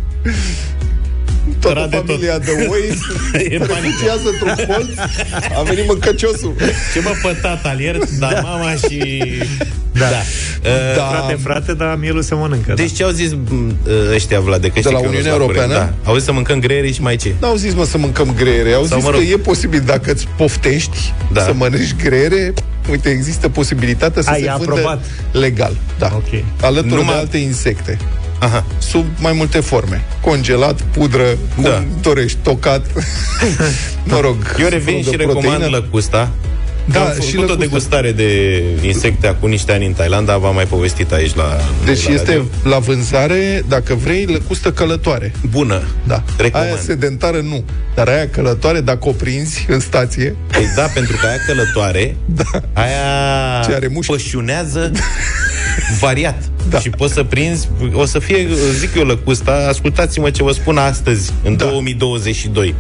toată 1.60 1.80
Rade 1.80 1.96
tot. 1.96 2.06
familia 2.06 2.38
de 2.38 2.52
oi 2.70 2.82
E 3.54 3.58
panică. 3.58 3.74
refugiază 3.82 4.30
într-un 4.32 4.66
colț, 4.68 4.90
a 5.58 5.62
venit 5.62 5.88
mâncăciosul. 5.88 6.54
Ce 6.94 7.00
mă 7.04 7.12
pătat 7.22 7.66
alier, 7.66 7.98
dar 8.20 8.34
da. 8.34 8.40
mama 8.40 8.72
și... 8.74 9.24
Da. 9.92 10.00
da. 10.10 10.22
Uh, 10.70 10.96
Da. 10.96 11.04
Frate, 11.04 11.38
frate, 11.44 11.74
dar 11.74 11.96
mielul 11.96 12.22
se 12.22 12.36
mănâncă. 12.36 12.74
Deci 12.74 12.92
ce 12.96 13.04
au 13.04 13.10
zis 13.10 13.32
m, 13.34 13.76
ăștia, 14.14 14.40
Vlad, 14.40 14.62
de, 14.62 14.68
că 14.68 14.74
De 14.74 14.80
știi 14.80 14.92
la 14.94 14.98
că 15.00 15.04
eu 15.06 15.12
nu 15.12 15.18
Uniunea 15.18 15.32
sunt 15.32 15.42
la 15.42 15.46
curent, 15.54 15.72
Europeană? 15.72 15.94
Da. 16.04 16.10
Au 16.10 16.16
zis 16.16 16.24
să 16.26 16.32
mâncăm 16.32 16.60
greieri 16.60 16.94
și 16.94 17.02
mai 17.02 17.16
ce? 17.16 17.34
N-au 17.40 17.56
zis, 17.56 17.74
mă, 17.74 17.86
să 17.86 17.98
mâncăm 17.98 18.34
greiere. 18.36 18.72
Au 18.74 18.86
Sau, 18.86 18.98
zis 18.98 19.06
mă 19.06 19.12
rog. 19.14 19.20
că 19.22 19.26
e 19.28 19.38
posibil 19.38 19.82
dacă 19.86 20.12
îți 20.12 20.28
poftești 20.38 21.14
Da. 21.34 21.42
să 21.42 21.54
mănânci 21.54 21.96
greiere. 22.04 22.54
Uite, 22.92 23.10
există 23.10 23.50
posibilitatea 23.50 24.22
să 24.22 24.30
A, 24.30 24.34
se 24.34 24.40
e 24.40 24.54
vândă 24.58 24.72
aprobat. 24.72 25.06
legal. 25.32 25.76
Da. 26.00 26.12
Ok. 26.16 26.44
Alături 26.62 26.94
Numai- 26.94 27.14
de 27.14 27.20
alte 27.20 27.38
insecte. 27.38 27.98
Aha. 28.40 28.66
Sub 28.78 29.06
mai 29.20 29.32
multe 29.34 29.60
forme. 29.60 30.06
Congelat, 30.22 30.82
pudră, 30.82 31.26
cum 31.56 31.64
Da. 31.64 31.84
dorești, 32.02 32.38
tocat. 32.44 32.86
mă 34.12 34.20
rog. 34.20 34.36
Eu 34.60 34.68
revin 34.68 35.02
de 35.04 35.10
și 35.12 35.16
recomand 35.16 35.44
proteină. 35.46 35.78
lăcusta. 35.78 36.30
Da, 36.92 37.00
am 37.02 37.08
și 37.14 37.20
făcut 37.20 37.32
o 37.32 37.38
lăcusta. 37.42 37.56
degustare 37.56 38.12
de 38.12 38.62
insecte 38.82 39.28
acum 39.28 39.50
niște 39.50 39.72
ani 39.72 39.86
în 39.86 39.94
Thailanda, 39.94 40.38
v-am 40.38 40.56
mai 40.56 40.66
povestit 40.66 41.12
aici 41.12 41.36
la 41.36 41.58
Deci 41.86 42.08
la 42.08 42.14
este 42.14 42.26
radio. 42.32 42.44
la 42.64 42.78
vânzare, 42.80 43.64
dacă 43.68 43.96
vrei, 43.96 44.26
lăcustă 44.26 44.72
călătoare. 44.72 45.32
bună. 45.50 45.82
Da. 46.04 46.24
Recomand. 46.38 46.68
Aia 46.70 46.78
sedentară 46.86 47.40
nu. 47.40 47.64
Dar 47.96 48.08
aia 48.08 48.30
călătoare, 48.30 48.82
dacă 48.82 49.00
o 49.08 49.12
prinzi 49.12 49.66
în 49.70 49.80
stație, 49.80 50.36
Păi 50.52 50.72
da, 50.76 50.82
pentru 50.82 51.16
că 51.22 51.26
aia 51.28 51.38
călătoare, 51.48 52.16
da. 52.42 52.62
aia 52.74 53.62
Ce 53.66 53.74
are 53.74 53.88
mușchi. 53.88 54.12
pășunează 54.12 54.92
variat. 56.00 56.44
Da. 56.70 56.80
Și 56.80 56.90
poți 56.90 57.14
să 57.14 57.24
prinzi, 57.24 57.70
o 57.94 58.06
să 58.06 58.20
fie, 58.20 58.48
zic 58.78 58.96
eu, 58.96 59.04
lăcusta, 59.04 59.66
ascultați-mă 59.70 60.30
ce 60.30 60.44
vă 60.44 60.52
spun 60.52 60.78
astăzi, 60.78 61.34
în 61.44 61.58
Da. 61.58 61.66
2022. 61.66 62.76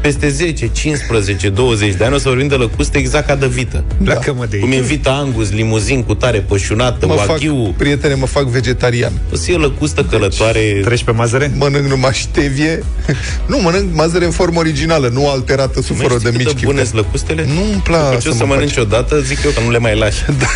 Peste 0.00 0.28
10, 0.28 0.68
15, 0.72 1.48
20 1.48 1.94
de 1.94 2.04
ani 2.04 2.14
o 2.14 2.18
să 2.18 2.28
vorbim 2.28 2.46
de 2.48 2.54
lăcuste 2.54 2.98
exact 2.98 3.26
ca 3.26 3.34
de 3.34 3.46
vită. 3.46 3.84
Pleacă-mă 4.04 4.46
de 4.46 4.56
Cum 4.58 4.70
e 4.70 4.74
aici. 4.74 4.84
vita 4.84 5.10
angus, 5.10 5.50
limuzin 5.50 6.02
cu 6.02 6.14
tare 6.14 6.38
pășunată, 6.38 7.06
mă 7.06 7.14
fac, 7.14 7.28
wagyu. 7.28 7.74
prietene, 7.76 8.14
mă 8.14 8.26
fac 8.26 8.44
vegetarian. 8.44 9.12
O 9.32 9.36
să 9.36 9.42
fie 9.42 9.56
lăcustă 9.56 10.04
călătoare. 10.04 10.60
Treci 10.84 11.04
pe 11.04 11.10
mazăre? 11.10 11.52
Mănânc 11.56 11.86
numai 11.88 12.12
ștevie. 12.12 12.82
nu, 13.50 13.58
mănânc 13.58 13.94
mazăre 13.94 14.24
în 14.24 14.30
formă 14.30 14.58
originală, 14.58 15.08
nu 15.12 15.28
alterată 15.30 15.82
sub 15.82 15.96
Mai 15.96 16.06
foră 16.06 16.18
știi 16.18 16.30
de 16.30 16.36
cât 16.36 16.46
mici 16.46 16.60
de 16.60 16.64
bune 16.66 16.80
chifte. 16.80 16.94
sunt 16.96 17.04
lăcustele? 17.04 17.44
Nu-mi 17.46 17.80
place 17.84 18.04
După 18.08 18.20
ce 18.20 18.28
o 18.28 18.30
să 18.32 18.36
să 18.38 18.44
mă 18.44 18.52
mănânci 18.54 18.72
faci. 18.72 18.82
odată, 18.84 19.20
zic 19.20 19.38
eu 19.44 19.50
că 19.50 19.60
nu 19.60 19.70
le 19.70 19.78
mai 19.78 19.96
lași. 19.98 20.24
Da. 20.38 20.46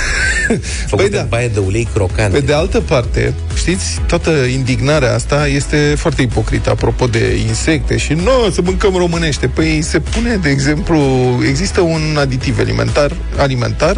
Făcute 0.87 1.09
Păi 1.09 1.17
da. 1.17 1.21
în 1.21 1.27
baie 1.29 1.49
de 1.49 1.59
ulei 1.59 1.89
crocante. 1.95 2.39
Pe 2.39 2.45
de 2.47 2.53
altă 2.53 2.81
parte, 2.81 3.35
știți, 3.57 4.01
toată 4.07 4.31
indignarea 4.31 5.15
asta 5.15 5.47
este 5.49 5.95
foarte 5.97 6.23
ipocrită 6.23 6.71
apropo 6.71 7.07
de 7.07 7.39
insecte 7.49 7.97
și 7.97 8.13
nu 8.13 8.31
să 8.53 8.61
mâncăm 8.65 8.95
românește. 9.35 9.49
Păi 9.49 9.83
se 9.83 10.01
pune, 10.01 10.37
de 10.37 10.49
exemplu, 10.49 10.99
există 11.49 11.81
un 11.81 12.17
aditiv 12.19 12.59
alimentar, 12.59 13.13
alimentar 13.37 13.97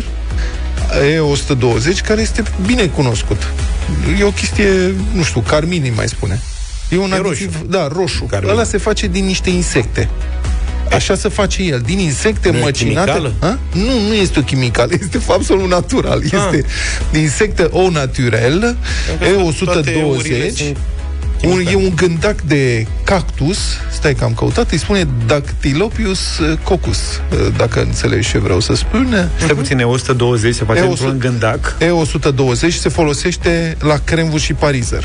E120, 0.90 2.04
care 2.06 2.20
este 2.20 2.42
bine 2.66 2.86
cunoscut. 2.86 3.42
E 4.20 4.24
o 4.24 4.30
chestie, 4.30 4.94
nu 5.12 5.22
știu, 5.22 5.40
carmin 5.40 5.82
îi 5.82 5.92
mai 5.96 6.08
spune. 6.08 6.40
E 6.90 6.96
un 6.98 7.10
E 7.12 7.14
aditiv, 7.14 7.52
roșu. 7.54 7.66
da, 7.68 7.88
roșu. 7.92 8.24
Carmin. 8.24 8.50
Ăla 8.50 8.64
se 8.64 8.78
face 8.78 9.06
din 9.06 9.24
niște 9.24 9.50
insecte. 9.50 10.08
Așa 10.92 11.14
se 11.14 11.28
face 11.28 11.62
el, 11.62 11.80
din 11.84 11.98
insecte 11.98 12.50
Nu 12.50 12.56
e 12.56 12.60
măcinate. 12.60 13.10
chimicală? 13.10 13.32
A? 13.38 13.58
Nu, 13.72 14.06
nu 14.08 14.14
este 14.14 14.38
o 14.38 14.42
chimicală, 14.42 14.92
este 15.00 15.20
absolut 15.32 15.68
natural. 15.68 16.22
Este 16.22 16.64
din 17.10 17.20
insecte 17.20 17.68
au 17.72 17.90
naturel, 17.90 18.76
Toate 19.64 19.90
eurile 19.98 20.48
E120. 20.48 20.76
Sunt 21.40 21.52
Un, 21.52 21.58
chimicale. 21.58 21.82
e 21.82 21.86
un 21.88 21.92
gândac 21.96 22.40
de 22.40 22.86
cactus, 23.04 23.58
stai 23.92 24.14
că 24.14 24.24
am 24.24 24.32
căutat, 24.34 24.70
îi 24.70 24.78
spune 24.78 25.06
Dactylopius 25.26 26.38
uh, 26.38 26.58
coccus, 26.62 26.98
uh, 26.98 27.38
dacă 27.56 27.80
înțelegi 27.80 28.28
ce 28.30 28.38
vreau 28.38 28.60
să 28.60 28.74
spun. 28.74 29.30
Stai 29.36 29.54
puțin, 29.54 29.78
e 29.78 29.84
120, 29.84 30.54
se 30.54 30.64
face 30.64 30.80
E 30.80 30.82
într-un 30.84 31.08
100. 31.08 31.28
gândac. 31.28 31.76
E120 31.80 32.68
se 32.78 32.88
folosește 32.88 33.76
la 33.80 33.96
cremvul 34.04 34.38
și 34.38 34.52
parizer. 34.52 35.04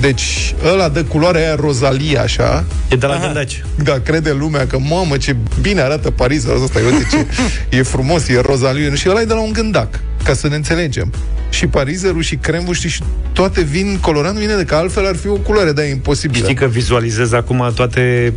Deci, 0.00 0.54
ăla 0.72 0.88
dă 0.88 1.02
culoarea 1.04 1.40
aia 1.40 1.54
rozalie, 1.54 2.18
așa. 2.18 2.64
E 2.88 2.96
de 2.96 3.06
la 3.06 3.18
gândaci. 3.18 3.64
Da, 3.82 3.98
crede 4.04 4.32
lumea 4.32 4.66
că, 4.66 4.78
mamă, 4.78 5.16
ce 5.16 5.36
bine 5.60 5.80
arată 5.80 6.10
Parizul 6.10 6.62
ăsta, 6.62 6.78
uite 6.78 7.06
ce 7.10 7.26
e 7.76 7.82
frumos, 7.82 8.28
e 8.28 8.40
rozaliu. 8.40 8.94
Și 8.94 9.08
ăla 9.08 9.20
e 9.20 9.24
de 9.24 9.32
la 9.32 9.40
un 9.40 9.52
gândac, 9.52 10.00
ca 10.24 10.34
să 10.34 10.48
ne 10.48 10.54
înțelegem. 10.54 11.12
Și 11.50 11.66
parizerul 11.66 12.22
și 12.22 12.36
cremvul, 12.36 12.74
știi, 12.74 12.88
și 12.88 13.02
toate 13.32 13.62
vin, 13.62 13.98
colorantul 14.00 14.40
vine 14.40 14.54
de 14.54 14.64
că 14.64 14.74
altfel 14.74 15.06
ar 15.06 15.16
fi 15.16 15.28
o 15.28 15.36
culoare, 15.36 15.72
dar 15.72 15.84
e 15.84 15.88
imposibilă. 15.88 16.42
Știi 16.42 16.54
că 16.54 16.66
vizualizez 16.66 17.32
acum 17.32 17.72
toate 17.74 18.32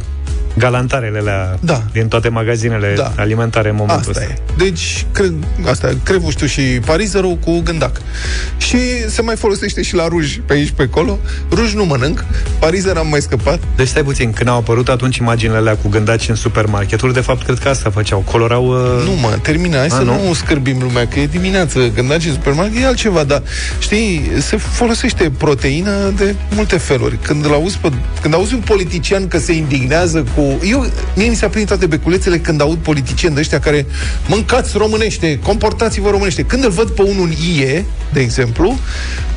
galantarele 0.58 1.18
alea 1.20 1.58
Da. 1.60 1.84
din 1.91 2.08
toate 2.08 2.30
magazinele 2.30 2.93
Da. 2.97 3.12
alimentare 3.18 3.70
în 3.70 3.76
momentul 3.76 4.12
Asta 4.12 4.22
ăsta. 4.22 4.34
e. 4.34 4.64
Deci, 4.64 5.06
cre- 5.12 5.34
asta, 5.70 5.89
crevuștul 6.04 6.47
și 6.47 6.62
parizerul 6.62 7.36
cu 7.36 7.60
gândac. 7.60 8.01
Și 8.58 8.78
se 9.10 9.22
mai 9.22 9.36
folosește 9.36 9.82
și 9.82 9.95
la 9.95 10.08
ruj, 10.08 10.39
pe 10.45 10.54
aici, 10.54 10.72
pe 10.72 10.84
acolo. 10.84 11.20
Ruj 11.51 11.74
nu 11.74 11.86
mănânc, 11.86 12.26
parizer 12.60 12.97
am 12.97 13.08
mai 13.08 13.22
scăpat. 13.22 13.60
Deci 13.76 13.88
stai 13.88 14.04
puțin, 14.04 14.32
când 14.32 14.49
au 14.49 14.58
apărut 14.58 14.89
atunci 14.89 15.18
imaginile 15.18 15.58
alea 15.58 15.76
cu 15.76 15.88
gândaci 15.89 16.30
în 16.30 16.36
supermarketuri, 16.36 17.14
de 17.14 17.20
fapt, 17.20 17.43
cred 17.43 17.60
că 17.60 17.70
asta 17.70 17.89
făceau. 17.89 18.20
Colorau... 18.32 18.66
Uh... 18.68 19.04
Nu, 19.06 19.12
mă, 19.22 19.38
termină. 19.41 19.78
Hai 19.78 19.86
A, 19.86 19.95
să 19.95 20.01
nu? 20.01 20.28
nu 20.28 20.34
scârbim 20.34 20.78
lumea, 20.82 21.08
că 21.08 21.20
e 21.20 21.26
dimineață. 21.26 21.89
Când 21.95 22.08
mergi 22.08 22.28
în 22.28 22.34
supermarket, 22.34 22.82
e 22.82 22.86
altceva, 22.86 23.24
dar, 23.24 23.41
știi, 23.80 24.32
se 24.39 24.58
folosește 24.58 25.32
proteină 25.38 26.14
de 26.18 26.36
multe 26.56 26.78
feluri. 26.78 27.18
Când, 27.22 27.51
auzi 27.51 27.78
pe, 27.78 27.91
când 28.22 28.34
auzi 28.34 28.54
un 28.54 28.60
politician 28.60 29.28
că 29.28 29.38
se 29.39 29.54
indignează 29.54 30.26
cu 30.36 30.41
Eu, 30.64 30.86
mie 31.16 31.30
mi 31.30 31.36
s-a 31.36 31.48
prins 31.48 31.68
toate 31.68 31.86
beculețele 31.86 32.38
când 32.39 32.62
aud 32.62 32.78
politicieni 32.78 33.34
de 33.34 33.39
ăștia 33.39 33.60
care 33.60 33.86
mâncați 34.28 34.78
românește, 34.78 35.39
comportați-vă 35.44 36.10
românește. 36.10 36.44
Când 36.44 36.64
îl 36.64 36.70
văd 36.70 36.89
pe 36.89 37.02
unul 37.02 37.30
IE, 37.56 37.86
de 38.14 38.20
exemplu, 38.20 38.78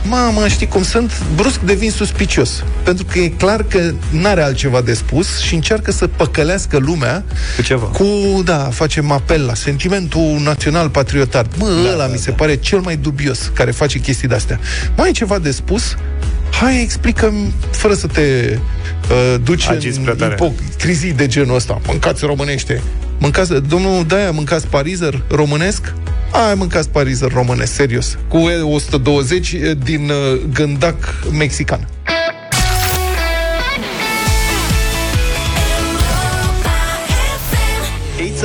mama, 0.08 0.48
știi 0.48 0.66
cum 0.66 0.82
sunt, 0.82 1.22
brusc 1.34 1.60
devin 1.60 1.90
suspicios. 1.90 2.64
Pentru 2.82 3.04
că 3.04 3.18
e 3.18 3.28
clar 3.28 3.62
că 3.62 3.92
n-are 4.10 4.42
altceva 4.42 4.80
de 4.80 4.94
spus 4.94 5.38
și 5.38 5.54
încearcă 5.54 5.92
să 5.92 6.06
păcălească 6.06 6.76
lumea 6.78 7.24
Cu 7.56 7.62
ceva. 7.62 7.86
cu, 7.86 8.06
da, 8.44 8.56
facem 8.72 9.10
apel 9.10 9.44
la 9.44 9.54
sentimentul 9.54 10.40
național 10.44 10.88
patriotar. 10.88 11.46
Mă, 11.58 11.66
da, 11.66 11.92
ăla 11.92 12.06
da, 12.06 12.12
mi 12.12 12.18
se 12.18 12.30
da. 12.30 12.36
pare 12.36 12.56
cel 12.56 12.78
mai 12.80 12.96
dubios 12.96 13.50
care 13.54 13.70
face 13.70 13.98
chestii 13.98 14.28
de-astea. 14.28 14.60
Mai 14.96 15.06
ai 15.06 15.12
ceva 15.12 15.38
de 15.38 15.50
spus? 15.50 15.96
Hai, 16.50 16.80
explică-mi, 16.82 17.52
fără 17.70 17.94
să 17.94 18.06
te 18.06 18.58
uh, 19.10 19.34
duci 19.42 19.68
Agiți 19.68 20.00
prea 20.00 20.12
în 20.12 20.18
tare. 20.18 20.34
ipocrizii 20.34 21.12
de 21.12 21.26
genul 21.26 21.54
ăsta. 21.54 21.80
Mâncați 21.86 22.24
românește. 22.24 22.82
Mâncați, 23.18 23.52
domnul 23.68 24.04
Daia, 24.06 24.30
mâncați 24.30 24.66
parizer 24.66 25.22
românesc? 25.28 25.94
Ai, 26.32 26.54
mâncați 26.54 26.88
parizer 26.88 27.32
românesc, 27.32 27.72
serios. 27.72 28.18
Cu 28.28 28.38
E120 28.38 29.76
din 29.84 30.10
uh, 30.10 30.40
gândac 30.52 31.14
mexican. 31.32 31.88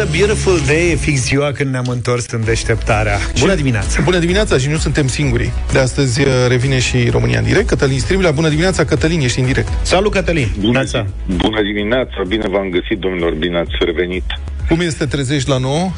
A 0.01 0.05
beautiful 0.05 0.59
day, 0.65 0.91
e 0.91 0.95
fix 0.95 1.21
ziua 1.21 1.51
când 1.51 1.71
ne-am 1.71 1.85
întors 1.87 2.31
în 2.31 2.43
deșteptarea. 2.43 3.17
Bună 3.39 3.55
dimineața! 3.55 4.01
Bună 4.03 4.17
dimineața 4.17 4.57
și 4.57 4.69
nu 4.69 4.77
suntem 4.77 5.07
singuri. 5.07 5.51
De 5.71 5.79
astăzi 5.79 6.21
uh, 6.21 6.27
revine 6.47 6.79
și 6.79 7.09
România 7.09 7.39
în 7.39 7.45
direct. 7.45 7.67
Cătălin 7.67 7.99
Striblea, 7.99 8.31
bună 8.31 8.49
dimineața, 8.49 8.85
Cătălin, 8.85 9.19
ești 9.19 9.39
în 9.39 9.45
direct. 9.45 9.67
Salut, 9.81 10.11
Cătălin! 10.11 10.47
Bună, 10.59 10.83
bună 11.25 11.61
dimineața, 11.61 12.21
bine 12.27 12.47
v-am 12.49 12.69
găsit, 12.69 12.97
domnilor, 12.99 13.33
bine 13.33 13.57
ați 13.57 13.71
revenit. 13.85 14.23
Cum 14.67 14.79
este 14.79 14.91
să 14.91 14.97
te 14.97 15.05
trezești 15.05 15.49
la 15.49 15.57
9? 15.57 15.75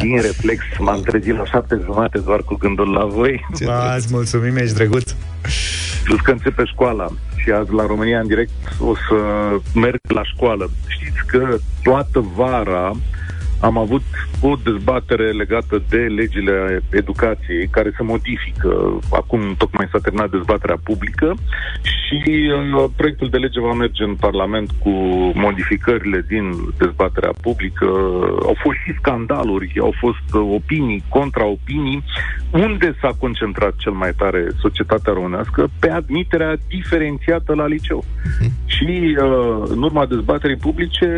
Din 0.00 0.20
reflex, 0.20 0.64
m-am 0.78 1.00
trezit 1.00 1.36
la 1.36 1.44
șapte 1.44 1.80
jumate 1.84 2.18
doar 2.18 2.42
cu 2.42 2.54
gândul 2.54 2.92
la 2.92 3.04
voi. 3.04 3.46
Ba, 3.64 3.94
îți 3.96 4.06
mulțumim, 4.10 4.56
ești 4.56 4.74
drăguț. 4.74 5.10
Plus 6.04 6.20
că 6.20 6.30
începe 6.30 6.62
școala 6.64 7.08
și 7.48 7.54
azi 7.54 7.72
la 7.72 7.86
România 7.86 8.20
în 8.20 8.26
direct 8.26 8.50
o 8.80 8.94
să 8.94 9.16
merg 9.74 10.00
la 10.08 10.22
școală. 10.22 10.70
Știți 10.86 11.26
că 11.26 11.56
toată 11.82 12.24
vara 12.34 12.92
am 13.60 13.78
avut 13.78 14.02
o 14.40 14.54
dezbatere 14.64 15.30
legată 15.30 15.82
de 15.88 15.96
legile 15.96 16.82
educației 16.90 17.68
care 17.70 17.92
se 17.96 18.02
modifică. 18.02 18.98
Acum 19.10 19.54
tocmai 19.58 19.88
s-a 19.92 19.98
terminat 19.98 20.30
dezbaterea 20.30 20.78
publică 20.82 21.34
și 21.82 22.50
uh, 22.52 22.84
proiectul 22.96 23.28
de 23.28 23.36
lege 23.36 23.60
va 23.60 23.72
merge 23.72 24.02
în 24.04 24.14
Parlament 24.14 24.70
cu 24.78 24.90
modificările 25.34 26.24
din 26.28 26.52
dezbaterea 26.78 27.32
publică. 27.40 27.86
Au 28.42 28.56
fost 28.62 28.76
și 28.84 28.94
scandaluri, 28.98 29.72
au 29.80 29.94
fost 29.98 30.34
uh, 30.34 30.40
opinii, 30.54 31.04
contraopinii. 31.08 32.04
Unde 32.50 32.96
s-a 33.00 33.10
concentrat 33.18 33.74
cel 33.76 33.92
mai 33.92 34.12
tare 34.16 34.46
societatea 34.60 35.12
românească? 35.12 35.70
Pe 35.78 35.90
admiterea 35.90 36.56
diferențiată 36.68 37.54
la 37.54 37.66
liceu. 37.66 38.04
Și 38.64 39.16
uh, 39.20 39.62
în 39.68 39.82
urma 39.82 40.06
dezbaterii 40.06 40.56
publice, 40.56 41.08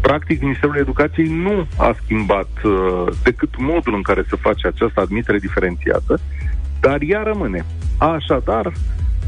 practic, 0.00 0.40
Ministerul 0.40 0.76
Educației 0.78 1.28
nu 1.28 1.66
a 1.76 1.92
schimbat 1.92 2.11
uh, 2.64 3.04
decât 3.22 3.48
modul 3.58 3.94
în 3.94 4.02
care 4.02 4.24
se 4.28 4.36
face 4.36 4.66
această 4.66 5.00
admitere 5.00 5.38
diferențiată, 5.38 6.20
dar 6.80 6.98
ea 7.06 7.22
rămâne. 7.22 7.64
Așadar, 7.98 8.72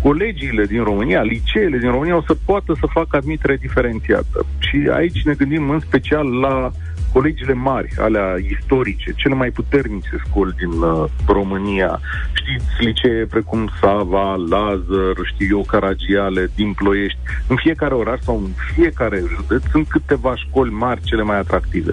colegiile 0.02 0.64
din 0.64 0.82
România, 0.82 1.22
liceele 1.22 1.78
din 1.78 1.90
România 1.90 2.16
o 2.16 2.22
să 2.26 2.36
poată 2.44 2.76
să 2.80 2.86
facă 2.90 3.16
admitere 3.16 3.56
diferențiată. 3.56 4.46
Și 4.58 4.88
aici 4.92 5.22
ne 5.22 5.32
gândim 5.32 5.70
în 5.70 5.80
special 5.80 6.26
la 6.38 6.70
colegiile 7.14 7.52
mari, 7.52 7.88
alea 7.98 8.34
istorice, 8.50 9.12
cele 9.16 9.34
mai 9.34 9.50
puternice 9.50 10.16
școli 10.26 10.54
din 10.58 10.72
uh, 10.80 11.04
România. 11.26 12.00
Știți, 12.32 12.66
licee 12.78 13.26
precum 13.26 13.68
Sava, 13.80 14.34
Lazar, 14.34 15.16
știu 15.32 15.56
eu, 15.56 15.64
Caragiale, 15.64 16.50
din 16.54 16.72
Ploiești. 16.72 17.18
În 17.46 17.56
fiecare 17.56 17.94
oraș 17.94 18.20
sau 18.20 18.36
în 18.36 18.50
fiecare 18.74 19.22
județ 19.36 19.62
sunt 19.70 19.88
câteva 19.88 20.36
școli 20.36 20.72
mari 20.72 21.00
cele 21.00 21.22
mai 21.22 21.38
atractive. 21.38 21.92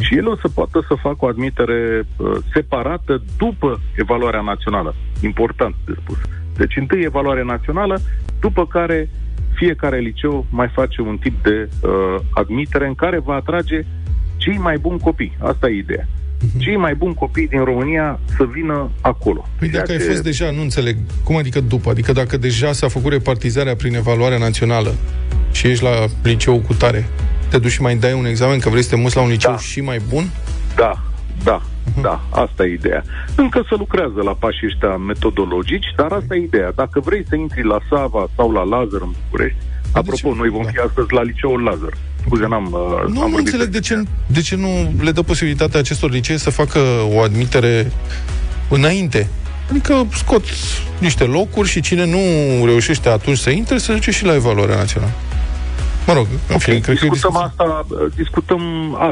Și 0.00 0.16
ele 0.16 0.28
o 0.28 0.36
să 0.36 0.48
poată 0.48 0.84
să 0.88 0.94
facă 0.94 1.18
o 1.20 1.28
admitere 1.28 2.02
uh, 2.16 2.36
separată 2.52 3.22
după 3.36 3.80
evaluarea 3.96 4.40
națională. 4.40 4.94
Important 5.22 5.74
de 5.86 5.92
spus. 6.02 6.18
Deci 6.56 6.76
întâi 6.76 7.02
evaluarea 7.02 7.44
națională, 7.44 8.00
după 8.40 8.66
care 8.66 9.08
fiecare 9.54 9.98
liceu 9.98 10.46
mai 10.50 10.68
face 10.68 11.00
un 11.00 11.16
tip 11.18 11.42
de 11.42 11.68
uh, 11.82 12.16
admitere 12.30 12.86
în 12.86 12.94
care 12.94 13.18
va 13.18 13.34
atrage 13.34 13.84
cei 14.40 14.58
mai 14.58 14.78
buni 14.78 15.00
copii. 15.00 15.36
Asta 15.38 15.68
e 15.68 15.76
ideea. 15.76 16.06
Cei 16.58 16.76
mai 16.76 16.94
buni 16.94 17.14
copii 17.14 17.48
din 17.48 17.64
România 17.64 18.18
să 18.36 18.44
vină 18.52 18.90
acolo. 19.00 19.48
Păi 19.58 19.68
Ceea 19.68 19.80
dacă 19.80 19.92
ai 19.92 19.98
ce- 19.98 20.04
fost 20.10 20.22
deja, 20.22 20.50
nu 20.50 20.60
înțeleg, 20.60 20.96
cum 21.24 21.36
adică 21.36 21.60
după? 21.60 21.90
Adică 21.90 22.12
dacă 22.12 22.36
deja 22.36 22.72
s-a 22.72 22.88
făcut 22.88 23.12
repartizarea 23.12 23.74
prin 23.74 23.94
evaluarea 23.94 24.38
națională 24.38 24.94
și 25.52 25.66
ești 25.66 25.84
la 25.84 25.90
liceu 26.22 26.58
cu 26.58 26.74
tare, 26.74 27.08
te 27.50 27.58
duci 27.58 27.70
și 27.70 27.82
mai 27.82 27.96
dai 27.96 28.12
un 28.12 28.24
examen 28.26 28.58
că 28.58 28.68
vrei 28.68 28.82
să 28.82 28.88
te 28.88 28.96
muți 28.96 29.16
la 29.16 29.22
un 29.22 29.28
liceu 29.28 29.50
da. 29.50 29.58
și 29.58 29.80
mai 29.80 30.00
bun? 30.08 30.24
Da, 30.76 31.02
da, 31.44 31.62
da, 32.02 32.20
asta 32.30 32.64
e 32.66 32.72
ideea. 32.72 33.02
Încă 33.36 33.64
se 33.68 33.74
lucrează 33.78 34.22
la 34.24 34.32
pașii 34.32 34.66
ăștia 34.66 34.96
metodologici, 34.96 35.86
dar 35.96 36.12
asta 36.12 36.34
e 36.34 36.42
ideea. 36.42 36.72
Dacă 36.74 37.00
vrei 37.00 37.24
să 37.28 37.36
intri 37.36 37.64
la 37.64 37.78
Sava 37.90 38.28
sau 38.36 38.52
la 38.52 38.62
Lazar 38.62 39.00
în 39.00 39.12
București, 39.24 39.58
apropo, 39.92 40.34
noi 40.34 40.48
vom 40.48 40.64
fi 40.64 40.78
astăzi 40.78 41.12
la 41.12 41.22
liceul 41.22 41.62
Lazar. 41.62 41.94
Scuze, 42.26 42.46
n-am... 42.46 42.64
uh, 42.64 43.12
Nu, 43.12 43.22
am 43.22 43.30
nu 43.30 43.36
vorbit 43.36 43.38
înțeleg 43.38 43.68
de 43.68 43.80
ce, 43.80 44.02
de 44.26 44.40
ce 44.40 44.56
nu 44.56 44.92
le 45.00 45.10
dă 45.10 45.22
posibilitatea 45.22 45.80
acestor 45.80 46.10
licee 46.10 46.36
să 46.36 46.50
facă 46.50 46.78
o 47.14 47.20
admitere 47.20 47.92
înainte. 48.68 49.28
Adică 49.70 50.06
scot 50.12 50.44
niște 50.98 51.24
locuri 51.24 51.68
și 51.68 51.80
cine 51.80 52.04
nu 52.04 52.18
reușește 52.66 53.08
atunci 53.08 53.36
să 53.36 53.50
intre, 53.50 53.78
se 53.78 53.92
duce 53.92 54.10
și 54.10 54.24
la 54.24 54.34
evaluarea 54.34 54.76
națională. 54.76 55.12
Mă 56.06 56.12
rog, 56.12 56.26
în 56.48 56.58
fine, 56.58 56.78
cred 56.78 56.98
că 56.98 57.04
e 57.04 57.08
o 57.08 57.12
discutăm 57.12 57.32
discuție. 57.32 57.46
asta, 57.48 57.86
uh, 57.88 58.12
discutăm 58.14 58.62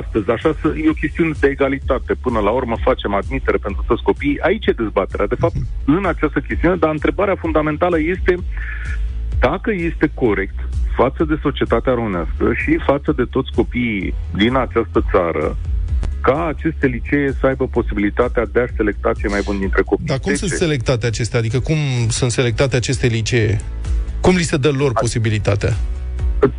astăzi, 0.00 0.30
așa 0.30 0.50
să, 0.60 0.66
e 0.84 0.88
o 0.88 1.00
chestiune 1.02 1.32
de 1.40 1.46
egalitate. 1.46 2.14
Până 2.20 2.38
la 2.38 2.50
urmă 2.50 2.76
facem 2.82 3.14
admitere 3.14 3.56
pentru 3.56 3.84
toți 3.86 4.02
copiii. 4.02 4.40
Aici 4.40 4.66
e 4.66 4.72
dezbaterea, 4.72 5.26
de 5.26 5.34
fapt, 5.38 5.54
în 5.84 6.04
această 6.06 6.40
chestiune, 6.48 6.76
dar 6.76 6.90
întrebarea 6.90 7.36
fundamentală 7.38 8.00
este 8.00 8.34
dacă 9.40 9.70
este 9.72 10.10
corect 10.14 10.58
față 10.96 11.24
de 11.24 11.38
societatea 11.42 11.92
românească 11.92 12.52
și 12.64 12.78
față 12.86 13.12
de 13.16 13.24
toți 13.30 13.50
copiii 13.54 14.14
din 14.34 14.54
această 14.56 15.04
țară 15.12 15.56
ca 16.22 16.46
aceste 16.46 16.86
licee 16.86 17.36
să 17.40 17.46
aibă 17.46 17.66
posibilitatea 17.66 18.46
de 18.52 18.60
a 18.60 18.66
selecta 18.76 19.12
cei 19.20 19.30
mai 19.30 19.40
buni 19.44 19.58
dintre 19.58 19.82
copii. 19.82 20.06
Dar 20.06 20.18
cum 20.18 20.32
De 20.32 20.38
sunt 20.38 20.50
ce? 20.50 20.56
selectate 20.56 21.06
acestea? 21.06 21.38
Adică 21.38 21.58
cum 21.58 21.76
sunt 22.08 22.30
selectate 22.30 22.76
aceste 22.76 23.06
licee? 23.06 23.60
Cum 24.20 24.36
li 24.36 24.42
se 24.42 24.56
dă 24.56 24.70
lor 24.70 24.92
posibilitatea? 24.92 25.76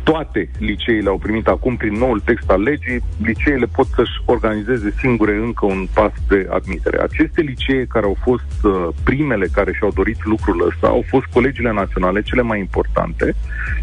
Toate 0.02 0.50
liceele 0.58 1.08
au 1.08 1.18
primit 1.18 1.46
acum, 1.46 1.76
prin 1.76 1.92
noul 1.92 2.20
text 2.20 2.50
al 2.50 2.62
legii, 2.62 3.00
liceele 3.22 3.66
pot 3.66 3.86
să-și 3.86 4.22
organizeze 4.24 4.94
singure 4.98 5.36
încă 5.36 5.66
un 5.66 5.86
pas 5.94 6.12
de 6.28 6.48
admitere. 6.50 7.02
Aceste 7.02 7.40
licee 7.40 7.84
care 7.88 8.06
au 8.06 8.16
fost 8.22 8.64
uh, 8.64 8.88
primele 9.04 9.46
care 9.46 9.72
și-au 9.72 9.90
dorit 9.94 10.24
lucrul 10.24 10.66
ăsta 10.66 10.86
au 10.86 11.04
fost 11.06 11.26
colegiile 11.26 11.72
naționale, 11.72 12.22
cele 12.22 12.42
mai 12.42 12.58
importante, 12.58 13.34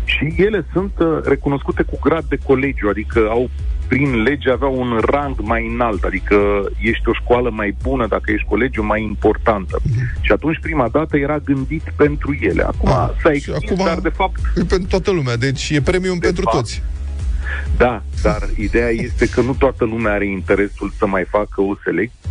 și 0.03 0.33
ele 0.37 0.65
sunt 0.73 0.91
uh, 0.99 1.19
recunoscute 1.23 1.83
cu 1.83 1.99
grad 2.01 2.23
de 2.23 2.37
colegiu, 2.43 2.89
adică 2.89 3.27
au 3.29 3.49
prin 3.87 4.21
lege 4.21 4.51
aveau 4.51 4.79
un 4.79 4.99
rang 5.05 5.35
mai 5.41 5.67
înalt, 5.73 6.03
adică 6.03 6.35
ești 6.79 7.09
o 7.09 7.13
școală 7.13 7.49
mai 7.49 7.75
bună 7.81 8.07
dacă 8.07 8.31
ești 8.31 8.47
colegiu 8.47 8.83
mai 8.83 9.03
importantă. 9.03 9.81
Și 10.21 10.31
atunci 10.31 10.59
prima 10.61 10.87
dată 10.87 11.17
era 11.17 11.37
gândit 11.37 11.83
pentru 11.95 12.37
ele. 12.41 12.63
Acum 12.63 12.89
Ah, 12.89 13.09
s-a 13.21 13.29
și 13.29 13.35
extins, 13.35 13.71
acum 13.71 13.85
dar 13.85 13.99
de 13.99 14.09
fapt 14.09 14.39
e 14.55 14.63
pentru 14.63 14.87
toată 14.87 15.11
lumea, 15.11 15.35
deci 15.35 15.69
e 15.69 15.81
premium 15.81 16.19
pentru 16.19 16.43
fapt, 16.43 16.55
toți. 16.55 16.81
Da, 17.77 18.03
dar 18.21 18.49
ideea 18.57 18.89
este 18.89 19.29
că 19.29 19.41
nu 19.41 19.53
toată 19.53 19.85
lumea 19.85 20.13
are 20.13 20.27
interesul 20.27 20.93
să 20.97 21.07
mai 21.07 21.25
facă 21.29 21.61
o 21.61 21.75
selecție. 21.83 22.29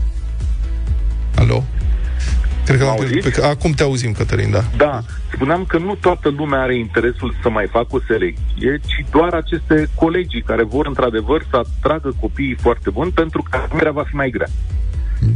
Alo? 1.34 1.64
Cred 2.66 2.78
că 2.78 2.84
Mă 2.84 2.90
l-am 2.90 2.98
pierdut 2.98 3.22
auziți? 3.24 3.40
pe... 3.40 3.46
Acum 3.46 3.70
te 3.70 3.82
auzim, 3.82 4.12
Cătălin, 4.12 4.50
da. 4.50 4.62
Da, 4.76 5.00
spuneam 5.32 5.64
că 5.64 5.78
nu 5.78 5.94
toată 6.00 6.28
lumea 6.28 6.60
are 6.60 6.76
interesul 6.78 7.34
să 7.42 7.48
mai 7.50 7.66
facă 7.66 7.86
o 7.90 7.98
selecție, 8.06 8.80
ci 8.86 9.04
doar 9.10 9.32
aceste 9.32 9.88
colegii 9.94 10.42
care 10.42 10.62
vor 10.64 10.86
într-adevăr 10.86 11.46
să 11.50 11.56
atragă 11.56 12.14
copiii 12.20 12.56
foarte 12.60 12.90
buni 12.90 13.10
pentru 13.10 13.42
că 13.50 13.56
admiterea 13.56 13.92
va 13.92 14.04
fi 14.08 14.14
mai 14.14 14.30
grea. 14.30 14.48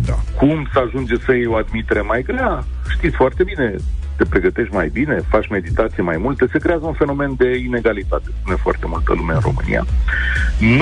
Da. 0.07 0.19
Cum 0.37 0.69
să 0.73 0.79
ajunge 0.87 1.15
să 1.25 1.33
iei 1.33 1.47
o 1.47 1.55
admitere 1.55 2.01
mai 2.01 2.23
grea? 2.23 2.65
Știți 2.89 3.17
foarte 3.17 3.43
bine, 3.45 3.75
te 4.21 4.27
pregătești 4.29 4.75
mai 4.75 4.89
bine, 4.89 5.17
faci 5.29 5.49
meditație 5.49 6.03
mai 6.03 6.17
multe, 6.17 6.49
se 6.53 6.59
creează 6.59 6.87
un 6.87 6.93
fenomen 6.93 7.35
de 7.37 7.57
inegalitate, 7.57 8.29
spune 8.41 8.57
foarte 8.57 8.87
multă 8.87 9.13
lume 9.17 9.33
în 9.33 9.41
România. 9.49 9.87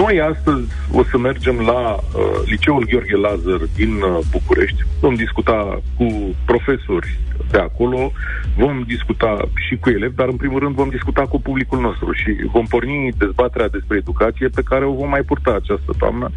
Noi 0.01 0.21
astăzi 0.21 0.67
o 0.93 1.03
să 1.11 1.19
mergem 1.19 1.57
la 1.61 1.81
uh, 1.95 2.01
Liceul 2.45 2.87
Gheorghe 2.91 3.17
Lazar 3.17 3.61
din 3.75 3.93
uh, 4.03 4.19
București, 4.31 4.85
vom 5.01 5.15
discuta 5.15 5.81
cu 5.97 6.07
profesori 6.45 7.19
de 7.51 7.59
acolo, 7.59 8.13
vom 8.57 8.83
discuta 8.87 9.37
și 9.69 9.77
cu 9.77 9.89
elevi, 9.91 10.15
dar 10.15 10.29
în 10.29 10.37
primul 10.37 10.59
rând 10.59 10.75
vom 10.75 10.89
discuta 10.89 11.23
cu 11.23 11.41
publicul 11.41 11.81
nostru 11.81 12.13
și 12.13 12.31
vom 12.53 12.65
porni 12.65 13.13
dezbaterea 13.19 13.69
despre 13.69 13.97
educație 13.97 14.49
pe 14.49 14.63
care 14.63 14.85
o 14.85 14.93
vom 14.93 15.09
mai 15.09 15.23
purta 15.23 15.51
această 15.51 15.93
toamnă 15.99 16.31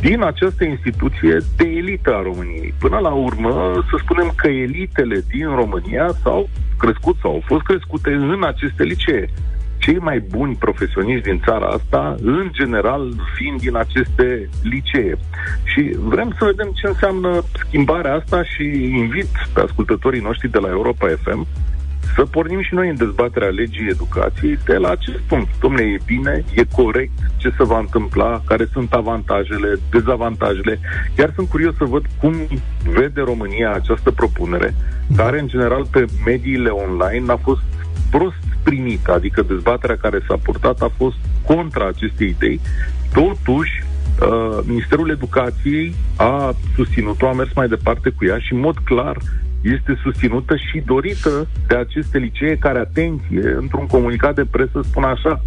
din 0.00 0.22
această 0.22 0.64
instituție 0.64 1.36
de 1.56 1.64
elită 1.64 2.14
a 2.14 2.22
României. 2.22 2.74
Până 2.78 2.98
la 2.98 3.10
urmă, 3.10 3.84
să 3.90 3.96
spunem 4.02 4.32
că 4.36 4.48
elitele 4.48 5.24
din 5.28 5.46
România 5.54 6.08
s-au 6.22 6.48
crescut 6.78 7.16
sau 7.22 7.30
au 7.30 7.42
fost 7.44 7.62
crescute 7.62 8.10
în 8.10 8.42
aceste 8.44 8.82
licee. 8.82 9.28
Cei 9.90 9.98
mai 9.98 10.20
buni 10.20 10.54
profesioniști 10.54 11.28
din 11.28 11.40
țara 11.44 11.66
asta, 11.66 12.14
în 12.22 12.48
general, 12.52 13.12
vin 13.38 13.56
din 13.56 13.76
aceste 13.76 14.48
licee. 14.62 15.18
Și 15.64 15.96
vrem 15.98 16.34
să 16.38 16.44
vedem 16.44 16.70
ce 16.74 16.86
înseamnă 16.86 17.42
schimbarea 17.66 18.14
asta 18.14 18.42
și 18.44 18.62
invit 18.96 19.28
pe 19.54 19.60
ascultătorii 19.60 20.20
noștri 20.20 20.50
de 20.50 20.58
la 20.58 20.68
Europa 20.68 21.06
FM 21.22 21.46
să 22.14 22.22
pornim 22.24 22.62
și 22.62 22.74
noi 22.74 22.88
în 22.88 22.96
dezbaterea 22.96 23.48
legii 23.48 23.88
educației 23.88 24.58
de 24.64 24.76
la 24.76 24.88
acest 24.90 25.18
punct. 25.18 25.48
Domne, 25.60 25.82
e 25.82 25.98
bine, 26.06 26.44
e 26.54 26.64
corect 26.72 27.18
ce 27.36 27.52
se 27.56 27.64
va 27.64 27.78
întâmpla, 27.78 28.42
care 28.46 28.68
sunt 28.72 28.92
avantajele, 28.92 29.78
dezavantajele. 29.90 30.80
Chiar 31.16 31.32
sunt 31.34 31.48
curios 31.48 31.76
să 31.76 31.84
văd 31.84 32.04
cum 32.20 32.34
vede 32.84 33.20
România 33.20 33.72
această 33.72 34.10
propunere, 34.10 34.74
care 35.16 35.40
în 35.40 35.48
general 35.48 35.86
pe 35.90 36.04
mediile 36.24 36.68
online 36.68 37.32
a 37.32 37.36
fost 37.36 37.62
prost 38.10 38.44
primită, 38.62 39.12
adică 39.12 39.42
dezbaterea 39.42 39.96
care 39.96 40.20
s-a 40.28 40.38
purtat 40.42 40.80
a 40.80 40.92
fost 40.96 41.16
contra 41.46 41.86
acestei 41.86 42.28
idei. 42.28 42.60
Totuși, 43.12 43.82
Uh, 44.20 44.58
Ministerul 44.64 45.10
Educației 45.10 45.94
a 46.16 46.54
susținut-o, 46.74 47.26
a 47.26 47.32
mers 47.32 47.52
mai 47.54 47.68
departe 47.68 48.10
cu 48.10 48.24
ea 48.24 48.38
și, 48.38 48.52
în 48.52 48.58
mod 48.58 48.76
clar, 48.84 49.16
este 49.60 49.98
susținută 50.02 50.56
și 50.56 50.82
dorită 50.86 51.48
de 51.66 51.76
aceste 51.76 52.18
licee 52.18 52.56
care, 52.56 52.78
atenție, 52.78 53.54
într-un 53.58 53.86
comunicat 53.86 54.34
de 54.34 54.44
presă 54.50 54.80
spun 54.82 55.02
așa, 55.02 55.44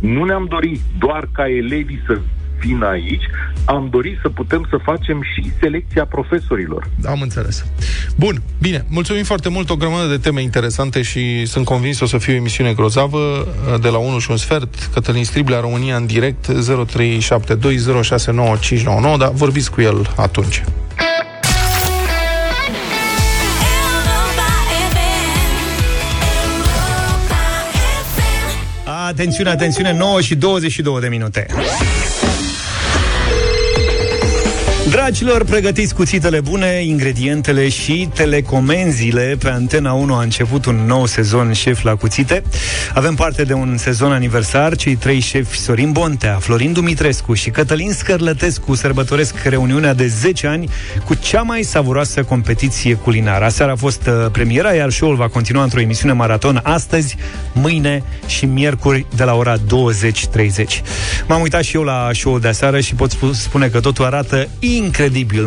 nu 0.00 0.24
ne-am 0.24 0.46
dorit 0.48 0.80
doar 0.98 1.28
ca 1.32 1.48
elevii 1.48 2.02
să 2.06 2.18
vină 2.66 2.86
aici, 2.86 3.22
am 3.64 3.88
dorit 3.90 4.18
să 4.22 4.28
putem 4.28 4.66
să 4.70 4.76
facem 4.82 5.22
și 5.34 5.52
selecția 5.60 6.04
profesorilor. 6.04 6.88
Am 7.06 7.20
înțeles. 7.20 7.64
Bun, 8.16 8.42
bine, 8.60 8.84
mulțumim 8.88 9.24
foarte 9.24 9.48
mult, 9.48 9.70
o 9.70 9.76
grămadă 9.76 10.08
de 10.08 10.16
teme 10.16 10.42
interesante 10.42 11.02
și 11.02 11.46
sunt 11.46 11.64
convins 11.64 12.00
o 12.00 12.06
să 12.06 12.18
fie 12.18 12.32
o 12.32 12.36
emisiune 12.36 12.72
grozavă 12.72 13.46
de 13.80 13.88
la 13.88 13.98
1 13.98 14.18
și 14.18 14.30
un 14.30 14.36
sfert, 14.36 14.88
Cătălin 14.92 15.24
Striblea, 15.24 15.60
România 15.60 15.96
în 15.96 16.06
direct, 16.06 16.52
0372069599, 16.52 16.56
dar 19.18 19.30
vorbiți 19.32 19.70
cu 19.70 19.80
el 19.80 20.12
atunci. 20.16 20.62
Atențiune, 29.06 29.50
atențiune, 29.50 29.92
9 29.92 30.20
și 30.20 30.34
22 30.34 31.00
de 31.00 31.08
minute. 31.08 31.46
Dragilor, 34.94 35.44
pregătiți 35.44 35.94
cuțitele 35.94 36.40
bune, 36.40 36.82
ingredientele 36.84 37.68
și 37.68 38.08
telecomenzile. 38.14 39.36
Pe 39.38 39.48
Antena 39.48 39.92
1 39.92 40.14
a 40.14 40.22
început 40.22 40.64
un 40.64 40.76
nou 40.86 41.06
sezon 41.06 41.52
șef 41.52 41.82
la 41.82 41.94
cuțite. 41.94 42.42
Avem 42.94 43.14
parte 43.14 43.44
de 43.44 43.52
un 43.52 43.76
sezon 43.76 44.12
aniversar. 44.12 44.76
Cei 44.76 44.96
trei 44.96 45.20
șefi, 45.20 45.58
Sorin 45.58 45.92
Bontea, 45.92 46.34
Florin 46.34 46.72
Dumitrescu 46.72 47.34
și 47.34 47.50
Cătălin 47.50 47.92
Scărlătescu, 47.92 48.74
sărbătoresc 48.74 49.42
reuniunea 49.42 49.94
de 49.94 50.06
10 50.06 50.46
ani 50.46 50.68
cu 51.04 51.14
cea 51.14 51.42
mai 51.42 51.62
savuroasă 51.62 52.22
competiție 52.22 52.94
culinară. 52.94 53.44
Aseară 53.44 53.72
a 53.72 53.76
fost 53.76 54.06
uh, 54.06 54.30
premiera, 54.32 54.72
iar 54.72 54.90
show-ul 54.90 55.16
va 55.16 55.28
continua 55.28 55.62
într-o 55.62 55.80
emisiune 55.80 56.12
maraton 56.12 56.60
astăzi, 56.62 57.16
mâine 57.52 58.02
și 58.26 58.46
miercuri 58.46 59.06
de 59.16 59.24
la 59.24 59.34
ora 59.34 59.56
20.30. 59.56 59.60
M-am 61.26 61.40
uitat 61.40 61.62
și 61.62 61.76
eu 61.76 61.82
la 61.82 62.10
show-ul 62.12 62.40
de 62.40 62.48
aseară 62.48 62.80
și 62.80 62.94
pot 62.94 63.10
spune 63.32 63.68
că 63.68 63.80
totul 63.80 64.04
arată 64.04 64.48
incredibil. 64.58 64.83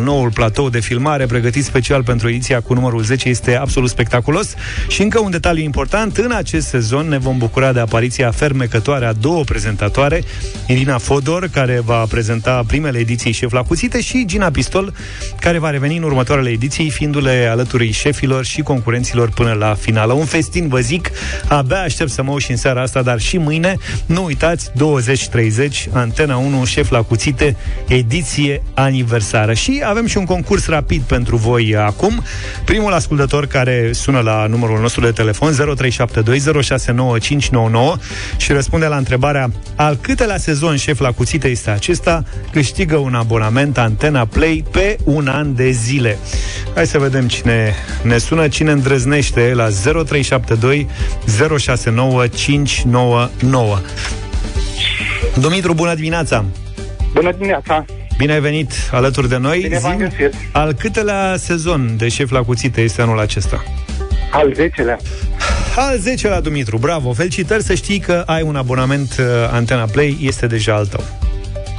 Noul 0.02 0.30
platou 0.30 0.68
de 0.68 0.80
filmare 0.80 1.26
pregătit 1.26 1.64
special 1.64 2.02
pentru 2.02 2.28
ediția 2.28 2.60
cu 2.60 2.74
numărul 2.74 3.02
10 3.02 3.28
este 3.28 3.56
absolut 3.56 3.88
spectaculos. 3.88 4.54
Și 4.88 5.02
încă 5.02 5.20
un 5.20 5.30
detaliu 5.30 5.62
important, 5.62 6.16
în 6.16 6.32
acest 6.32 6.66
sezon 6.66 7.08
ne 7.08 7.18
vom 7.18 7.38
bucura 7.38 7.72
de 7.72 7.80
apariția 7.80 8.30
fermecătoare 8.30 9.06
a 9.06 9.12
două 9.12 9.44
prezentatoare, 9.44 10.22
Irina 10.66 10.98
Fodor, 10.98 11.48
care 11.52 11.80
va 11.84 12.04
prezenta 12.04 12.64
primele 12.66 12.98
ediții 12.98 13.32
Șef 13.32 13.52
la 13.52 13.62
Cuțite 13.62 14.00
și 14.00 14.24
Gina 14.26 14.50
Pistol, 14.50 14.92
care 15.40 15.58
va 15.58 15.70
reveni 15.70 15.96
în 15.96 16.02
următoarele 16.02 16.50
ediții, 16.50 16.90
fiindu-le 16.90 17.48
alături 17.50 17.90
șefilor 17.90 18.44
și 18.44 18.60
concurenților 18.60 19.30
până 19.30 19.52
la 19.52 19.74
finală. 19.74 20.12
Un 20.12 20.24
festin, 20.24 20.68
vă 20.68 20.78
zic, 20.78 21.10
abia 21.48 21.80
aștept 21.80 22.10
să 22.10 22.22
mă 22.22 22.38
și 22.38 22.50
în 22.50 22.56
seara 22.56 22.82
asta, 22.82 23.02
dar 23.02 23.20
și 23.20 23.38
mâine, 23.38 23.76
nu 24.06 24.24
uitați, 24.24 24.70
20-30, 24.70 24.72
Antena 25.92 26.36
1, 26.36 26.64
Șef 26.64 26.90
la 26.90 27.02
Cuțite, 27.02 27.56
ediție 27.88 28.62
aniversară 28.74 29.17
aniversară. 29.18 29.52
Și 29.52 29.82
avem 29.84 30.06
și 30.06 30.16
un 30.16 30.24
concurs 30.24 30.66
rapid 30.66 31.02
pentru 31.02 31.36
voi 31.36 31.76
acum. 31.76 32.22
Primul 32.64 32.92
ascultător 32.92 33.46
care 33.46 33.92
sună 33.92 34.20
la 34.20 34.46
numărul 34.46 34.80
nostru 34.80 35.00
de 35.00 35.10
telefon 35.10 35.52
0372069599 35.52 35.56
și 38.36 38.52
răspunde 38.52 38.86
la 38.86 38.96
întrebarea 38.96 39.50
al 39.74 39.98
câtelea 40.00 40.36
sezon 40.36 40.76
șef 40.76 41.00
la 41.00 41.12
cuțite 41.12 41.48
este 41.48 41.70
acesta, 41.70 42.24
câștigă 42.50 42.96
un 42.96 43.14
abonament 43.14 43.78
Antena 43.78 44.26
Play 44.26 44.64
pe 44.70 44.98
un 45.04 45.28
an 45.28 45.54
de 45.54 45.70
zile. 45.70 46.18
Hai 46.74 46.86
să 46.86 46.98
vedem 46.98 47.28
cine 47.28 47.74
ne 48.02 48.18
sună, 48.18 48.48
cine 48.48 48.70
îndrăznește 48.70 49.52
la 49.54 49.68
0372 50.04 50.88
069599. 51.58 53.78
Dumitru, 55.40 55.74
bună 55.74 55.94
dimineața! 55.94 56.44
Bună 57.12 57.32
dimineața! 57.32 57.84
Bine 58.18 58.32
ai 58.32 58.40
venit 58.40 58.72
alături 58.90 59.28
de 59.28 59.36
noi. 59.36 59.58
Bine 59.60 59.78
v-am 59.78 59.96
găsit. 59.96 60.34
Al 60.52 60.72
câtelea 60.72 61.36
sezon 61.36 61.94
de 61.96 62.08
șef 62.08 62.30
la 62.30 62.42
cuțite 62.42 62.80
este 62.80 63.02
anul 63.02 63.18
acesta? 63.18 63.64
Al 64.30 64.52
zecelea. 64.54 64.98
Al 65.76 65.98
zecelea, 65.98 66.40
Dumitru, 66.40 66.78
bravo! 66.78 67.12
Felicitări 67.12 67.62
să 67.62 67.74
știi 67.74 67.98
că 67.98 68.22
ai 68.26 68.42
un 68.42 68.56
abonament 68.56 69.16
uh, 69.18 69.26
Antena 69.52 69.84
Play, 69.84 70.18
este 70.20 70.46
deja 70.46 70.74
al 70.74 70.86
tău. 70.86 71.04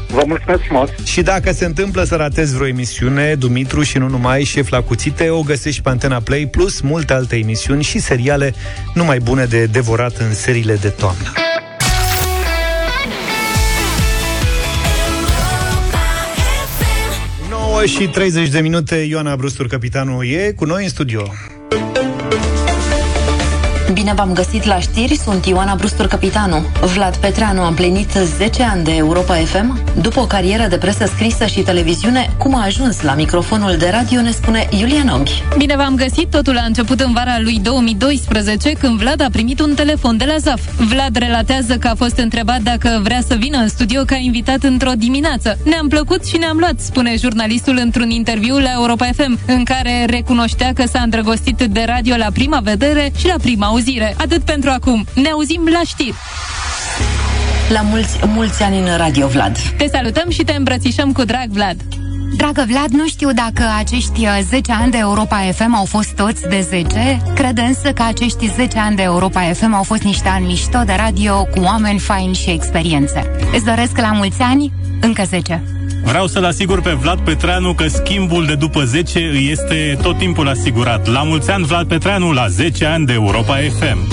Vă 0.08 0.24
mulțumesc 0.28 0.62
frumos! 0.62 0.90
Și 1.04 1.22
dacă 1.22 1.52
se 1.52 1.66
întâmplă 1.66 2.04
să 2.04 2.16
ratezi 2.16 2.56
vreo 2.56 2.68
emisiune, 2.68 3.36
Dumitru 3.36 3.82
și 3.82 3.98
nu 3.98 4.08
numai, 4.08 4.44
șef 4.44 4.70
la 4.70 4.82
cuțite, 4.82 5.30
o 5.30 5.42
găsești 5.42 5.82
pe 5.82 5.90
Antena 5.90 6.20
Play, 6.20 6.48
plus 6.48 6.80
multe 6.80 7.14
alte 7.14 7.36
emisiuni 7.36 7.84
și 7.84 8.00
seriale 8.00 8.54
numai 8.94 9.20
bune 9.20 9.46
de 9.46 9.66
devorat 9.66 10.18
în 10.18 10.34
seriile 10.34 10.76
de 10.76 10.90
toamnă. 10.90 11.32
9 17.80 17.92
și 17.92 18.08
30 18.08 18.50
de 18.50 18.60
minute, 18.60 18.96
Ioana 18.96 19.36
Brustur, 19.36 19.68
capitanul, 19.68 20.26
e 20.26 20.54
cu 20.56 20.66
noi 20.66 20.84
în 20.84 20.90
studio. 20.90 21.24
Bine 23.94 24.14
v-am 24.14 24.34
găsit 24.34 24.64
la 24.64 24.80
știri, 24.80 25.18
sunt 25.18 25.46
Ioana 25.46 25.76
Brustur, 25.76 26.08
capitanu. 26.08 26.66
Vlad 26.94 27.16
Petreanu 27.16 27.62
a 27.62 27.68
împlinit 27.68 28.10
10 28.38 28.64
ani 28.64 28.84
de 28.84 28.96
Europa 28.96 29.34
FM. 29.34 29.84
După 30.02 30.20
o 30.20 30.26
carieră 30.26 30.68
de 30.68 30.78
presă 30.78 31.06
scrisă 31.06 31.46
și 31.46 31.60
televiziune, 31.60 32.34
cum 32.38 32.56
a 32.56 32.64
ajuns 32.64 33.02
la 33.02 33.14
microfonul 33.14 33.78
de 33.78 33.90
radio, 33.92 34.22
ne 34.22 34.32
spune 34.32 34.68
Iulian 34.80 35.08
Oghi. 35.08 35.44
Bine 35.58 35.76
v-am 35.76 35.96
găsit, 35.96 36.30
totul 36.30 36.58
a 36.58 36.64
început 36.66 37.00
în 37.00 37.14
vara 37.14 37.40
lui 37.40 37.60
2012, 37.60 38.72
când 38.72 39.00
Vlad 39.00 39.22
a 39.22 39.28
primit 39.32 39.60
un 39.60 39.74
telefon 39.76 40.18
de 40.18 40.26
la 40.26 40.36
ZAF. 40.38 40.62
Vlad 40.78 41.16
relatează 41.16 41.78
că 41.78 41.88
a 41.88 41.96
fost 41.96 42.18
întrebat 42.18 42.62
dacă 42.62 43.00
vrea 43.04 43.22
să 43.28 43.36
vină 43.36 43.58
în 43.58 43.68
studio 43.68 44.04
ca 44.04 44.16
invitat 44.16 44.64
într-o 44.64 44.92
dimineață. 44.98 45.58
Ne-am 45.64 45.88
plăcut 45.88 46.26
și 46.26 46.38
ne-am 46.38 46.58
luat, 46.58 46.80
spune 46.80 47.16
jurnalistul 47.18 47.78
într-un 47.82 48.10
interviu 48.10 48.58
la 48.58 48.72
Europa 48.74 49.10
FM, 49.16 49.40
în 49.46 49.64
care 49.64 50.06
recunoștea 50.06 50.74
că 50.74 50.84
s-a 50.88 51.02
îndrăgostit 51.02 51.58
de 51.70 51.84
radio 51.88 52.16
la 52.16 52.28
prima 52.34 52.60
vedere 52.60 53.12
și 53.18 53.28
la 53.28 53.36
prima 53.42 53.72
auzire 53.80 54.04
auzire. 54.04 54.16
Atât 54.18 54.42
pentru 54.42 54.70
acum. 54.70 55.06
Ne 55.14 55.30
auzim 55.30 55.68
la 55.72 55.82
știri. 55.86 56.16
La 57.70 57.82
mulți, 57.82 58.20
mulți 58.26 58.64
ani 58.64 58.80
în 58.80 58.98
radio, 58.98 59.28
Vlad. 59.28 59.58
Te 59.78 59.88
salutăm 59.92 60.30
și 60.30 60.44
te 60.44 60.54
îmbrățișăm 60.54 61.12
cu 61.12 61.24
drag, 61.24 61.50
Vlad. 61.50 61.78
Dragă 62.38 62.66
Vlad, 62.68 62.90
nu 62.90 63.08
știu 63.08 63.32
dacă 63.32 63.64
acești 63.78 64.28
10 64.42 64.72
uh, 64.72 64.78
ani 64.82 64.92
de 64.92 64.98
Europa 64.98 65.38
FM 65.38 65.76
au 65.76 65.86
fost 65.86 66.10
toți 66.10 66.48
de 66.48 66.62
10. 66.70 67.22
Cred 67.36 67.58
însă 67.58 67.92
că 67.92 68.04
acești 68.04 68.52
10 68.56 68.80
ani 68.80 68.96
de 68.96 69.02
Europa 69.02 69.42
FM 69.42 69.74
au 69.74 69.84
fost 69.84 70.02
niște 70.02 70.28
ani 70.28 70.46
mișto 70.46 70.80
de 70.86 70.94
radio 70.98 71.44
cu 71.44 71.60
oameni 71.62 72.00
faini 72.00 72.36
și 72.36 72.50
experiențe. 72.50 73.32
Îți 73.54 73.66
doresc 73.66 73.98
la 73.98 74.12
mulți 74.12 74.42
ani, 74.42 74.72
încă 75.02 75.24
10. 75.24 75.79
Vreau 76.04 76.28
să-l 76.28 76.46
asigur 76.46 76.82
pe 76.82 76.92
Vlad 76.92 77.20
Petreanu 77.20 77.74
că 77.74 77.88
schimbul 77.88 78.46
de 78.46 78.56
după 78.56 78.84
10 78.84 79.20
îi 79.20 79.50
este 79.52 79.98
tot 80.02 80.18
timpul 80.18 80.48
asigurat. 80.48 81.08
La 81.08 81.24
mulți 81.24 81.52
ani, 81.52 81.66
Vlad 81.66 81.88
Petreanu, 81.88 82.32
la 82.32 82.48
10 82.48 82.86
ani 82.86 83.06
de 83.06 83.14
Europa 83.14 83.56
FM. 83.56 84.08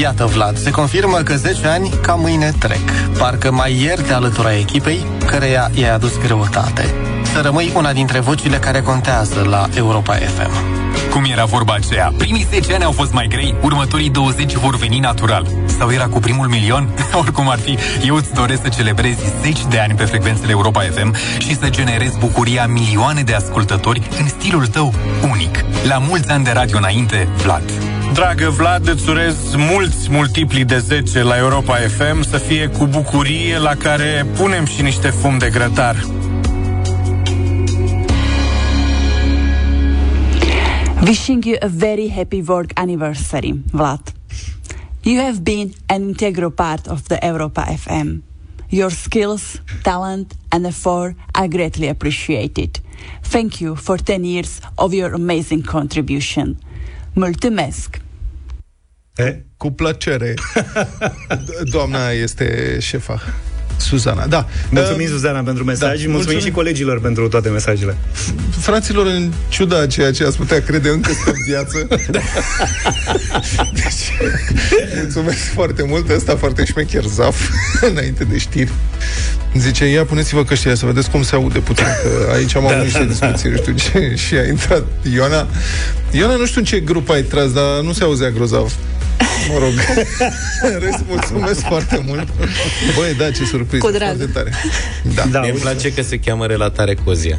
Iată, 0.00 0.24
Vlad, 0.24 0.56
se 0.56 0.70
confirmă 0.70 1.16
că 1.16 1.34
10 1.34 1.66
ani 1.66 1.90
ca 2.02 2.14
mâine 2.14 2.52
trec. 2.58 2.90
Parcă 3.18 3.52
mai 3.52 3.80
ieri 3.82 4.02
te 4.02 4.12
alătura 4.12 4.56
echipei, 4.56 4.98
căreia 5.26 5.70
i-ai 5.74 5.94
adus 5.94 6.18
greutate. 6.18 6.94
Să 7.32 7.40
rămâi 7.40 7.72
una 7.74 7.92
dintre 7.92 8.20
vocile 8.20 8.56
care 8.56 8.80
contează 8.80 9.46
la 9.48 9.68
Europa 9.74 10.14
FM. 10.14 10.83
Cum 11.14 11.24
era 11.24 11.44
vorba 11.44 11.74
aceea? 11.74 12.12
Primii 12.16 12.46
10 12.50 12.74
ani 12.74 12.84
au 12.84 12.92
fost 12.92 13.12
mai 13.12 13.26
grei, 13.28 13.54
următorii 13.62 14.10
20 14.10 14.54
vor 14.54 14.76
veni 14.76 14.98
natural. 14.98 15.46
Sau 15.66 15.92
era 15.92 16.06
cu 16.06 16.18
primul 16.18 16.46
milion? 16.46 16.88
Oricum 17.20 17.48
ar 17.48 17.58
fi, 17.58 17.78
eu 18.06 18.14
îți 18.14 18.32
doresc 18.32 18.62
să 18.62 18.68
celebrezi 18.68 19.18
10 19.40 19.62
de 19.68 19.78
ani 19.78 19.94
pe 19.94 20.04
frecvențele 20.04 20.50
Europa 20.50 20.80
FM 20.80 21.14
și 21.38 21.56
să 21.56 21.68
generezi 21.70 22.18
bucuria 22.18 22.66
milioane 22.66 23.22
de 23.22 23.34
ascultători 23.34 24.08
în 24.18 24.28
stilul 24.28 24.66
tău 24.66 24.94
unic. 25.30 25.64
La 25.88 25.98
mulți 25.98 26.30
ani 26.30 26.44
de 26.44 26.50
radio 26.50 26.76
înainte, 26.76 27.28
Vlad. 27.42 27.72
Dragă 28.12 28.48
Vlad, 28.48 28.88
îți 28.88 29.08
urez 29.08 29.36
mulți 29.56 30.10
multipli 30.10 30.64
de 30.64 30.78
10 30.78 31.22
la 31.22 31.36
Europa 31.36 31.74
FM 31.74 32.22
să 32.22 32.36
fie 32.36 32.66
cu 32.66 32.86
bucurie 32.86 33.58
la 33.58 33.74
care 33.74 34.26
punem 34.36 34.64
și 34.64 34.82
niște 34.82 35.08
fum 35.08 35.38
de 35.38 35.50
grătar. 35.50 35.96
Wishing 41.06 41.42
you 41.42 41.58
a 41.60 41.68
very 41.68 42.08
happy 42.08 42.42
work 42.42 42.72
anniversary, 42.76 43.52
Vlad. 43.72 44.12
You 45.02 45.20
have 45.20 45.42
been 45.44 45.74
an 45.88 46.02
integral 46.08 46.50
part 46.50 46.88
of 46.88 47.08
the 47.08 47.18
Europa 47.22 47.60
FM. 47.68 48.22
Your 48.70 48.90
skills, 48.90 49.60
talent, 49.82 50.34
and 50.50 50.66
effort 50.66 51.14
are 51.34 51.48
greatly 51.48 51.88
appreciated. 51.88 52.80
Thank 53.22 53.60
you 53.60 53.76
for 53.76 53.98
10 53.98 54.24
years 54.24 54.60
of 54.78 54.94
your 54.94 55.12
amazing 55.14 55.62
contribution. 55.62 56.56
Mulțumesc! 57.14 58.00
E? 59.16 59.42
Cu 59.56 59.70
plăcere. 59.70 60.34
Do- 61.46 61.70
Doamna 61.70 62.10
este 62.10 62.78
șefa. 62.80 63.20
Suzana, 63.76 64.26
da. 64.26 64.46
Mulțumim, 64.70 65.06
Uh, 65.06 65.12
Suzana, 65.12 65.40
pentru 65.40 65.64
mesaj. 65.64 65.80
da, 65.80 65.86
mulțumim, 65.88 66.12
mulțumim. 66.14 66.40
și 66.40 66.50
colegilor 66.50 67.00
pentru 67.00 67.28
toate 67.28 67.48
mesajele. 67.48 67.96
Fraților, 68.58 69.06
în 69.06 69.32
ciuda 69.48 69.80
a 69.80 69.86
ceea 69.86 70.12
ce 70.12 70.24
ați 70.24 70.36
putea 70.36 70.62
crede 70.62 70.88
încă 70.88 71.10
sunt 71.24 71.36
în 71.36 71.42
viață. 71.46 71.86
deci, 73.74 74.28
mulțumesc 74.96 75.38
foarte 75.38 75.82
mult. 75.88 76.10
Ăsta 76.10 76.36
foarte 76.36 76.64
șmecher 76.64 77.04
zaf, 77.04 77.48
înainte 77.90 78.24
de 78.24 78.38
știri. 78.38 78.70
Zice, 79.58 79.84
ia 79.84 80.04
puneți-vă 80.04 80.44
căștile 80.44 80.74
să 80.74 80.86
vedeți 80.86 81.10
cum 81.10 81.22
se 81.22 81.34
aude 81.34 81.58
puțin, 81.58 81.84
că 82.02 82.32
aici 82.32 82.54
am 82.56 82.64
Da, 82.68 82.72
avut 82.72 82.84
niște 82.84 82.98
da, 82.98 83.04
da. 83.04 83.26
discuții, 83.30 83.50
nu 83.50 83.56
știu 83.56 83.74
ce, 83.74 84.14
și 84.16 84.34
a 84.34 84.46
intrat 84.46 84.82
Ioana. 85.14 85.46
Ioana, 86.10 86.34
nu 86.36 86.46
știu 86.46 86.60
în 86.60 86.66
ce 86.66 86.80
grup 86.80 87.10
ai 87.10 87.22
tras, 87.22 87.52
dar 87.52 87.80
nu 87.82 87.92
se 87.92 88.04
auzea 88.04 88.30
grozav. 88.30 88.72
Mă 89.48 89.58
rog. 89.58 89.72
În 90.62 90.78
rest, 90.78 90.98
mulțumesc 91.08 91.60
foarte 91.60 92.02
mult. 92.06 92.28
Băi, 92.96 93.14
da, 93.18 93.30
ce 93.30 93.44
surpriză. 93.44 93.86
Cu 93.86 93.90
drag. 93.90 94.16
Foarte 94.16 94.32
tare. 94.32 94.52
Da. 95.14 95.24
da 95.30 95.40
Mie 95.40 95.50
îmi 95.50 95.58
place 95.60 95.92
că 95.92 96.02
se 96.02 96.18
cheamă 96.18 96.46
relatare 96.46 96.94
Cozia. 97.04 97.38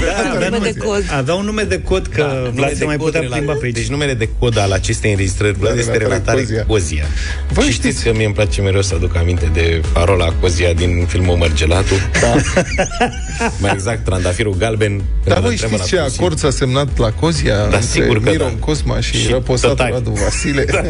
Da, 0.00 0.30
avea, 0.34 0.48
nume 0.48 0.70
de 0.70 0.78
cod. 0.78 1.04
avea 1.10 1.34
un 1.34 1.44
nume 1.44 1.62
de 1.62 1.80
cod 1.80 2.06
că 2.06 2.40
da, 2.44 2.50
Vlad 2.54 2.76
se 2.76 2.84
mai 2.84 2.96
putea 2.96 3.20
plimba 3.20 3.52
pe 3.52 3.64
aici. 3.64 3.74
Deci 3.74 3.88
numele 3.88 4.14
de 4.14 4.28
cod 4.38 4.58
al 4.58 4.72
acestei 4.72 5.10
înregistrări 5.10 5.58
Vlad 5.58 5.78
este 5.78 5.96
relatare 5.96 6.10
relatare 6.12 6.40
Cozia. 6.40 6.64
Cozia. 6.66 7.04
Voi 7.48 7.64
și 7.64 7.72
știți 7.72 8.04
că 8.04 8.12
mie 8.12 8.24
îmi 8.24 8.34
place 8.34 8.60
mereu 8.60 8.82
să 8.82 8.94
aduc 8.94 9.16
aminte 9.16 9.50
de 9.52 9.82
parola 9.92 10.32
Cozia 10.40 10.72
din 10.72 11.04
filmul 11.08 11.36
Mărgelatul. 11.36 11.96
Da. 12.20 12.34
mai 13.60 13.70
exact, 13.72 14.04
trandafirul 14.04 14.54
galben. 14.54 15.02
Dar 15.24 15.40
voi 15.40 15.56
știți 15.56 15.86
ce 15.86 15.98
acord 15.98 16.38
s-a 16.38 16.50
semnat 16.50 16.98
la 16.98 17.10
Cozia 17.10 17.56
Da, 17.56 17.62
între 17.62 17.80
sigur 17.80 18.22
că 18.22 18.30
Miron 18.30 18.52
da. 18.58 18.64
Cosma 18.64 19.00
și, 19.00 19.16
Și 19.16 19.28
răposatul 19.30 19.76
tătari. 19.76 19.92
Radu 19.92 20.10
Vasile 20.10 20.64
da. 20.64 20.80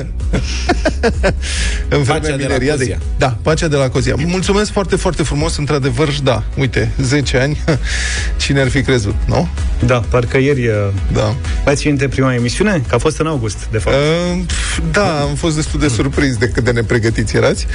în 1.97 2.03
Pacea 2.05 2.19
vremea 2.19 2.21
de 2.21 2.29
la 2.29 2.37
mineriadei. 2.37 2.77
Cozia. 2.77 2.99
Da, 3.19 3.37
pacea 3.43 3.69
de 3.69 3.77
la 3.77 3.89
Cozia. 3.89 4.15
Mulțumesc 4.25 4.71
foarte, 4.71 4.97
foarte 4.97 5.23
frumos, 5.23 5.57
într-adevăr, 5.57 6.09
da, 6.23 6.43
uite, 6.57 6.93
10 7.01 7.37
ani, 7.37 7.61
cine 8.43 8.61
ar 8.61 8.69
fi 8.69 8.83
crezut, 8.83 8.92
nu? 9.27 9.49
Da, 9.87 10.03
parcă 10.09 10.39
ieri... 10.39 10.71
Da. 11.13 11.35
Mai 11.65 11.75
ții 11.75 11.89
minte 11.89 12.09
prima 12.09 12.35
emisiune? 12.35 12.83
Că 12.89 12.95
a 12.95 12.99
fost 12.99 13.19
în 13.19 13.27
august, 13.27 13.67
de 13.71 13.79
fapt. 13.79 13.97
Uh, 13.97 14.45
da, 14.93 15.21
am 15.21 15.35
fost 15.35 15.55
destul 15.55 15.81
de 15.81 15.89
surprins 15.89 16.37
de 16.37 16.49
cât 16.49 16.65
de 16.65 16.71
nepregătiți 16.71 17.37
erați. 17.37 17.67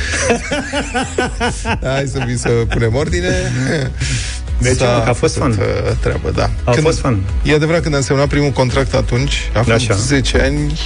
Hai 1.83 2.05
să 2.11 2.23
vin 2.25 2.37
să 2.37 2.49
punem 2.49 2.95
ordine. 2.95 3.51
De 4.57 4.69
ce, 4.69 4.75
S-a 4.75 4.85
mă, 4.97 5.01
că 5.03 5.09
a 5.09 5.13
fost 5.13 5.37
făcut, 5.37 5.55
fan. 5.55 5.65
uh, 5.65 5.91
treabă, 6.01 6.31
da. 6.35 6.49
A 6.63 6.71
fost 6.81 6.99
fan. 6.99 7.19
E 7.43 7.53
adevărat, 7.53 7.81
când 7.81 7.95
am 7.95 8.01
semnat 8.01 8.27
primul 8.27 8.49
contract 8.49 8.93
atunci, 8.93 9.49
acum 9.53 9.71
Așa. 9.73 9.93
10 9.93 10.39
ani, 10.41 10.79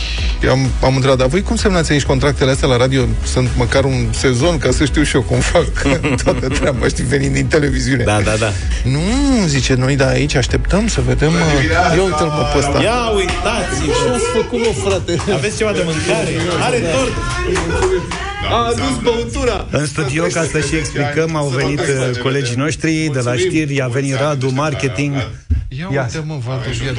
am, 0.50 0.70
am 0.84 0.94
întrebat, 0.96 1.18
dar 1.18 1.28
voi 1.28 1.42
cum 1.42 1.56
semnați 1.56 1.92
aici 1.92 2.04
contractele 2.04 2.52
astea 2.52 2.68
la 2.68 2.78
radio? 2.78 3.02
Sunt 3.24 3.50
măcar 3.58 3.84
un 3.84 4.06
sezon, 4.14 4.58
ca 4.58 4.72
să 4.72 4.86
știu 4.86 5.04
și 5.04 5.16
eu 5.16 5.22
cum 5.22 5.40
fac 5.40 5.66
toată 6.24 6.48
treaba, 6.48 6.88
știi, 6.88 7.04
venind 7.04 7.34
din 7.34 7.46
televiziune. 7.48 8.04
Da, 8.04 8.20
da, 8.24 8.36
da. 8.40 8.52
Nu, 8.84 9.00
zice, 9.48 9.74
noi 9.74 9.96
da, 9.96 10.08
aici 10.08 10.36
așteptăm 10.36 10.88
să 10.88 11.02
vedem... 11.08 11.30
uh, 11.30 11.96
Ia 11.96 12.02
uite-l, 12.04 12.26
mă, 12.26 12.50
pe 12.54 12.58
ăsta. 12.58 12.82
Ia 12.82 13.10
uitați-vă! 13.16 13.92
Ce 13.92 14.10
ați 14.14 14.24
făcut, 14.36 14.60
mă, 14.60 14.90
frate? 14.90 15.34
Aveți 15.34 15.58
ceva 15.58 15.72
de 15.72 15.82
mâncare? 15.86 16.30
Are 16.66 16.78
tort! 16.78 17.12
A 18.50 18.68
adus 18.68 19.00
băutura! 19.04 19.68
În 19.72 19.86
studio, 19.86 20.24
ca 20.24 20.44
să 20.44 20.60
și 20.60 20.76
explicăm, 20.76 21.36
au 21.36 21.48
venit 21.48 21.80
uh, 21.80 22.20
colegii 22.22 22.56
noștri 22.56 23.10
de 23.14 23.20
la 23.20 23.36
știri, 23.36 23.82
a 23.82 23.88
venit 23.88 24.16
Radu, 24.16 24.50
marketing. 24.50 25.14
Ia 25.80 25.88
uite, 25.90 26.24
mă, 26.26 26.40
Valdu, 26.46 26.68
ia. 26.86 26.94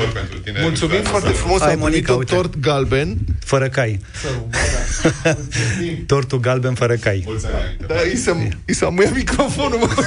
Mulțumim 0.63 1.03
foarte 1.03 1.29
frumos, 1.29 1.61
Hai, 1.61 1.73
am 1.73 1.79
primit 1.79 1.93
Monica, 1.93 2.13
un 2.13 2.19
uite. 2.19 2.35
tort 2.35 2.59
galben. 2.61 3.17
Fără 3.45 3.69
cai. 3.69 3.99
Tortul 6.07 6.41
galben 6.41 6.75
fără 6.75 6.95
cai. 6.95 7.25
Da, 7.87 7.95
i 8.13 8.17
s-a, 8.17 8.37
i 8.67 8.73
s-a 8.75 8.89
muiat 8.89 9.15
microfonul, 9.15 9.79
mă. 9.79 9.89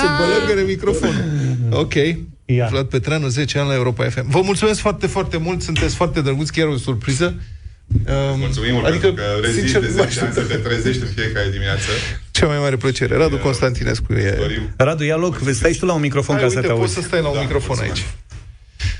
Se 0.00 0.06
bălăgăre 0.18 0.66
microfonul. 0.66 1.24
Ok. 1.70 1.94
Ia. 2.44 2.66
Vlad 2.70 2.86
Petreanu, 2.86 3.26
10 3.28 3.58
ani 3.58 3.68
la 3.68 3.74
Europa 3.74 4.04
FM. 4.04 4.30
Vă 4.30 4.40
mulțumesc 4.44 4.80
foarte, 4.80 5.06
foarte 5.06 5.36
mult, 5.36 5.62
sunteți 5.62 5.94
foarte 5.94 6.20
drăguți, 6.20 6.52
chiar 6.52 6.66
o 6.66 6.76
surpriză. 6.76 7.34
Um, 8.08 8.38
Mulțumim 8.38 8.72
mult 8.72 8.84
adică, 8.86 9.06
pentru 9.06 9.22
că 9.24 9.38
rezist 9.40 9.58
sincer, 9.58 9.80
de 9.80 9.86
nu 9.86 9.92
10 9.92 10.00
ani 10.02 10.08
așteptam. 10.10 10.42
să 10.42 10.48
te 10.52 10.56
trezești 10.68 11.02
în 11.02 11.08
fiecare 11.14 11.48
dimineață. 11.50 11.88
Cea 12.30 12.46
mai 12.46 12.58
mare 12.58 12.76
plăcere. 12.76 13.16
Radu 13.16 13.36
Constantinescu 13.36 14.12
e... 14.12 14.38
Radu, 14.76 15.04
ia 15.04 15.16
loc, 15.16 15.40
stai 15.52 15.72
și 15.72 15.78
tu 15.78 15.86
la 15.86 15.92
un 15.92 16.00
microfon 16.00 16.34
Hai, 16.36 16.44
ca 16.44 16.50
să 16.50 16.56
uite, 16.56 16.66
te 16.68 16.72
poți 16.72 16.82
auzi. 16.84 16.94
să 16.94 17.00
stai 17.00 17.20
la 17.22 17.28
un 17.28 17.38
microfon 17.40 17.78
aici. 17.78 18.06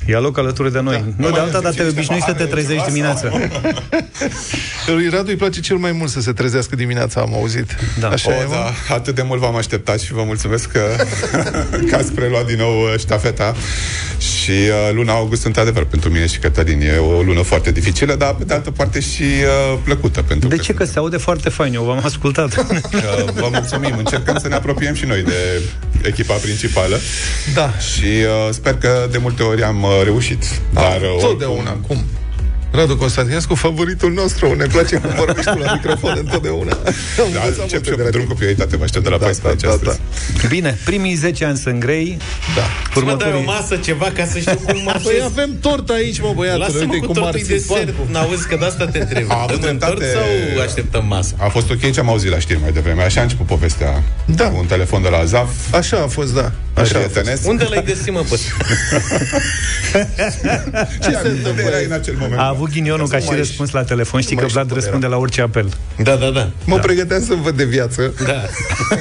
Ia 0.06 0.18
loc 0.18 0.38
alături 0.38 0.72
de 0.72 0.80
noi. 0.80 1.14
Nu, 1.16 1.30
de 1.30 1.38
alta 1.38 1.60
dată 1.60 1.74
te 1.74 1.88
obișnuiești 1.88 2.28
să 2.28 2.34
te 2.34 2.44
trezești 2.44 2.86
dimineața. 2.86 3.30
Lui 4.86 5.08
Radu 5.08 5.30
îi 5.30 5.36
place 5.36 5.60
cel 5.60 5.76
mai 5.76 5.92
mult 5.92 6.10
să 6.10 6.20
se 6.20 6.32
trezească 6.32 6.76
dimineața, 6.76 7.20
am 7.20 7.34
auzit. 7.34 7.76
Da. 8.00 8.08
Așa 8.08 8.30
o, 8.30 8.32
e, 8.32 8.44
mă? 8.44 8.52
da, 8.52 8.94
atât 8.94 9.14
de 9.14 9.22
mult 9.22 9.40
v-am 9.40 9.56
așteptat 9.56 10.00
și 10.00 10.12
vă 10.12 10.22
mulțumesc 10.24 10.70
că, 10.70 10.82
că 11.88 11.96
ați 11.96 12.12
preluat 12.12 12.46
din 12.46 12.56
nou 12.58 12.82
uh, 12.82 12.94
ștafeta. 12.98 13.54
Și 14.18 14.50
uh, 14.50 14.94
luna 14.94 15.12
august, 15.12 15.44
într-adevăr, 15.44 15.84
pentru 15.84 16.10
mine 16.10 16.26
și 16.26 16.38
Cătălin 16.38 16.80
e 16.80 16.96
o 16.96 17.22
lună 17.22 17.42
foarte 17.42 17.70
dificilă, 17.70 18.14
dar 18.14 18.34
pe 18.34 18.44
de 18.44 18.54
altă 18.54 18.70
parte 18.70 19.00
și 19.00 19.22
uh, 19.22 19.78
plăcută. 19.84 20.22
Pentru 20.22 20.48
De 20.48 20.56
ce? 20.56 20.74
Că 20.74 20.84
se 20.84 20.98
aude 20.98 21.16
foarte 21.16 21.48
fain, 21.48 21.74
eu 21.74 21.82
v-am 21.82 22.00
ascultat. 22.04 22.54
că 23.00 23.24
uh, 23.26 23.32
vă 23.34 23.48
mulțumim. 23.52 23.94
Încercăm 23.98 24.38
să 24.38 24.48
ne 24.48 24.54
apropiem 24.54 24.94
și 24.94 25.04
noi 25.04 25.22
de 25.22 25.60
echipa 26.02 26.34
principală. 26.34 26.98
Da. 27.54 27.72
Și 27.78 28.04
uh, 28.04 28.48
sper 28.50 28.74
că 28.74 29.08
de 29.10 29.18
multe 29.18 29.42
ori 29.42 29.62
am 29.62 29.86
uh, 29.98 30.04
reușit. 30.04 30.44
Dar 30.72 31.00
uh, 31.00 31.20
Totdeauna, 31.20 31.70
cum? 31.86 32.04
Radu 32.72 32.96
Constantinescu, 32.96 33.54
favoritul 33.54 34.12
nostru. 34.12 34.54
Ne 34.54 34.64
place 34.64 34.96
cum 34.96 35.10
vorbești 35.16 35.50
tu 35.50 35.58
la 35.58 35.72
microfon 35.74 36.16
întotdeauna. 36.18 36.78
Da, 37.32 37.40
încep 37.62 37.84
și 37.84 37.90
eu 37.90 38.08
drum 38.10 38.24
cu 38.24 38.34
prioritate, 38.34 38.76
vă 38.76 38.84
aștept 38.84 39.04
de 39.04 39.10
la 39.10 39.16
14 39.16 39.66
da, 39.66 39.72
astăzi. 39.72 40.00
Bine, 40.48 40.78
primii 40.84 41.14
10 41.14 41.44
ani 41.44 41.56
sunt 41.56 41.80
grei. 41.80 42.18
Da. 42.56 42.62
Să 42.94 43.04
mă 43.04 43.14
dai 43.14 43.32
o 43.32 43.42
masă, 43.42 43.76
ceva, 43.76 44.10
ca 44.14 44.24
să 44.24 44.38
știu 44.38 44.56
cum 44.66 44.82
mă 44.84 45.00
Păi 45.02 45.20
avem 45.24 45.50
tort 45.60 45.90
aici, 45.90 46.20
mă, 46.20 46.32
băiatule. 46.34 46.64
Lasă-mă 46.64 46.92
Uite 46.92 46.98
cu 46.98 47.04
cum 47.06 47.14
tortul 47.14 47.40
ar 47.40 47.46
desert. 47.46 47.94
N-auzi 48.10 48.46
că 48.46 48.56
de 48.56 48.64
asta 48.64 48.86
te 48.86 48.98
întreb. 48.98 49.30
A 49.30 49.42
avut 49.42 49.60
Dăm 49.60 49.70
în 49.70 49.78
tort 49.78 49.98
dreptate. 49.98 50.52
sau 50.54 50.62
așteptăm 50.62 51.06
masă? 51.06 51.34
A 51.38 51.48
fost 51.48 51.70
ok 51.70 51.90
ce 51.92 52.00
am 52.00 52.08
auzit 52.08 52.30
la 52.30 52.38
știri 52.38 52.60
mai 52.60 52.72
devreme. 52.72 53.02
Așa 53.02 53.20
a 53.20 53.22
început 53.22 53.46
povestea. 53.46 54.02
Da. 54.24 54.48
Cu 54.48 54.56
un 54.58 54.66
telefon 54.66 55.02
de 55.02 55.08
la 55.08 55.24
Zaf. 55.24 55.74
Așa 55.74 55.96
a 55.96 56.06
fost, 56.06 56.34
da. 56.34 56.52
Așa 56.74 56.98
a 56.98 57.00
fost. 57.00 57.12
prietenesc. 57.12 57.48
Unde 57.48 57.66
l-ai 57.70 57.84
găsit, 57.84 58.12
mă, 58.12 58.24
pe 58.30 58.36
Ce 61.02 61.10
se 61.22 61.28
întâmplă 61.28 61.70
în 61.86 61.92
acel 61.92 62.14
moment? 62.18 62.40
A 62.40 62.48
avut 62.48 62.70
ghinionul 62.70 63.08
ca 63.08 63.18
și 63.18 63.28
răspuns 63.36 63.70
la 63.70 63.82
telefon. 63.82 64.20
Știi 64.20 64.36
că 64.36 64.46
Vlad 64.46 64.72
răspunde 64.72 65.06
la 65.06 65.16
orice 65.16 65.40
apel. 65.40 65.68
Da, 66.02 66.14
da, 66.14 66.30
da. 66.30 66.50
Mă 66.64 66.78
pregăteam 66.78 67.22
să 67.22 67.34
văd 67.42 67.56
de 67.56 67.64
viață. 67.64 68.14
Da. 68.26 68.42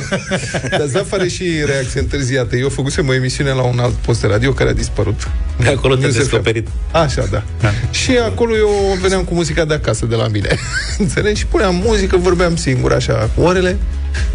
Dar 0.78 0.86
Zaf 0.88 1.12
are 1.12 1.28
și 1.28 1.44
reacție 1.66 2.00
întârziată. 2.00 2.56
Eu 2.56 2.70
făcusem 2.70 3.08
o 3.08 3.14
emisiune 3.14 3.52
la 3.52 3.62
un 3.62 3.80
alt 3.80 3.94
post 3.94 4.22
de 4.22 4.28
radio 4.28 4.52
care 4.54 4.70
a 4.70 4.74
dispărut. 4.74 5.28
De 5.60 5.68
acolo 5.68 5.96
te-ai 5.96 6.12
News 6.12 6.14
FM. 6.16 6.22
descoperit. 6.30 6.68
Așa, 6.92 7.26
da. 7.32 7.44
da. 7.62 7.70
Și 7.92 8.12
acolo 8.18 8.56
eu 8.56 8.98
veneam 9.02 9.24
cu 9.24 9.34
muzica 9.34 9.66
de 9.66 9.74
acasă, 9.74 10.06
de 10.06 10.16
la 10.16 10.28
mine. 10.28 10.56
Înțelegi? 10.98 11.40
Și 11.40 11.46
puneam 11.46 11.76
muzică, 11.76 12.18
vorbeam 12.18 12.56
singur, 12.56 12.94
așa, 12.94 13.30
cu 13.36 13.42
orele. 13.42 13.78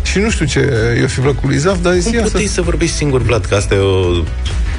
Și 0.02 0.18
nu 0.18 0.30
știu 0.30 0.46
ce 0.46 0.70
i-o 1.00 1.06
fi 1.06 1.20
plăcut 1.20 1.48
lui 1.48 1.56
Zaf, 1.58 1.78
dar 1.82 1.92
Cum 1.92 2.00
zis 2.00 2.20
puteai 2.20 2.44
să 2.46 2.62
vorbești 2.62 2.96
singur, 2.96 3.22
Vlad, 3.26 3.44
că 3.44 3.54
asta 3.54 3.74
e 3.74 3.78
o... 3.78 4.22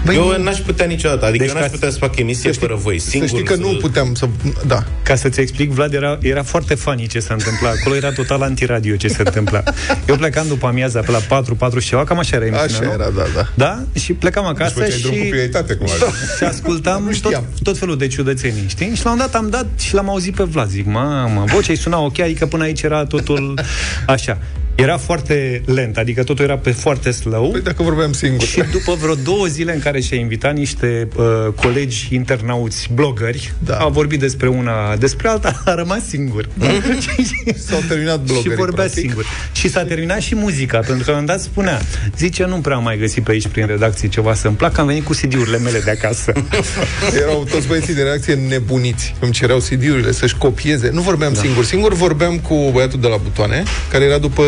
Băi, 0.06 0.16
eu 0.16 0.38
nu. 0.38 0.44
n-aș 0.44 0.58
putea 0.58 0.86
niciodată, 0.86 1.26
adică 1.26 1.44
Deci 1.44 1.54
eu 1.54 1.60
n-aș 1.60 1.70
ca- 1.70 1.74
putea 1.76 1.90
să 1.90 1.98
fac 1.98 2.18
emisie 2.18 2.52
fără 2.52 2.76
voi, 2.76 3.00
singur. 3.00 3.30
Să 3.30 3.36
știi 3.36 3.48
că 3.48 3.56
nu 3.56 3.68
puteam 3.68 4.14
să... 4.14 4.28
Da. 4.68 4.84
Ca 5.04 5.16
să-ți 5.16 5.40
explic, 5.40 5.72
Vlad, 5.72 5.94
era, 5.94 6.18
era 6.22 6.44
foarte 6.44 6.76
funny 6.76 7.08
ce 7.08 7.20
se 7.20 7.34
întâmpla 7.34 7.70
acolo, 7.70 7.96
era 7.96 8.12
total 8.12 8.42
antiradio 8.42 8.96
ce 8.96 9.08
se 9.08 9.22
întâmpla. 9.26 9.64
Eu 10.08 10.16
plecam 10.16 10.48
după 10.48 10.68
amiaza 10.68 11.00
pe 11.00 11.12
la 11.12 11.18
4, 11.18 11.56
4 11.56 11.80
și 11.80 11.88
ceva, 11.88 12.04
cam 12.04 12.20
așa 12.20 12.36
era 12.36 12.46
emisiunea, 12.46 12.90
Așa 12.90 12.98
nu? 12.98 13.04
era, 13.04 13.10
da, 13.16 13.24
da. 13.36 13.48
Da? 13.54 13.84
Și 14.00 14.14
plecam 14.14 14.44
Deci 14.44 14.54
acasă 14.56 14.74
făceai 14.74 15.00
drum 15.00 15.12
cu 15.16 15.24
și, 15.24 15.30
prioritate, 15.30 15.74
cum 15.74 15.88
ar 15.90 16.14
și 16.38 16.44
ascultam 16.44 17.18
tot, 17.22 17.44
tot 17.64 17.78
felul 17.78 17.98
de 17.98 18.08
ciudățenii, 18.08 18.66
știi? 18.68 18.96
Și 18.96 19.06
la 19.06 19.12
un 19.12 19.18
dat 19.18 19.36
am 19.36 19.50
dat 19.50 19.66
și 19.80 19.94
l-am 19.94 20.10
auzit 20.10 20.36
pe 20.36 20.44
Vlad. 20.44 20.70
Zic, 20.70 20.86
mamă, 20.86 21.44
vocea 21.48 21.72
îi 21.72 21.78
suna 21.78 22.00
ok, 22.00 22.20
adică 22.20 22.46
până 22.46 22.64
aici 22.64 22.82
era 22.82 23.06
totul 23.06 23.60
așa. 24.08 24.38
Era 24.78 24.98
foarte 24.98 25.62
lent, 25.66 25.98
adică 25.98 26.24
totul 26.24 26.46
era 26.46 26.58
pe 26.58 26.72
foarte 26.72 27.12
slow. 27.12 27.50
Păi 27.50 27.62
dacă 27.62 27.84
vorbeam 27.84 28.12
singur. 28.12 28.48
Și 28.48 28.64
după 28.72 28.94
vreo 28.94 29.16
două 29.16 29.46
zile 29.46 29.74
în 29.74 29.80
care 29.80 30.00
și-a 30.00 30.18
invitat 30.18 30.56
niște 30.56 31.08
uh, 31.16 31.26
colegi 31.56 32.08
internauți, 32.12 32.90
blogări, 32.94 33.54
da. 33.60 33.78
au 33.78 33.90
vorbit 33.90 34.20
despre 34.20 34.48
una, 34.48 34.96
despre 34.96 35.28
alta, 35.28 35.62
a 35.66 35.74
rămas 35.74 36.08
singur. 36.08 36.50
Da. 36.54 36.66
S-au 37.68 37.80
terminat 37.88 38.20
și 38.20 38.26
bloggerii, 38.26 38.58
vorbea 38.58 38.84
practic. 38.84 39.04
singur. 39.04 39.26
Și 39.52 39.70
s-a 39.70 39.84
terminat 39.84 40.20
și 40.20 40.36
muzica, 40.36 40.80
pentru 40.80 41.06
că 41.06 41.12
la 41.12 41.18
un 41.18 41.26
dat 41.26 41.42
spunea, 41.42 41.82
zice, 42.18 42.46
nu 42.46 42.56
prea 42.56 42.76
am 42.76 42.84
mai 42.84 42.98
găsit 42.98 43.24
pe 43.24 43.32
aici 43.32 43.48
prin 43.48 43.66
redacție 43.66 44.08
ceva 44.08 44.34
să-mi 44.34 44.56
placă, 44.56 44.82
am 44.82 44.88
venit 44.88 45.04
cu 45.04 45.14
CD-urile 45.14 45.58
mele 45.58 45.80
de 45.80 45.92
acasă. 45.92 46.32
Erau 47.22 47.48
toți 47.50 47.68
băieții 47.68 47.94
de 47.94 48.02
reacție 48.02 48.34
nebuniți. 48.34 49.16
Îmi 49.20 49.32
cereau 49.32 49.60
CD-urile 49.60 50.12
să-și 50.12 50.38
copieze. 50.38 50.90
Nu 50.94 51.02
vorbeam 51.02 51.34
da. 51.34 51.40
singur. 51.40 51.64
Singur 51.64 51.94
vorbeam 51.94 52.40
cu 52.40 52.70
băiatul 52.74 53.00
de 53.00 53.08
la 53.08 53.18
butoane, 53.18 53.64
care 53.92 54.04
era 54.04 54.18
după, 54.18 54.44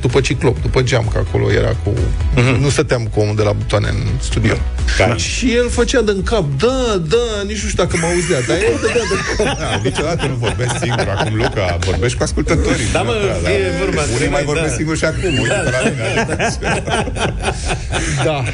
după 0.00 0.20
ciclop, 0.20 0.62
după 0.62 0.82
geam, 0.82 1.08
că 1.12 1.18
acolo 1.28 1.52
era 1.52 1.68
cu... 1.82 1.90
Uh-huh. 1.90 2.60
Nu 2.60 2.68
stăteam 2.68 3.02
cu 3.14 3.20
omul 3.20 3.36
de 3.36 3.42
la 3.42 3.52
butoane 3.52 3.88
în 3.88 4.00
studio. 4.20 4.54
Da. 4.98 5.16
Și 5.16 5.54
el 5.54 5.70
făcea 5.70 6.00
de 6.00 6.10
în 6.10 6.22
cap, 6.22 6.44
da, 6.58 7.02
da, 7.08 7.42
nici 7.46 7.62
nu 7.62 7.68
știu 7.68 7.82
dacă 7.84 7.96
mă 8.00 8.06
auzea, 8.06 8.40
dar 8.48 8.56
el 8.56 8.78
dădea 8.80 9.04
de 9.12 9.16
cap. 9.36 9.58
Da, 9.64 9.80
niciodată 9.82 10.26
nu 10.26 10.34
vorbesc 10.34 10.74
singur 10.82 11.06
acum, 11.16 11.36
Luca, 11.36 11.78
vorbești 11.86 12.16
cu 12.18 12.22
ascultătorii. 12.22 12.86
Da, 12.92 13.02
mă, 13.02 13.12
Nu, 13.42 13.48
e 13.48 13.72
vorba, 13.78 14.00
Unii 14.00 14.06
trebuie, 14.06 14.28
mai 14.28 14.44
vorbesc 14.44 14.68
da. 14.68 14.74
singur 14.74 14.96
și 14.96 15.04
acum, 15.04 15.32
uite 15.38 15.60
pe 15.64 15.70
la 15.70 15.80
mine. 15.90 16.26
Da. 18.24 18.44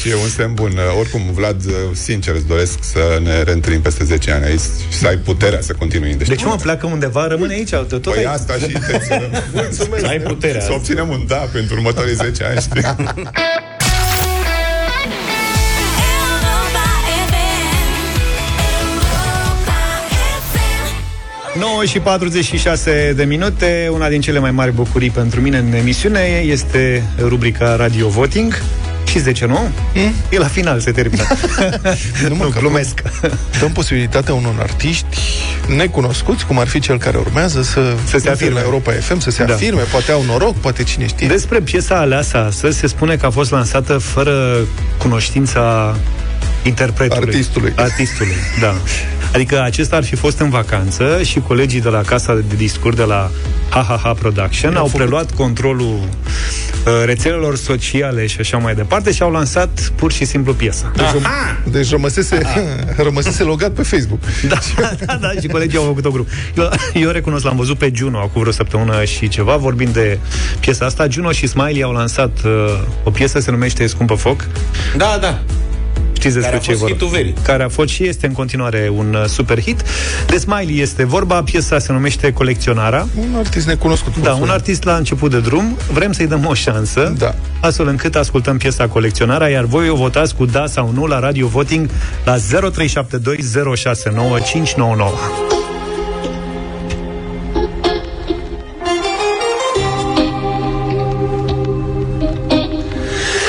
Și 0.00 0.08
e 0.08 0.14
un 0.14 0.28
semn 0.28 0.54
bun. 0.54 0.72
Oricum, 0.98 1.20
Vlad, 1.32 1.62
sincer, 1.92 2.34
îți 2.34 2.46
doresc 2.46 2.78
să 2.80 3.20
ne 3.22 3.42
reîntâlnim 3.42 3.80
peste 3.80 4.04
10 4.04 4.30
ani 4.32 4.44
aici 4.44 4.60
și 4.90 4.98
să 4.98 5.06
ai 5.06 5.16
puterea 5.16 5.60
să 5.60 5.72
continui 5.72 6.10
în 6.12 6.18
De 6.18 6.34
ce 6.34 6.44
mă 6.44 6.56
pleacă 6.62 6.86
undeva, 6.86 7.26
rămâne 7.26 7.52
aici, 7.54 7.70
tot 7.70 8.02
Păi 8.02 8.16
aici. 8.16 8.26
asta 8.26 8.52
și 8.52 8.64
intenționăm. 8.74 9.30
Mulțumesc. 9.52 10.04
Ai 10.06 10.18
puterea. 10.18 10.60
Să 10.68 10.74
obținem 10.74 11.08
un 11.08 11.24
da 11.26 11.36
pentru 11.52 11.74
următorii 11.74 12.14
10 12.24 12.44
ani, 12.44 12.60
știi? 12.60 12.82
9 21.58 21.84
și 21.84 21.98
46 21.98 23.12
de 23.16 23.24
minute, 23.24 23.88
una 23.92 24.08
din 24.08 24.20
cele 24.20 24.38
mai 24.38 24.50
mari 24.50 24.72
bucurii 24.72 25.10
pentru 25.10 25.40
mine 25.40 25.58
în 25.58 25.72
emisiune 25.72 26.20
este 26.44 27.02
rubrica 27.18 27.76
Radio 27.76 28.08
Voting. 28.08 28.62
Și 29.10 29.18
de 29.18 29.32
ce 29.32 29.46
nu? 29.46 29.68
Mm? 29.94 30.12
E 30.30 30.38
la 30.38 30.46
final, 30.46 30.80
se 30.80 30.90
termină. 30.90 31.22
nu, 32.28 32.34
mă, 32.34 32.44
că 32.44 32.58
glumesc. 32.58 33.02
Dăm 33.60 33.72
posibilitatea 33.72 34.34
unor 34.34 34.54
artiști 34.60 35.18
necunoscuți, 35.76 36.46
cum 36.46 36.58
ar 36.58 36.66
fi 36.66 36.80
cel 36.80 36.98
care 36.98 37.16
urmează, 37.16 37.62
să, 37.62 37.94
Să 38.04 38.18
se 38.18 38.30
afirme. 38.30 38.54
la 38.54 38.60
Europa 38.64 38.92
FM, 38.92 39.18
să 39.18 39.30
se 39.30 39.44
Da. 39.44 39.54
afirme, 39.54 39.80
poate 39.82 40.12
au 40.12 40.22
noroc, 40.24 40.56
poate 40.56 40.82
cine 40.82 41.06
știe. 41.06 41.26
Despre 41.26 41.58
piesa 41.60 41.94
aleasă 41.98 42.36
astăzi 42.36 42.78
se 42.78 42.86
spune 42.86 43.16
că 43.16 43.26
a 43.26 43.30
fost 43.30 43.50
lansată 43.50 43.98
fără 43.98 44.56
cunoștința 44.98 45.96
interpretului. 46.62 47.28
Artistului. 47.28 47.72
Artistului, 47.76 48.34
da. 48.60 48.74
Adică 49.32 49.62
acesta 49.62 49.96
ar 49.96 50.04
fi 50.04 50.14
fost 50.14 50.38
în 50.38 50.50
vacanță 50.50 51.22
și 51.22 51.40
colegii 51.40 51.80
de 51.80 51.88
la 51.88 52.00
casa 52.00 52.34
de 52.34 52.56
discurs 52.56 52.96
de 52.96 53.02
la 53.02 53.30
HHH 53.70 54.10
Production 54.18 54.76
au 54.76 54.90
preluat 54.94 55.30
controlul 55.30 55.98
uh, 55.98 56.92
rețelelor 57.04 57.56
sociale 57.56 58.26
și 58.26 58.36
așa 58.40 58.58
mai 58.58 58.74
departe 58.74 59.12
și 59.12 59.22
au 59.22 59.30
lansat 59.30 59.92
pur 59.94 60.12
și 60.12 60.24
simplu 60.24 60.54
piesa. 60.54 60.92
Deci, 60.96 61.06
deci 61.72 61.90
rămăsese, 61.90 62.40
rămăsese 62.96 63.42
logat 63.42 63.70
pe 63.70 63.82
Facebook. 63.82 64.20
Da, 64.48 64.58
da, 65.06 65.14
da, 65.20 65.30
și 65.40 65.46
colegii 65.46 65.78
au 65.78 65.84
făcut 65.84 66.04
o 66.04 66.10
grup. 66.10 66.28
Eu, 66.56 66.70
eu 66.94 67.10
recunosc, 67.10 67.44
l-am 67.44 67.56
văzut 67.56 67.78
pe 67.78 67.90
Juno 67.94 68.18
acum 68.18 68.40
vreo 68.40 68.52
săptămână 68.52 69.04
și 69.04 69.28
ceva, 69.28 69.56
vorbind 69.56 69.92
de 69.92 70.18
piesa 70.60 70.84
asta. 70.84 71.08
Juno 71.08 71.30
și 71.30 71.46
Smiley 71.46 71.82
au 71.82 71.92
lansat 71.92 72.38
uh, 72.44 72.50
o 73.04 73.10
piesă, 73.10 73.40
se 73.40 73.50
numește 73.50 73.86
Scumpă 73.86 74.14
Foc. 74.14 74.46
Da, 74.96 75.18
da. 75.20 75.38
Știți 76.18 76.34
despre 76.34 76.42
Care 76.50 76.56
a 76.56 76.58
ce 76.60 76.70
fost 76.70 76.82
e 76.82 76.86
vorba? 76.86 76.94
hitul 76.94 77.08
verii. 77.08 77.34
Care 77.42 77.62
a 77.62 77.68
fost 77.68 77.88
și 77.88 78.06
este 78.06 78.26
în 78.26 78.32
continuare 78.32 78.90
un 78.96 79.14
uh, 79.14 79.24
super 79.26 79.60
hit. 79.60 79.82
De 80.26 80.36
Smiley 80.36 80.78
este 80.80 81.04
vorba, 81.04 81.42
piesa 81.42 81.78
se 81.78 81.92
numește 81.92 82.32
Colecționarea. 82.32 83.08
Un 83.14 83.34
artist 83.38 83.66
necunoscut. 83.66 84.12
cum 84.12 84.22
Da, 84.22 84.32
un 84.32 84.38
sună. 84.38 84.52
artist 84.52 84.84
la 84.84 84.94
început 84.96 85.30
de 85.30 85.40
drum. 85.40 85.76
Vrem 85.92 86.12
să-i 86.12 86.26
dăm 86.26 86.46
o 86.46 86.54
șansă, 86.54 87.14
da. 87.18 87.34
astfel 87.60 87.86
încât 87.86 88.14
ascultăm 88.14 88.56
piesa 88.56 88.88
Colecționarea, 88.88 89.48
iar 89.48 89.64
voi 89.64 89.88
o 89.88 89.94
votați 89.94 90.34
cu 90.34 90.44
da 90.44 90.66
sau 90.66 90.90
nu 90.94 91.06
la 91.06 91.18
Radio 91.18 91.46
Voting 91.46 91.90
la 92.24 92.36
0372 92.70 93.74
069 93.76 94.38
599. 94.38 95.10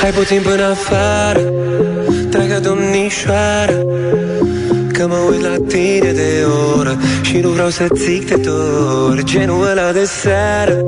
Hai 0.00 0.10
puțin 0.10 0.40
până 0.42 0.62
afară 0.64 1.40
Dragă 2.30 2.60
domnișoară 2.62 3.84
Că 4.92 5.06
mă 5.06 5.16
uit 5.30 5.42
la 5.42 5.56
tine 5.68 6.12
de 6.12 6.44
oră 6.78 6.98
Și 7.22 7.36
nu 7.36 7.48
vreau 7.48 7.68
să 7.68 7.86
zic 7.94 8.28
de 8.28 8.34
dor. 8.34 9.22
Genul 9.24 9.68
ăla 9.70 9.92
de 9.92 10.04
seară 10.04 10.84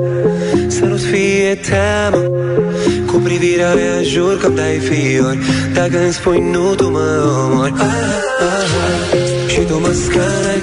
Să 0.67 0.85
nu-ți 0.85 1.05
fie 1.05 1.59
teamă. 1.69 2.23
Cu 3.05 3.15
privirea 3.23 3.69
aia 3.69 4.01
jur 4.01 4.37
că-mi 4.37 4.55
dai 4.55 4.77
fiori. 4.77 5.37
Dacă 5.73 6.03
îmi 6.03 6.13
spui 6.13 6.49
nu, 6.51 6.75
tu 6.75 6.89
mă 6.89 7.23
omori. 7.43 7.73
Ah, 7.77 7.85
ah, 8.39 8.65
ah. 8.87 9.19
Și 9.47 9.59
tu 9.59 9.79
mă 9.79 9.91
scanai 10.05 10.61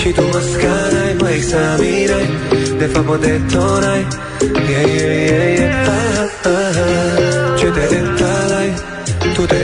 Și 0.00 0.08
tu 0.08 0.22
mă 0.22 0.40
scanai, 0.52 1.16
mă 1.18 1.28
examinai. 1.28 2.26
De 2.78 2.84
fapt 2.84 3.06
mă 3.06 3.16
detonai. 3.20 4.06
Yeah, 4.70 4.86
yeah, 4.96 5.28
yeah, 5.28 5.58
yeah. 5.58 5.86
Ah, 5.86 6.28
ah, 6.44 6.76
ah. 6.76 7.58
Ce 7.58 7.66
te 7.66 7.94
etalai 7.94 8.70
Tu 9.34 9.42
te 9.46 9.54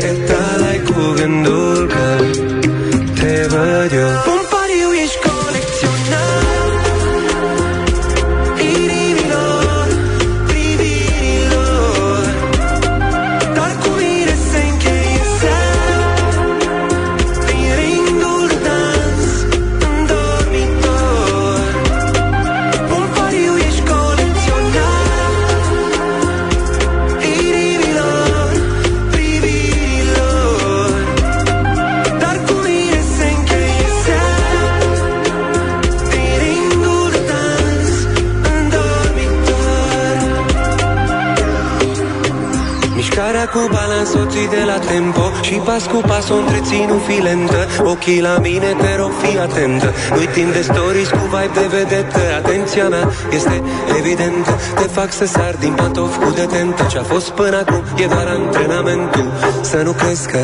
pas 45.73 45.87
cu 45.87 46.01
pas 46.07 46.29
o 46.29 46.35
întrețin, 46.35 46.85
nu 46.89 46.99
fi 47.07 47.17
lentă. 47.29 47.61
Ochii 47.93 48.21
la 48.21 48.35
mine, 48.47 48.71
te 48.83 48.93
rog, 49.01 49.13
fii 49.23 49.39
atentă. 49.39 49.89
Nu-i 50.15 50.29
timp 50.37 50.53
de 50.53 50.63
stories 50.71 51.09
cu 51.09 51.25
vibe 51.33 51.51
de 51.61 51.67
vedetă. 51.75 52.21
Atenția 52.41 52.89
mea 52.89 53.05
este 53.39 53.63
evidentă. 53.99 54.53
Te 54.81 54.87
fac 54.97 55.11
să 55.13 55.27
sar 55.27 55.55
din 55.65 55.73
pantof 55.73 56.13
cu 56.25 56.31
detentă. 56.31 56.83
Ce-a 56.91 57.03
fost 57.03 57.29
până 57.31 57.57
acum 57.63 57.83
e 58.03 58.07
doar 58.07 58.27
antrenamentul. 58.39 59.27
Să 59.71 59.77
nu 59.87 59.93
crezi 59.93 60.27
că 60.33 60.41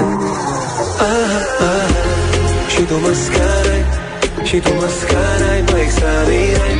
ah, 1.12 1.64
ah, 1.72 1.88
Și 2.72 2.80
tu 2.88 2.94
mă 3.04 3.12
scanai 3.24 3.82
Și 4.48 4.56
tu 4.64 4.70
mă 4.78 4.88
scanai, 5.00 5.60
mă 5.70 5.78
examinai. 5.86 6.76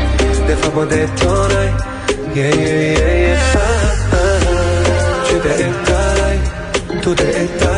De 0.47 0.55
fapt 0.61 0.75
mă 0.75 0.85
detonai. 0.93 1.71
Yeah, 2.35 2.55
yeah, 2.55 2.97
yeah, 2.99 3.15
yeah. 3.25 3.55
Ah, 3.55 3.93
ah, 4.23 4.43
ah. 4.43 5.27
Și 5.27 5.35
te 5.45 5.53
etalai 5.69 6.39
Tu 7.01 7.11
te 7.15 7.29
etalai 7.45 7.78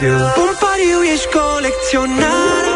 văd 0.00 0.08
eu 0.08 0.16
Un 0.16 0.52
pariu 0.60 1.02
ești 1.12 1.28
colecționar 1.28 2.75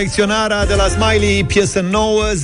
Colecționarea 0.00 0.66
de 0.66 0.74
la 0.74 0.84
Smiley, 0.84 1.44
piesă 1.44 1.80
nouă 1.80 2.22
0372069599 2.32 2.36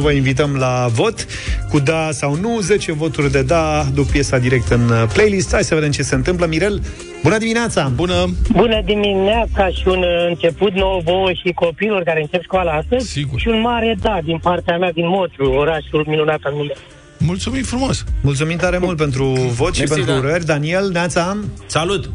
Vă 0.00 0.10
invităm 0.10 0.56
la 0.56 0.86
vot 0.90 1.26
Cu 1.70 1.78
da 1.78 2.08
sau 2.10 2.34
nu, 2.34 2.58
10 2.60 2.92
voturi 2.92 3.30
de 3.30 3.42
da 3.42 3.84
Duc 3.94 4.06
piesa 4.06 4.38
direct 4.38 4.70
în 4.70 4.88
uh, 4.88 5.04
playlist 5.12 5.52
Hai 5.52 5.64
să 5.64 5.74
vedem 5.74 5.90
ce 5.90 6.02
se 6.02 6.14
întâmplă 6.14 6.46
Mirel, 6.46 6.80
bună 7.22 7.38
dimineața! 7.38 7.92
Bună! 7.94 8.34
Bună 8.52 8.82
dimineața 8.84 9.68
și 9.68 9.88
un 9.88 9.98
uh, 9.98 10.26
început 10.28 10.72
nou 10.72 11.00
vouă 11.04 11.32
și 11.32 11.52
copiilor 11.52 12.02
care 12.02 12.20
încep 12.20 12.42
școala 12.42 12.72
astăzi. 12.72 13.10
Sigur. 13.10 13.40
Și 13.40 13.48
un 13.48 13.60
mare 13.60 13.96
da 14.00 14.18
din 14.24 14.38
partea 14.38 14.78
mea 14.78 14.92
din 14.92 15.08
Motru, 15.08 15.50
orașul 15.50 16.04
minunat 16.06 16.40
al 16.42 16.52
meu. 16.52 16.76
Mulțumim 17.18 17.62
frumos! 17.62 18.04
Mulțumim 18.22 18.56
tare 18.56 18.78
mult 18.78 18.96
pentru 18.96 19.24
vot 19.32 19.74
și 19.74 19.80
Mersi, 19.80 19.94
pentru 19.94 20.12
da. 20.12 20.18
urări 20.18 20.44
Daniel, 20.44 20.88
Neața 20.88 21.38
Salut! 21.66 22.10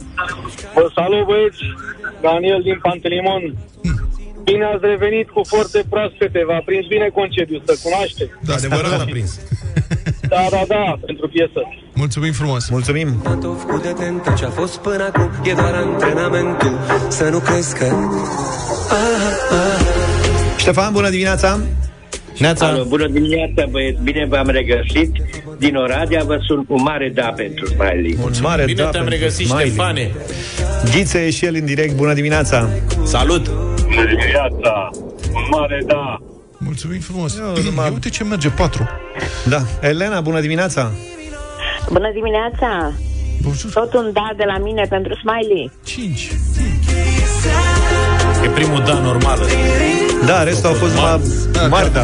Vă 0.73 0.91
salut, 0.95 1.25
băieți! 1.25 1.63
Daniel 2.25 2.61
din 2.69 2.77
Pantelimon. 2.85 3.43
Bine 4.43 4.65
ați 4.73 4.85
revenit 4.93 5.27
cu 5.35 5.41
forțe 5.53 5.79
proaspete. 5.93 6.39
V-a 6.49 6.61
prins 6.65 6.85
bine 6.93 7.07
concediu, 7.19 7.57
să 7.67 7.73
cunoaște. 7.83 8.23
Da, 8.47 8.53
adevărat 8.53 8.97
l-a 8.97 9.09
prins. 9.15 9.31
Da, 10.33 10.43
da, 10.55 10.63
da, 10.67 10.85
pentru 11.05 11.27
piesă. 11.27 11.61
Mulțumim 11.93 12.31
frumos! 12.31 12.69
Mulțumim! 12.69 13.09
Cu 13.67 13.77
detentă 13.83 14.33
ce-a 14.37 14.49
fost 14.49 14.77
până 14.77 15.03
acum 15.03 15.29
E 15.43 15.53
doar 15.53 15.73
antrenamentul 15.73 16.79
Să 17.07 17.29
nu 17.29 17.39
crezi 17.39 17.77
că 17.77 17.85
Ștefan, 20.57 20.91
bună 20.93 21.09
dimineața! 21.09 21.59
Neața! 22.37 22.67
Alo, 22.67 22.83
bună 22.83 23.07
dimineața, 23.07 23.65
băieți, 23.69 24.01
bine 24.03 24.25
v-am 24.29 24.47
regăsit. 24.47 25.11
Din 25.57 25.75
Oradea 25.75 26.23
vă 26.23 26.37
sunt 26.47 26.67
cu 26.67 26.81
mare 26.81 27.11
da 27.13 27.33
pentru 27.35 27.65
Smiley. 27.65 28.17
Un 28.23 28.31
mare 28.41 28.63
Bine 28.63 28.83
da 28.83 28.89
te-am 28.89 29.03
pentru 29.03 29.19
regăsit, 29.19 29.47
Smiley. 29.47 29.67
Ștefane. 29.67 30.11
Ghiță 30.91 31.17
e 31.17 31.29
și 31.29 31.45
el 31.45 31.55
în 31.55 31.65
direct, 31.65 31.95
bună 31.95 32.13
dimineața! 32.13 32.69
Salut! 33.03 33.49
Bună 33.49 34.05
dimineața! 34.07 34.89
Un 35.33 35.43
mare 35.49 35.83
da! 35.85 36.17
Mulțumim 36.57 36.99
frumos! 36.99 37.35
Ia 37.35 37.91
uite 37.91 38.09
ce 38.09 38.23
merge, 38.23 38.49
4. 38.49 38.89
Da, 39.49 39.61
Elena, 39.81 40.21
bună 40.21 40.39
dimineața! 40.39 40.91
Bună 41.91 42.11
dimineața! 42.13 42.93
Tot 43.73 43.93
un 43.93 44.09
da 44.13 44.31
de 44.37 44.43
la 44.43 44.57
mine 44.57 44.85
pentru 44.89 45.13
Smiley. 45.15 45.71
5. 45.85 46.31
E 48.45 48.49
primul 48.49 48.81
da 48.85 48.93
normal. 48.99 49.39
Da, 50.25 50.43
restul 50.43 50.69
au 50.69 50.75
fost 50.75 50.95
ma- 50.95 51.21
mari, 51.69 51.93
da. 51.93 52.03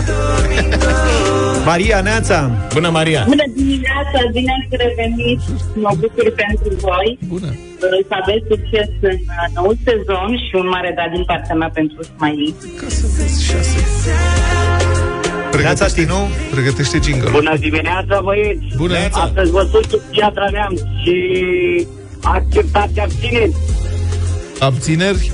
Maria, 1.66 2.02
Neața! 2.02 2.52
Bună, 2.74 2.90
Maria! 2.90 3.24
Bună 3.28 3.44
dimineața, 3.56 4.18
bine 4.32 4.52
ați 4.60 4.76
revenit. 4.86 5.40
Mă 5.74 5.92
bucur 6.00 6.34
pentru 6.44 6.70
voi. 6.88 7.18
Bună. 7.28 7.50
Să 7.80 8.16
aveți 8.22 8.46
succes 8.50 8.90
în 9.02 9.20
uh, 9.38 9.48
nou 9.56 9.74
sezon 9.86 10.30
și 10.46 10.56
un 10.56 10.68
mare 10.68 10.94
da 10.96 11.06
din 11.16 11.24
partea 11.24 11.56
mea 11.56 11.72
pentru 11.74 12.00
Smiley. 12.04 12.54
Ca 12.80 12.86
să 12.90 13.06
vezi 13.18 13.44
6. 13.44 13.80
Neața, 15.62 15.86
Tinu! 15.86 16.28
Pregătește 16.52 17.00
jingle 17.04 17.30
Bună 17.30 17.56
dimineața, 17.60 18.22
băieți! 18.24 18.66
Bună! 18.76 18.98
Astăzi 19.12 19.52
vă 19.52 19.68
sunt 19.72 19.86
cu 19.86 20.02
Piatra 20.12 20.48
Neamț 20.52 20.80
și 21.04 21.18
acceptați 22.22 23.00
abțineți. 23.00 23.56
Abțineri? 24.60 25.32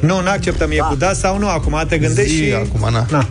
Nu, 0.00 0.20
nu 0.22 0.28
acceptăm, 0.28 0.70
e 0.70 0.76
cu 0.76 0.94
da 0.94 1.12
sau 1.12 1.38
nu, 1.38 1.48
acum 1.48 1.84
te 1.88 1.98
gândești 1.98 2.30
Zi 2.30 2.44
și... 2.44 2.52
acum, 2.52 2.92
na. 2.92 3.06
Na. 3.10 3.26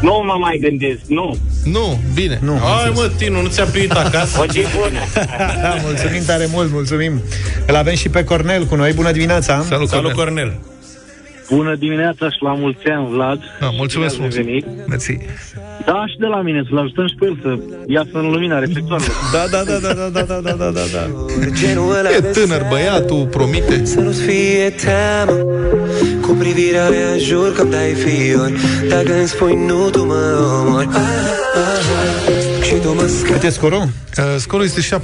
Nu 0.00 0.22
mă 0.26 0.36
mai 0.40 0.58
gândesc, 0.62 1.00
nu. 1.06 1.36
Nu, 1.64 2.00
bine. 2.14 2.38
Nu. 2.42 2.58
Hai 2.58 2.92
mă, 2.94 3.10
Tinu, 3.16 3.42
nu 3.42 3.48
ți-a 3.48 3.64
plinit 3.64 3.90
acasă? 3.92 4.40
O 4.40 4.44
zi 4.50 4.60
bună. 4.76 5.26
Da, 5.62 5.74
mulțumim 5.86 6.22
tare 6.26 6.48
mult, 6.52 6.72
mulțumim. 6.72 7.22
Îl 7.66 7.76
avem 7.76 7.94
și 7.94 8.08
pe 8.08 8.24
Cornel 8.24 8.64
cu 8.64 8.74
noi. 8.74 8.92
Bună 8.92 9.12
dimineața! 9.12 9.64
Salut, 9.68 9.88
Salut, 9.88 10.12
Cornel. 10.12 10.44
Cornel! 10.44 10.58
Bună 11.50 11.74
dimineața 11.74 12.30
și 12.30 12.38
la 12.40 12.52
mulți 12.54 12.86
ani, 12.86 13.08
Vlad. 13.08 13.40
Da, 13.60 13.68
mulțumesc 13.76 14.14
Bine 14.14 14.26
ați 14.26 14.34
frumos. 14.34 14.34
revenit. 14.34 14.66
Mersi. 14.88 15.16
Da, 15.84 16.04
și 16.06 16.16
de 16.18 16.26
la 16.26 16.40
mine, 16.42 16.62
să-l 16.68 16.78
ajutăm 16.78 17.06
și 17.06 17.14
pe 17.18 17.24
el 17.26 17.38
să 17.42 17.58
iasă 17.86 18.10
în 18.12 18.30
lumina 18.30 18.58
reflectoarelor. 18.58 19.14
Da, 19.32 19.44
da, 19.50 19.60
da, 19.70 19.78
da, 19.86 19.92
da, 19.92 20.08
da, 20.08 20.22
da, 20.22 20.40
da, 20.40 20.52
da, 20.62 20.70
da, 20.70 20.84
da. 20.92 21.04
Genul 21.60 21.96
ăla 21.98 22.10
E 22.16 22.18
de 22.18 22.26
tânăr 22.26 22.66
băiatul, 22.68 23.26
promite. 23.30 23.84
Să 23.84 24.00
nu-ți 24.00 24.22
fie 24.22 24.74
teamă 24.84 25.32
Cu 26.20 26.32
privirea 26.38 26.88
mea 26.88 27.16
jur 27.18 27.52
că-mi 27.52 27.70
dai 27.70 27.92
fior 27.92 28.50
Dacă 28.88 29.18
îmi 29.18 29.26
spui 29.26 29.54
nu, 29.66 29.90
tu 29.90 30.04
mă 30.04 30.22
omori 30.60 30.86
ah, 30.86 30.94
ah, 30.94 31.70
ah. 32.00 32.19
Cât 33.24 33.42
e 33.42 33.50
scorul? 33.50 33.78
Uh, 33.82 34.24
scorul 34.38 34.64
este 34.64 34.80
7-1. 34.80 35.00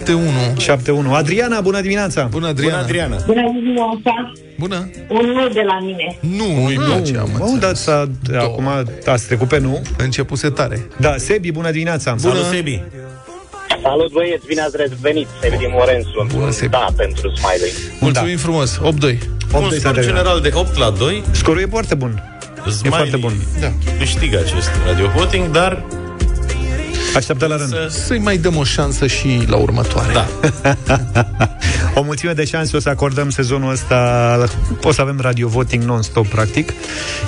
7-1. 1.08 1.10
Adriana, 1.12 1.60
bună 1.60 1.80
dimineața! 1.80 2.24
Bună, 2.30 2.46
Adriana. 2.46 2.74
Bună, 2.74 2.84
Adriana! 2.84 3.16
Bună 3.26 3.52
dimineața! 3.60 4.32
Bună. 4.58 4.90
Un 5.08 5.26
nu 5.26 5.48
de 5.48 5.62
la 5.66 5.78
mine. 5.80 6.18
Nu, 6.20 6.68
nu, 6.68 6.86
nu 6.86 7.04
ce 7.04 7.16
am 7.18 7.30
Mă, 7.38 7.44
înțeles. 7.44 7.58
da, 7.60 7.74
s-a, 7.74 8.08
acum 8.38 8.68
ați 9.06 9.26
trecut 9.26 9.48
pe 9.48 9.58
nu. 9.58 9.82
Începuse 9.96 10.50
tare. 10.50 10.86
Da, 10.96 11.14
Sebi, 11.16 11.52
bună 11.52 11.70
dimineața! 11.70 12.14
Salut, 12.18 12.44
Sebi! 12.44 12.82
Salut, 13.82 14.12
băieți, 14.12 14.46
bine 14.46 14.60
ați 14.60 14.76
revenit. 14.76 15.26
Sebi 15.40 15.56
din 15.56 15.68
Morențu. 15.72 16.26
Bună, 16.34 16.50
Sebi. 16.50 16.70
Da, 16.70 16.86
pentru 16.96 17.32
Smiley. 17.34 17.72
Mulțumim 18.00 18.36
frumos. 18.36 18.78
8-2. 18.78 18.80
Un 18.82 18.88
8 18.92 19.18
scor 19.52 19.72
s-a 19.72 19.90
terminat. 19.90 20.04
general 20.04 20.40
de 20.40 20.50
8 20.54 20.76
la 20.78 20.90
2. 20.90 21.22
Scorul 21.30 21.60
e 21.60 21.66
foarte 21.70 21.94
bun. 21.94 22.22
Smiley 22.68 22.90
foarte 22.90 23.16
bun. 23.16 23.32
Da. 23.60 23.72
câștigă 23.98 24.38
acest 24.38 24.70
radio 24.86 25.06
voting, 25.16 25.50
dar 25.50 25.84
Așteaptă 27.16 27.46
la 27.46 27.56
rând. 27.56 27.68
să... 27.68 27.86
Să-i 28.06 28.18
mai 28.18 28.36
dăm 28.36 28.56
o 28.56 28.64
șansă 28.64 29.06
și 29.06 29.44
la 29.46 29.56
următoare. 29.56 30.12
Da. 30.12 30.26
o 31.98 32.02
mulțime 32.02 32.32
de 32.32 32.44
șanse 32.44 32.76
o 32.76 32.80
să 32.80 32.88
acordăm 32.88 33.30
sezonul 33.30 33.70
ăsta. 33.70 34.48
O 34.82 34.92
să 34.92 35.00
avem 35.00 35.18
radio 35.20 35.48
voting 35.48 35.82
non-stop, 35.82 36.26
practic. 36.26 36.72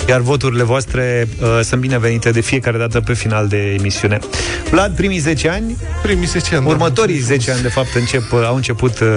Iar 0.07 0.19
voturile 0.19 0.63
voastre 0.63 1.27
uh, 1.41 1.59
sunt 1.63 1.81
binevenite 1.81 2.29
de 2.29 2.41
fiecare 2.41 2.77
dată 2.77 3.01
pe 3.01 3.13
final 3.13 3.47
de 3.47 3.57
emisiune. 3.57 4.19
Vlad, 4.71 4.95
primii 4.95 5.17
10 5.17 5.49
ani, 5.49 5.77
Primii 6.01 6.27
10 6.27 6.55
ani. 6.55 6.67
următorii 6.67 7.17
10 7.17 7.51
ani, 7.51 7.61
de 7.61 7.67
fapt, 7.67 7.95
încep, 7.95 8.31
uh, 8.31 8.43
au 8.45 8.55
început 8.55 8.99
uh, 8.99 9.07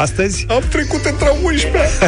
astăzi. 0.00 0.46
Am 0.48 0.62
trecut 0.70 1.04
între 1.04 1.28
11 1.42 1.88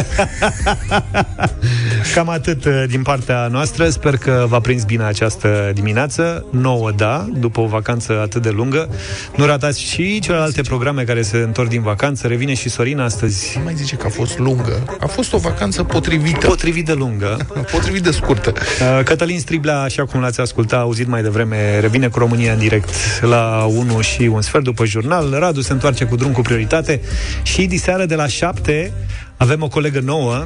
Cam 2.13 2.29
atât 2.29 2.65
uh, 2.65 2.83
din 2.87 3.01
partea 3.01 3.47
noastră. 3.51 3.89
Sper 3.89 4.17
că 4.17 4.45
v-a 4.47 4.59
prins 4.59 4.83
bine 4.83 5.03
această 5.03 5.71
dimineață. 5.73 6.45
Nouă, 6.51 6.91
da, 6.91 7.27
după 7.33 7.59
o 7.59 7.65
vacanță 7.65 8.19
atât 8.21 8.41
de 8.41 8.49
lungă. 8.49 8.89
Nu 9.35 9.45
ratați 9.45 9.81
și 9.81 10.19
celelalte 10.19 10.61
programe 10.61 11.03
care 11.03 11.21
se 11.21 11.37
întorc 11.37 11.69
din 11.69 11.81
vacanță. 11.81 12.27
Revine 12.27 12.53
și 12.53 12.69
Sorina 12.95 13.13
astăzi. 13.13 13.57
Nu 13.57 13.63
mai 13.63 13.73
zice 13.75 13.95
că 13.95 14.05
a 14.05 14.09
fost 14.09 14.39
lungă. 14.39 14.97
A 14.99 15.07
fost 15.07 15.33
o 15.33 15.37
vacanță 15.37 15.83
potrivită. 15.83 16.47
Potrivit 16.47 16.85
de 16.85 16.93
lungă. 16.93 17.37
Potrivit 17.71 18.03
de 18.03 18.11
scurtă. 18.11 18.53
Uh, 18.55 19.03
Cătălin 19.03 19.39
Striblea, 19.39 19.79
așa 19.81 20.05
cum 20.05 20.19
l-ați 20.19 20.41
ascultat, 20.41 20.79
auzit 20.79 21.07
mai 21.07 21.21
devreme, 21.21 21.79
revine 21.79 22.07
cu 22.07 22.19
România 22.19 22.53
în 22.53 22.59
direct 22.59 22.89
la 23.21 23.65
1 23.69 24.01
și 24.01 24.21
un 24.21 24.41
sfert 24.41 24.63
după 24.63 24.85
jurnal. 24.85 25.35
Radu 25.39 25.61
se 25.61 25.71
întoarce 25.71 26.05
cu 26.05 26.15
drum 26.15 26.31
cu 26.31 26.41
prioritate 26.41 27.01
și 27.43 27.65
diseară 27.65 28.05
de 28.05 28.15
la 28.15 28.27
7 28.27 28.91
avem 29.37 29.61
o 29.63 29.67
colegă 29.67 29.99
nouă 29.99 30.45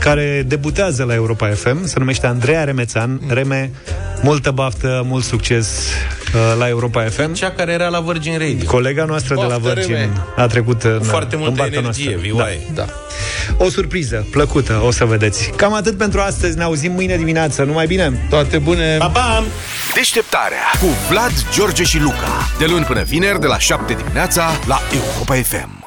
care 0.00 0.44
debutează 0.46 1.04
la 1.04 1.14
Europa 1.14 1.48
FM, 1.48 1.86
se 1.86 1.98
numește 1.98 2.26
Andreea 2.26 2.64
Remețan. 2.64 3.20
Reme, 3.28 3.70
multă 4.22 4.50
baftă, 4.50 5.02
mult 5.06 5.24
succes 5.24 5.88
uh, 6.34 6.40
la 6.58 6.68
Europa 6.68 7.02
FM. 7.02 7.32
Cea 7.32 7.50
care 7.50 7.72
era 7.72 7.88
la 7.88 8.00
Virgin 8.00 8.38
Radio. 8.38 8.64
Colega 8.66 9.04
noastră 9.04 9.34
de 9.34 9.40
la 9.40 9.58
Baftă, 9.58 9.72
Virgin 9.74 9.94
Reme. 9.94 10.12
a 10.36 10.46
trecut 10.46 10.82
în, 10.82 11.00
Foarte 11.02 11.34
în 11.34 11.40
multă 11.40 11.54
barca 11.56 11.76
energie, 11.76 12.10
noastră. 12.10 12.30
vioaie. 12.32 12.58
Da. 12.74 12.84
O 13.58 13.68
surpriză 13.68 14.26
plăcută, 14.30 14.80
o 14.84 14.90
să 14.90 15.04
vedeți. 15.04 15.50
Cam 15.56 15.74
atât 15.74 15.96
pentru 15.96 16.20
astăzi, 16.20 16.56
ne 16.56 16.62
auzim 16.62 16.92
mâine 16.92 17.16
dimineață. 17.16 17.62
Numai 17.62 17.86
bine! 17.86 18.26
Toate 18.30 18.58
bune! 18.58 18.96
Pa, 18.98 19.06
pa! 19.08 19.44
Deșteptarea 19.94 20.58
cu 20.80 20.86
Vlad, 21.10 21.32
George 21.54 21.82
și 21.82 21.98
Luca. 22.00 22.48
De 22.58 22.64
luni 22.66 22.84
până 22.84 23.02
vineri, 23.02 23.40
de 23.40 23.46
la 23.46 23.58
7 23.58 23.92
dimineața, 23.94 24.50
la 24.66 24.80
Europa 24.94 25.34
FM. 25.34 25.85